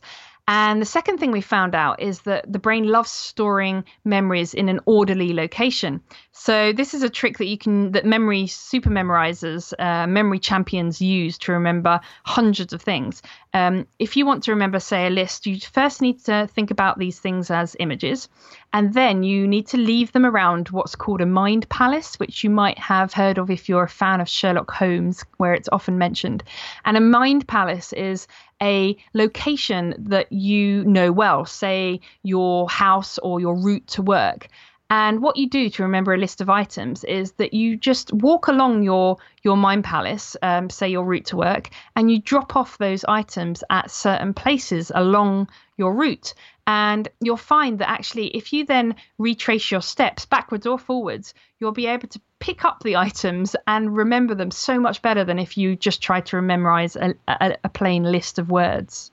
And 0.52 0.82
the 0.82 0.86
second 0.86 1.18
thing 1.18 1.30
we 1.30 1.42
found 1.42 1.76
out 1.76 2.02
is 2.02 2.22
that 2.22 2.52
the 2.52 2.58
brain 2.58 2.88
loves 2.88 3.12
storing 3.12 3.84
memories 4.04 4.52
in 4.52 4.68
an 4.68 4.80
orderly 4.84 5.32
location. 5.32 6.00
So 6.32 6.72
this 6.72 6.92
is 6.92 7.04
a 7.04 7.08
trick 7.08 7.38
that 7.38 7.46
you 7.46 7.56
can 7.56 7.92
that 7.92 8.04
memory 8.04 8.48
super 8.48 8.90
memorizers, 8.90 9.72
uh, 9.78 10.08
memory 10.08 10.40
champions 10.40 11.00
use 11.00 11.38
to 11.38 11.52
remember 11.52 12.00
hundreds 12.24 12.72
of 12.72 12.82
things. 12.82 13.22
Um, 13.54 13.86
if 14.00 14.16
you 14.16 14.26
want 14.26 14.42
to 14.44 14.50
remember, 14.50 14.80
say, 14.80 15.06
a 15.06 15.10
list, 15.10 15.46
you 15.46 15.60
first 15.60 16.02
need 16.02 16.24
to 16.24 16.48
think 16.52 16.72
about 16.72 16.98
these 16.98 17.20
things 17.20 17.52
as 17.52 17.76
images, 17.78 18.28
and 18.72 18.92
then 18.92 19.22
you 19.22 19.46
need 19.46 19.68
to 19.68 19.76
leave 19.76 20.10
them 20.10 20.26
around 20.26 20.70
what's 20.70 20.96
called 20.96 21.20
a 21.20 21.26
mind 21.26 21.68
palace, 21.68 22.18
which 22.18 22.42
you 22.42 22.50
might 22.50 22.78
have 22.78 23.12
heard 23.12 23.38
of 23.38 23.50
if 23.50 23.68
you're 23.68 23.84
a 23.84 23.88
fan 23.88 24.20
of 24.20 24.28
Sherlock 24.28 24.70
Holmes, 24.72 25.24
where 25.36 25.54
it's 25.54 25.68
often 25.70 25.96
mentioned. 25.96 26.42
And 26.84 26.96
a 26.96 27.00
mind 27.00 27.46
palace 27.46 27.92
is 27.92 28.26
a 28.62 28.96
location 29.14 29.94
that 29.98 30.32
you 30.32 30.84
know 30.84 31.12
well, 31.12 31.44
say 31.44 32.00
your 32.22 32.68
house 32.68 33.18
or 33.18 33.40
your 33.40 33.56
route 33.56 33.86
to 33.88 34.02
work. 34.02 34.48
And 34.92 35.22
what 35.22 35.36
you 35.36 35.48
do 35.48 35.70
to 35.70 35.84
remember 35.84 36.12
a 36.12 36.18
list 36.18 36.40
of 36.40 36.50
items 36.50 37.04
is 37.04 37.32
that 37.32 37.54
you 37.54 37.76
just 37.76 38.12
walk 38.12 38.48
along 38.48 38.82
your 38.82 39.18
your 39.44 39.56
mind 39.56 39.84
palace, 39.84 40.36
um, 40.42 40.68
say 40.68 40.88
your 40.88 41.04
route 41.04 41.26
to 41.26 41.36
work, 41.36 41.70
and 41.94 42.10
you 42.10 42.20
drop 42.20 42.56
off 42.56 42.76
those 42.78 43.04
items 43.04 43.62
at 43.70 43.90
certain 43.90 44.34
places 44.34 44.90
along 44.92 45.48
your 45.76 45.94
route. 45.94 46.34
And 46.72 47.08
you'll 47.20 47.36
find 47.36 47.80
that 47.80 47.90
actually, 47.90 48.28
if 48.28 48.52
you 48.52 48.64
then 48.64 48.94
retrace 49.18 49.72
your 49.72 49.82
steps 49.82 50.24
backwards 50.24 50.68
or 50.68 50.78
forwards, 50.78 51.34
you'll 51.58 51.72
be 51.72 51.88
able 51.88 52.06
to 52.06 52.20
pick 52.38 52.64
up 52.64 52.84
the 52.84 52.96
items 52.96 53.56
and 53.66 53.96
remember 53.96 54.36
them 54.36 54.52
so 54.52 54.78
much 54.78 55.02
better 55.02 55.24
than 55.24 55.40
if 55.40 55.58
you 55.58 55.74
just 55.74 56.00
try 56.00 56.20
to 56.20 56.40
memorize 56.40 56.94
a, 56.94 57.12
a, 57.26 57.56
a 57.64 57.68
plain 57.68 58.04
list 58.04 58.38
of 58.38 58.52
words. 58.52 59.10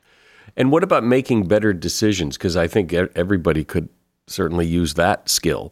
And 0.56 0.72
what 0.72 0.84
about 0.84 1.04
making 1.04 1.48
better 1.48 1.74
decisions? 1.74 2.38
Because 2.38 2.56
I 2.56 2.68
think 2.68 2.94
everybody 2.94 3.64
could 3.64 3.90
certainly 4.28 4.68
use 4.68 4.94
that 4.94 5.28
skill. 5.28 5.72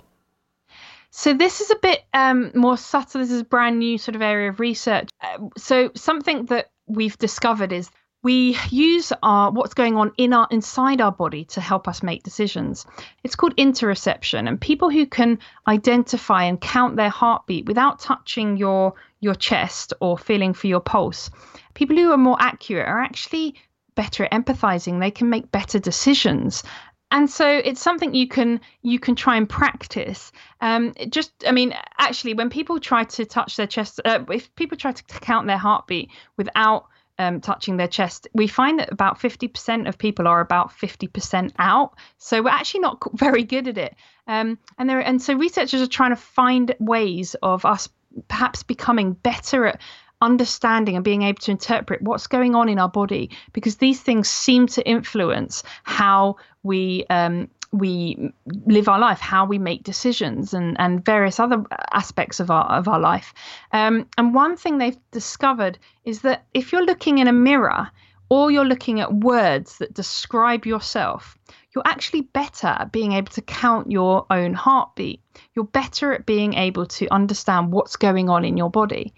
So 1.11 1.35
this 1.35 1.61
is 1.61 1.69
a 1.69 1.77
bit 1.83 2.03
um, 2.15 2.51
more 2.55 2.77
subtle. 2.77 3.21
This 3.21 3.29
is 3.29 3.41
a 3.41 3.45
brand 3.45 3.77
new 3.77 3.99
sort 3.99 4.15
of 4.15 4.23
area 4.23 4.49
of 4.49 4.59
research. 4.59 5.09
Uh, 5.21 5.49
so 5.55 5.91
something 5.93 6.47
that 6.47 6.71
we've 6.87 7.17
discovered 7.19 7.71
is 7.71 7.91
we 8.25 8.57
use 8.71 9.13
our 9.21 9.51
what's 9.51 9.75
going 9.75 9.95
on 9.97 10.11
in 10.17 10.33
our 10.33 10.47
inside 10.49 10.99
our 10.99 11.11
body 11.11 11.45
to 11.45 11.61
help 11.61 11.87
us 11.87 12.01
make 12.01 12.23
decisions. 12.23 12.83
It's 13.23 13.35
called 13.35 13.55
interoception, 13.55 14.47
and 14.47 14.59
people 14.59 14.89
who 14.89 15.05
can 15.05 15.37
identify 15.67 16.45
and 16.45 16.59
count 16.59 16.95
their 16.95 17.11
heartbeat 17.11 17.67
without 17.67 17.99
touching 17.99 18.57
your 18.57 18.95
your 19.19 19.35
chest 19.35 19.93
or 20.01 20.17
feeling 20.17 20.55
for 20.55 20.65
your 20.65 20.79
pulse, 20.79 21.29
people 21.75 21.95
who 21.95 22.11
are 22.11 22.17
more 22.17 22.37
accurate 22.39 22.87
are 22.87 22.99
actually 22.99 23.53
better 23.93 24.25
at 24.25 24.31
empathizing. 24.31 24.99
They 24.99 25.11
can 25.11 25.29
make 25.29 25.51
better 25.51 25.77
decisions 25.77 26.63
and 27.11 27.29
so 27.29 27.47
it's 27.47 27.79
something 27.79 28.15
you 28.15 28.27
can 28.27 28.59
you 28.81 28.97
can 28.97 29.13
try 29.13 29.37
and 29.37 29.47
practice 29.47 30.31
um, 30.61 30.95
just 31.09 31.31
i 31.47 31.51
mean 31.51 31.75
actually 31.99 32.33
when 32.33 32.49
people 32.49 32.79
try 32.79 33.03
to 33.03 33.23
touch 33.23 33.55
their 33.55 33.67
chest 33.67 34.01
uh, 34.03 34.25
if 34.29 34.53
people 34.55 34.75
try 34.75 34.91
to 34.91 35.03
count 35.03 35.45
their 35.45 35.59
heartbeat 35.59 36.09
without 36.37 36.87
um, 37.17 37.41
touching 37.41 37.77
their 37.77 37.87
chest, 37.87 38.27
we 38.33 38.47
find 38.47 38.79
that 38.79 38.91
about 38.91 39.19
50% 39.19 39.87
of 39.87 39.97
people 39.97 40.27
are 40.27 40.41
about 40.41 40.71
50% 40.71 41.51
out. 41.57 41.95
So 42.17 42.41
we're 42.41 42.49
actually 42.49 42.81
not 42.81 43.01
very 43.13 43.43
good 43.43 43.67
at 43.67 43.77
it. 43.77 43.95
Um, 44.27 44.57
and 44.77 44.89
there, 44.89 44.99
and 44.99 45.21
so 45.21 45.33
researchers 45.35 45.81
are 45.81 45.87
trying 45.87 46.11
to 46.11 46.15
find 46.15 46.75
ways 46.79 47.35
of 47.41 47.65
us 47.65 47.89
perhaps 48.27 48.63
becoming 48.63 49.13
better 49.13 49.65
at 49.65 49.81
understanding 50.21 50.95
and 50.95 51.03
being 51.03 51.23
able 51.23 51.39
to 51.39 51.51
interpret 51.51 52.01
what's 52.01 52.27
going 52.27 52.55
on 52.55 52.69
in 52.69 52.79
our 52.79 52.89
body 52.89 53.29
because 53.51 53.75
these 53.77 54.01
things 54.01 54.29
seem 54.29 54.65
to 54.65 54.87
influence 54.87 55.63
how 55.83 56.37
we 56.63 57.05
um, 57.09 57.49
we 57.77 58.31
live 58.65 58.87
our 58.87 58.99
life, 58.99 59.19
how 59.19 59.45
we 59.45 59.57
make 59.57 59.83
decisions, 59.83 60.53
and 60.53 60.75
and 60.79 61.03
various 61.05 61.39
other 61.39 61.63
aspects 61.91 62.39
of 62.39 62.49
our 62.49 62.65
of 62.65 62.87
our 62.87 62.99
life. 62.99 63.33
Um, 63.71 64.07
and 64.17 64.33
one 64.33 64.57
thing 64.57 64.77
they've 64.77 64.97
discovered 65.11 65.77
is 66.03 66.21
that 66.21 66.45
if 66.53 66.71
you're 66.71 66.85
looking 66.85 67.17
in 67.17 67.27
a 67.27 67.33
mirror 67.33 67.89
or 68.29 68.51
you're 68.51 68.65
looking 68.65 68.99
at 68.99 69.13
words 69.13 69.77
that 69.77 69.93
describe 69.93 70.65
yourself, 70.65 71.37
you're 71.73 71.83
actually 71.85 72.21
better 72.21 72.67
at 72.67 72.91
being 72.91 73.11
able 73.11 73.31
to 73.33 73.41
count 73.41 73.91
your 73.91 74.25
own 74.29 74.53
heartbeat. 74.53 75.21
You're 75.55 75.65
better 75.65 76.13
at 76.13 76.25
being 76.25 76.53
able 76.53 76.85
to 76.87 77.07
understand 77.13 77.71
what's 77.71 77.97
going 77.97 78.29
on 78.29 78.45
in 78.45 78.57
your 78.57 78.69
body. 78.69 79.13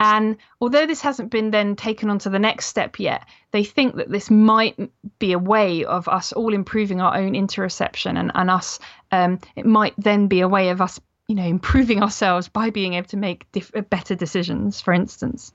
And 0.00 0.38
although 0.62 0.86
this 0.86 1.02
hasn't 1.02 1.30
been 1.30 1.50
then 1.50 1.76
taken 1.76 2.08
on 2.08 2.18
to 2.20 2.30
the 2.30 2.38
next 2.38 2.66
step 2.66 2.98
yet, 2.98 3.26
they 3.52 3.62
think 3.62 3.96
that 3.96 4.10
this 4.10 4.30
might 4.30 4.90
be 5.18 5.32
a 5.32 5.38
way 5.38 5.84
of 5.84 6.08
us 6.08 6.32
all 6.32 6.54
improving 6.54 7.02
our 7.02 7.14
own 7.14 7.34
interoception 7.34 8.18
and, 8.18 8.32
and 8.34 8.50
us, 8.50 8.80
um, 9.12 9.38
it 9.56 9.66
might 9.66 9.92
then 9.98 10.26
be 10.26 10.40
a 10.40 10.48
way 10.48 10.70
of 10.70 10.80
us, 10.80 10.98
you 11.28 11.34
know, 11.34 11.44
improving 11.44 12.02
ourselves 12.02 12.48
by 12.48 12.70
being 12.70 12.94
able 12.94 13.08
to 13.08 13.18
make 13.18 13.50
diff- 13.52 13.72
better 13.90 14.14
decisions, 14.14 14.80
for 14.80 14.94
instance. 14.94 15.52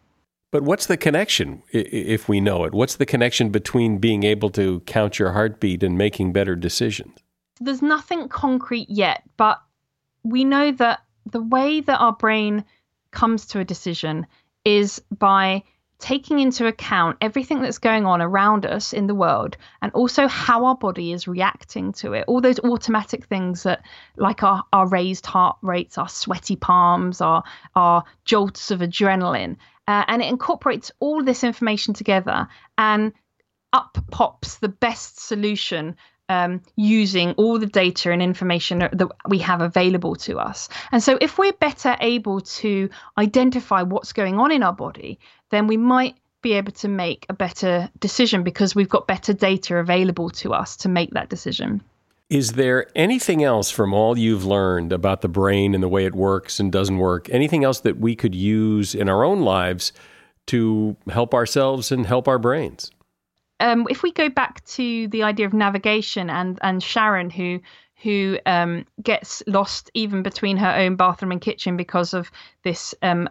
But 0.51 0.61
what's 0.61 0.85
the 0.85 0.95
connection, 0.95 1.63
if 1.71 2.29
we 2.29 2.39
know 2.39 2.65
it? 2.65 2.73
What's 2.73 2.95
the 2.95 3.05
connection 3.05 3.49
between 3.49 3.97
being 3.97 4.23
able 4.23 4.51
to 4.51 4.79
count 4.81 5.17
your 5.17 5.31
heartbeat 5.31 5.81
and 5.81 5.97
making 5.97 6.33
better 6.33 6.55
decisions? 6.55 7.17
There's 7.59 7.81
nothing 7.81 8.29
concrete 8.29 8.89
yet, 8.89 9.23
but 9.37 9.59
we 10.23 10.43
know 10.43 10.71
that 10.73 11.01
the 11.25 11.41
way 11.41 11.81
that 11.81 11.97
our 11.97 12.13
brain 12.13 12.63
comes 13.15 13.47
to 13.47 13.59
a 13.59 13.65
decision 13.65 14.27
is 14.63 15.01
by 15.17 15.63
taking 15.97 16.39
into 16.39 16.67
account 16.67 17.17
everything 17.21 17.61
that's 17.61 17.77
going 17.77 18.05
on 18.05 18.21
around 18.21 18.65
us 18.65 18.91
in 18.91 19.07
the 19.07 19.15
world 19.15 19.55
and 19.81 19.91
also 19.93 20.27
how 20.27 20.65
our 20.65 20.75
body 20.75 21.13
is 21.13 21.27
reacting 21.27 21.93
to 21.93 22.13
it. 22.13 22.25
All 22.27 22.41
those 22.41 22.59
automatic 22.59 23.25
things 23.25 23.63
that 23.63 23.81
like 24.17 24.43
our, 24.43 24.63
our 24.73 24.87
raised 24.87 25.25
heart 25.25 25.57
rates 25.61 25.97
our 25.97 26.09
sweaty 26.09 26.57
palms 26.57 27.21
our 27.21 27.43
our 27.75 28.03
jolts 28.25 28.71
of 28.71 28.81
adrenaline 28.81 29.55
uh, 29.87 30.03
and 30.07 30.21
it 30.21 30.27
incorporates 30.27 30.91
all 30.99 31.23
this 31.23 31.43
information 31.43 31.93
together 31.93 32.47
and 32.77 33.13
up 33.71 33.97
pops 34.11 34.55
the 34.57 34.69
best 34.69 35.19
solution 35.19 35.95
um, 36.29 36.61
using 36.75 37.31
all 37.33 37.59
the 37.59 37.65
data 37.65 38.11
and 38.11 38.21
information 38.21 38.79
that 38.79 39.09
we 39.27 39.37
have 39.39 39.61
available 39.61 40.15
to 40.15 40.39
us. 40.39 40.69
And 40.91 41.01
so, 41.01 41.17
if 41.21 41.37
we're 41.37 41.53
better 41.53 41.95
able 42.01 42.41
to 42.41 42.89
identify 43.17 43.81
what's 43.81 44.13
going 44.13 44.39
on 44.39 44.51
in 44.51 44.63
our 44.63 44.73
body, 44.73 45.19
then 45.51 45.67
we 45.67 45.77
might 45.77 46.15
be 46.41 46.53
able 46.53 46.71
to 46.71 46.87
make 46.87 47.25
a 47.29 47.33
better 47.33 47.89
decision 47.99 48.43
because 48.43 48.75
we've 48.75 48.89
got 48.89 49.07
better 49.07 49.33
data 49.33 49.77
available 49.77 50.29
to 50.29 50.53
us 50.53 50.77
to 50.77 50.89
make 50.89 51.11
that 51.11 51.29
decision. 51.29 51.81
Is 52.29 52.53
there 52.53 52.87
anything 52.95 53.43
else 53.43 53.69
from 53.69 53.93
all 53.93 54.17
you've 54.17 54.45
learned 54.45 54.91
about 54.91 55.21
the 55.21 55.27
brain 55.27 55.75
and 55.75 55.83
the 55.83 55.87
way 55.87 56.05
it 56.05 56.15
works 56.15 56.59
and 56.59 56.71
doesn't 56.71 56.97
work? 56.97 57.29
Anything 57.29 57.63
else 57.63 57.79
that 57.81 57.99
we 57.99 58.15
could 58.15 58.33
use 58.33 58.95
in 58.95 59.09
our 59.09 59.23
own 59.23 59.41
lives 59.41 59.93
to 60.47 60.95
help 61.09 61.33
ourselves 61.35 61.91
and 61.91 62.05
help 62.05 62.27
our 62.27 62.39
brains? 62.39 62.91
Um, 63.59 63.87
if 63.89 64.03
we 64.03 64.11
go 64.11 64.29
back 64.29 64.63
to 64.65 65.07
the 65.07 65.23
idea 65.23 65.45
of 65.45 65.53
navigation 65.53 66.29
and 66.29 66.59
and 66.61 66.83
Sharon, 66.83 67.29
who 67.29 67.61
who 68.01 68.37
um, 68.45 68.85
gets 69.01 69.41
lost 69.47 69.89
even 69.93 70.21
between 70.21 70.57
her 70.57 70.75
own 70.75 70.95
bathroom 70.95 71.31
and 71.31 71.41
kitchen 71.41 71.77
because 71.77 72.13
of 72.13 72.29
this 72.63 72.93
um, 73.01 73.29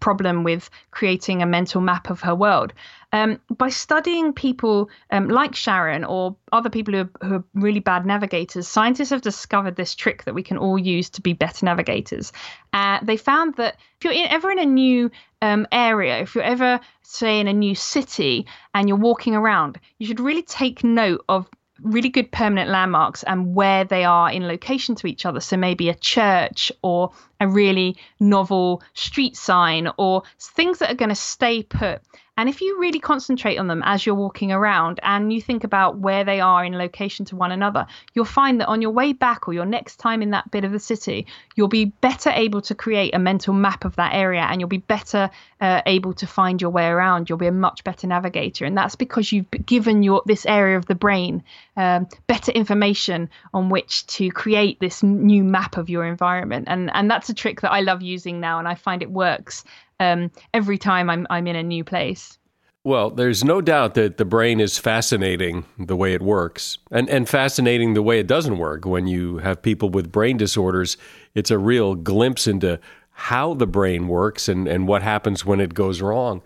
problem 0.00 0.42
with 0.42 0.70
creating 0.90 1.42
a 1.42 1.46
mental 1.46 1.80
map 1.80 2.10
of 2.10 2.20
her 2.20 2.34
world. 2.34 2.72
Um, 3.12 3.40
by 3.50 3.68
studying 3.68 4.32
people 4.32 4.90
um, 5.10 5.28
like 5.28 5.54
Sharon 5.54 6.04
or 6.04 6.36
other 6.52 6.70
people 6.70 6.94
who 6.94 7.00
are, 7.00 7.26
who 7.26 7.34
are, 7.36 7.44
really 7.54 7.80
bad 7.80 8.04
navigators, 8.04 8.66
scientists 8.66 9.10
have 9.10 9.22
discovered 9.22 9.76
this 9.76 9.94
trick 9.94 10.24
that 10.24 10.34
we 10.34 10.42
can 10.42 10.58
all 10.58 10.78
use 10.78 11.10
to 11.10 11.20
be 11.20 11.32
better 11.32 11.64
navigators. 11.64 12.32
Uh, 12.72 12.98
they 13.02 13.16
found 13.16 13.54
that 13.56 13.76
if 13.98 14.04
you're 14.04 14.12
in, 14.12 14.26
ever 14.28 14.50
in 14.50 14.58
a 14.58 14.66
new 14.66 15.10
um, 15.42 15.66
area, 15.70 16.18
if 16.18 16.34
you're 16.34 16.44
ever, 16.44 16.80
say, 17.02 17.40
in 17.40 17.48
a 17.48 17.52
new 17.52 17.74
city 17.74 18.46
and 18.74 18.88
you're 18.88 18.98
walking 18.98 19.34
around, 19.34 19.78
you 19.98 20.06
should 20.06 20.20
really 20.20 20.42
take 20.42 20.82
note 20.82 21.24
of 21.28 21.48
really 21.82 22.08
good 22.08 22.30
permanent 22.32 22.70
landmarks 22.70 23.22
and 23.22 23.54
where 23.54 23.84
they 23.84 24.04
are 24.04 24.30
in 24.30 24.46
location 24.48 24.94
to 24.96 25.06
each 25.06 25.26
other. 25.26 25.40
So 25.40 25.56
maybe 25.56 25.88
a 25.88 25.94
church 25.94 26.72
or 26.82 27.12
a 27.40 27.48
really 27.48 27.96
novel 28.20 28.82
street 28.94 29.36
sign 29.36 29.88
or 29.96 30.22
things 30.38 30.78
that 30.78 30.90
are 30.90 30.96
going 30.96 31.08
to 31.08 31.14
stay 31.14 31.62
put. 31.62 32.00
And 32.38 32.50
if 32.50 32.60
you 32.60 32.78
really 32.78 33.00
concentrate 33.00 33.56
on 33.56 33.66
them 33.66 33.82
as 33.84 34.04
you're 34.04 34.14
walking 34.14 34.52
around 34.52 35.00
and 35.02 35.32
you 35.32 35.40
think 35.40 35.64
about 35.64 35.98
where 35.98 36.22
they 36.22 36.38
are 36.38 36.64
in 36.66 36.76
location 36.76 37.24
to 37.26 37.36
one 37.36 37.50
another, 37.50 37.86
you'll 38.12 38.26
find 38.26 38.60
that 38.60 38.66
on 38.66 38.82
your 38.82 38.90
way 38.90 39.14
back 39.14 39.48
or 39.48 39.54
your 39.54 39.64
next 39.64 39.96
time 39.96 40.20
in 40.20 40.32
that 40.32 40.50
bit 40.50 40.62
of 40.62 40.70
the 40.70 40.78
city, 40.78 41.26
you'll 41.54 41.68
be 41.68 41.86
better 41.86 42.28
able 42.34 42.60
to 42.60 42.74
create 42.74 43.14
a 43.14 43.18
mental 43.18 43.54
map 43.54 43.86
of 43.86 43.96
that 43.96 44.12
area 44.12 44.42
and 44.42 44.60
you'll 44.60 44.68
be 44.68 44.76
better 44.76 45.30
uh, 45.62 45.80
able 45.86 46.12
to 46.12 46.26
find 46.26 46.60
your 46.60 46.68
way 46.68 46.86
around. 46.86 47.30
You'll 47.30 47.38
be 47.38 47.46
a 47.46 47.52
much 47.52 47.82
better 47.84 48.06
navigator. 48.06 48.66
And 48.66 48.76
that's 48.76 48.96
because 48.96 49.32
you've 49.32 49.50
given 49.50 50.02
your 50.02 50.22
this 50.26 50.44
area 50.44 50.76
of 50.76 50.84
the 50.84 50.94
brain 50.94 51.42
um, 51.78 52.06
better 52.26 52.52
information 52.52 53.30
on 53.54 53.70
which 53.70 54.06
to 54.08 54.30
create 54.30 54.78
this 54.78 55.02
new 55.02 55.42
map 55.42 55.78
of 55.78 55.88
your 55.88 56.04
environment. 56.04 56.66
And, 56.68 56.90
and 56.92 57.10
that's 57.26 57.38
a 57.38 57.42
trick 57.42 57.60
that 57.60 57.72
I 57.72 57.80
love 57.80 58.02
using 58.02 58.38
now 58.38 58.60
and 58.60 58.68
I 58.68 58.76
find 58.76 59.02
it 59.02 59.10
works 59.10 59.64
um, 59.98 60.30
every 60.54 60.78
time 60.78 61.10
I'm 61.10 61.26
I'm 61.28 61.46
in 61.48 61.56
a 61.56 61.62
new 61.62 61.82
place. 61.82 62.38
Well, 62.84 63.10
there's 63.10 63.42
no 63.42 63.60
doubt 63.60 63.94
that 63.94 64.16
the 64.16 64.24
brain 64.24 64.60
is 64.60 64.78
fascinating 64.78 65.64
the 65.76 65.96
way 65.96 66.14
it 66.14 66.22
works, 66.22 66.78
and 66.92 67.10
and 67.10 67.28
fascinating 67.28 67.94
the 67.94 68.02
way 68.02 68.20
it 68.20 68.28
doesn't 68.28 68.58
work. 68.58 68.84
When 68.84 69.08
you 69.08 69.38
have 69.38 69.60
people 69.60 69.90
with 69.90 70.12
brain 70.12 70.36
disorders, 70.36 70.96
it's 71.34 71.50
a 71.50 71.58
real 71.58 71.96
glimpse 71.96 72.46
into 72.46 72.78
how 73.10 73.54
the 73.54 73.66
brain 73.66 74.06
works 74.06 74.48
and, 74.48 74.68
and 74.68 74.86
what 74.86 75.02
happens 75.02 75.44
when 75.44 75.58
it 75.58 75.74
goes 75.74 76.00
wrong. 76.00 76.42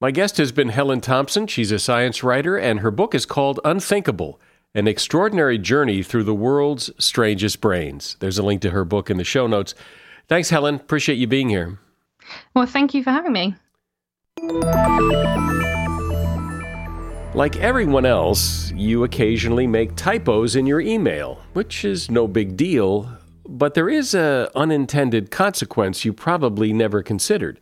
My 0.00 0.10
guest 0.10 0.38
has 0.38 0.50
been 0.50 0.70
Helen 0.70 1.00
Thomson. 1.00 1.46
She's 1.46 1.70
a 1.70 1.78
science 1.78 2.24
writer, 2.24 2.56
and 2.56 2.80
her 2.80 2.90
book 2.90 3.14
is 3.14 3.26
called 3.26 3.60
Unthinkable 3.64 4.40
An 4.74 4.88
Extraordinary 4.88 5.58
Journey 5.58 6.02
Through 6.02 6.24
the 6.24 6.34
World's 6.34 6.90
Strangest 6.98 7.60
Brains. 7.60 8.16
There's 8.20 8.38
a 8.38 8.42
link 8.42 8.62
to 8.62 8.70
her 8.70 8.84
book 8.84 9.10
in 9.10 9.18
the 9.18 9.24
show 9.24 9.46
notes. 9.46 9.74
Thanks, 10.28 10.50
Helen. 10.50 10.74
Appreciate 10.74 11.16
you 11.16 11.26
being 11.26 11.48
here. 11.48 11.78
Well, 12.54 12.66
thank 12.66 12.92
you 12.92 13.02
for 13.02 13.10
having 13.10 13.32
me. 13.32 13.54
Like 17.34 17.56
everyone 17.56 18.04
else, 18.04 18.70
you 18.72 19.04
occasionally 19.04 19.66
make 19.66 19.96
typos 19.96 20.54
in 20.54 20.66
your 20.66 20.80
email, 20.80 21.42
which 21.52 21.84
is 21.84 22.10
no 22.10 22.28
big 22.28 22.56
deal, 22.56 23.10
but 23.46 23.74
there 23.74 23.88
is 23.88 24.14
a 24.14 24.50
unintended 24.54 25.30
consequence 25.30 26.04
you 26.04 26.12
probably 26.12 26.72
never 26.72 27.02
considered. 27.02 27.60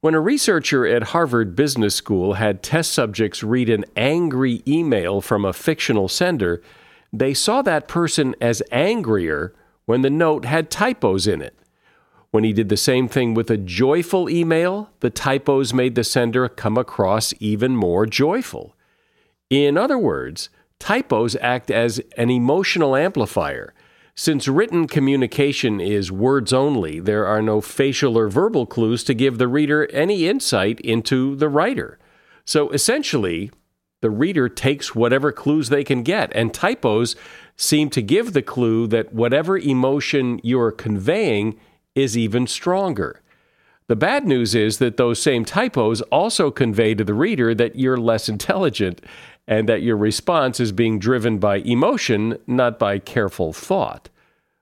When 0.00 0.14
a 0.14 0.20
researcher 0.20 0.86
at 0.86 1.04
Harvard 1.04 1.56
Business 1.56 1.94
School 1.94 2.34
had 2.34 2.62
test 2.62 2.92
subjects 2.92 3.42
read 3.42 3.70
an 3.70 3.84
angry 3.96 4.62
email 4.66 5.20
from 5.20 5.44
a 5.44 5.52
fictional 5.52 6.08
sender, 6.08 6.62
they 7.12 7.34
saw 7.34 7.62
that 7.62 7.88
person 7.88 8.34
as 8.40 8.62
angrier 8.70 9.54
when 9.86 10.02
the 10.02 10.10
note 10.10 10.44
had 10.44 10.70
typos 10.70 11.26
in 11.26 11.40
it. 11.40 11.56
When 12.30 12.44
he 12.44 12.52
did 12.52 12.68
the 12.68 12.76
same 12.76 13.08
thing 13.08 13.32
with 13.32 13.50
a 13.50 13.56
joyful 13.56 14.28
email, 14.28 14.90
the 15.00 15.10
typos 15.10 15.72
made 15.72 15.94
the 15.94 16.04
sender 16.04 16.48
come 16.48 16.76
across 16.76 17.32
even 17.40 17.74
more 17.74 18.04
joyful. 18.04 18.76
In 19.48 19.78
other 19.78 19.96
words, 19.96 20.50
typos 20.78 21.36
act 21.40 21.70
as 21.70 22.00
an 22.18 22.30
emotional 22.30 22.94
amplifier. 22.94 23.72
Since 24.14 24.46
written 24.48 24.88
communication 24.88 25.80
is 25.80 26.12
words 26.12 26.52
only, 26.52 27.00
there 27.00 27.24
are 27.24 27.40
no 27.40 27.60
facial 27.60 28.18
or 28.18 28.28
verbal 28.28 28.66
clues 28.66 29.04
to 29.04 29.14
give 29.14 29.38
the 29.38 29.48
reader 29.48 29.88
any 29.92 30.28
insight 30.28 30.80
into 30.80 31.34
the 31.36 31.48
writer. 31.48 31.98
So 32.44 32.68
essentially, 32.70 33.50
the 34.00 34.10
reader 34.10 34.48
takes 34.48 34.94
whatever 34.94 35.32
clues 35.32 35.68
they 35.68 35.84
can 35.84 36.02
get, 36.02 36.30
and 36.34 36.52
typos 36.52 37.16
seem 37.56 37.90
to 37.90 38.02
give 38.02 38.32
the 38.32 38.42
clue 38.42 38.86
that 38.88 39.14
whatever 39.14 39.56
emotion 39.56 40.40
you're 40.42 40.72
conveying 40.72 41.58
is 41.98 42.16
even 42.16 42.46
stronger. 42.46 43.20
The 43.88 43.96
bad 43.96 44.26
news 44.26 44.54
is 44.54 44.78
that 44.78 44.98
those 44.98 45.20
same 45.20 45.44
typos 45.44 46.02
also 46.02 46.50
convey 46.50 46.94
to 46.94 47.04
the 47.04 47.14
reader 47.14 47.54
that 47.54 47.76
you're 47.76 47.96
less 47.96 48.28
intelligent 48.28 49.00
and 49.46 49.68
that 49.68 49.82
your 49.82 49.96
response 49.96 50.60
is 50.60 50.72
being 50.72 50.98
driven 50.98 51.38
by 51.38 51.56
emotion, 51.56 52.38
not 52.46 52.78
by 52.78 52.98
careful 52.98 53.52
thought. 53.52 54.10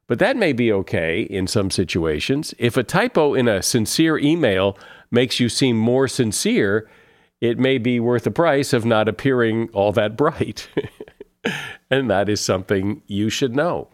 But 0.06 0.20
that 0.20 0.36
may 0.36 0.52
be 0.52 0.72
okay 0.72 1.22
in 1.22 1.48
some 1.48 1.72
situations. 1.72 2.54
If 2.58 2.76
a 2.76 2.84
typo 2.84 3.34
in 3.34 3.48
a 3.48 3.62
sincere 3.62 4.16
email 4.16 4.78
makes 5.10 5.40
you 5.40 5.48
seem 5.48 5.76
more 5.76 6.06
sincere, 6.06 6.88
it 7.40 7.58
may 7.58 7.78
be 7.78 7.98
worth 7.98 8.24
the 8.24 8.30
price 8.30 8.72
of 8.72 8.84
not 8.84 9.08
appearing 9.08 9.68
all 9.72 9.90
that 9.92 10.16
bright. 10.16 10.68
and 11.90 12.08
that 12.08 12.28
is 12.28 12.40
something 12.40 13.02
you 13.08 13.28
should 13.28 13.56
know. 13.56 13.88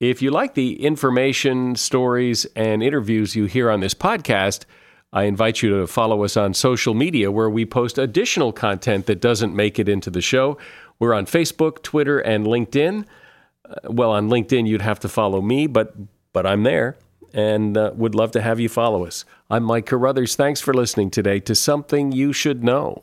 If 0.00 0.20
you 0.20 0.30
like 0.30 0.54
the 0.54 0.82
information, 0.84 1.74
stories, 1.74 2.44
and 2.54 2.82
interviews 2.82 3.34
you 3.34 3.46
hear 3.46 3.70
on 3.70 3.80
this 3.80 3.94
podcast, 3.94 4.66
I 5.12 5.22
invite 5.22 5.62
you 5.62 5.70
to 5.80 5.86
follow 5.86 6.22
us 6.22 6.36
on 6.36 6.52
social 6.52 6.92
media 6.92 7.30
where 7.30 7.48
we 7.48 7.64
post 7.64 7.96
additional 7.96 8.52
content 8.52 9.06
that 9.06 9.22
doesn't 9.22 9.56
make 9.56 9.78
it 9.78 9.88
into 9.88 10.10
the 10.10 10.20
show. 10.20 10.58
We're 10.98 11.14
on 11.14 11.24
Facebook, 11.24 11.82
Twitter, 11.82 12.18
and 12.18 12.46
LinkedIn. 12.46 13.06
Uh, 13.64 13.74
well, 13.84 14.10
on 14.10 14.28
LinkedIn, 14.28 14.68
you'd 14.68 14.82
have 14.82 15.00
to 15.00 15.08
follow 15.08 15.40
me, 15.40 15.66
but 15.66 15.94
but 16.34 16.46
I'm 16.46 16.64
there 16.64 16.98
and 17.32 17.76
uh, 17.76 17.92
would 17.94 18.14
love 18.14 18.32
to 18.32 18.42
have 18.42 18.60
you 18.60 18.68
follow 18.68 19.06
us. 19.06 19.24
I'm 19.48 19.62
Mike 19.62 19.86
Carruthers. 19.86 20.36
Thanks 20.36 20.60
for 20.60 20.74
listening 20.74 21.10
today 21.10 21.40
to 21.40 21.54
Something 21.54 22.12
You 22.12 22.34
Should 22.34 22.62
Know. 22.62 23.02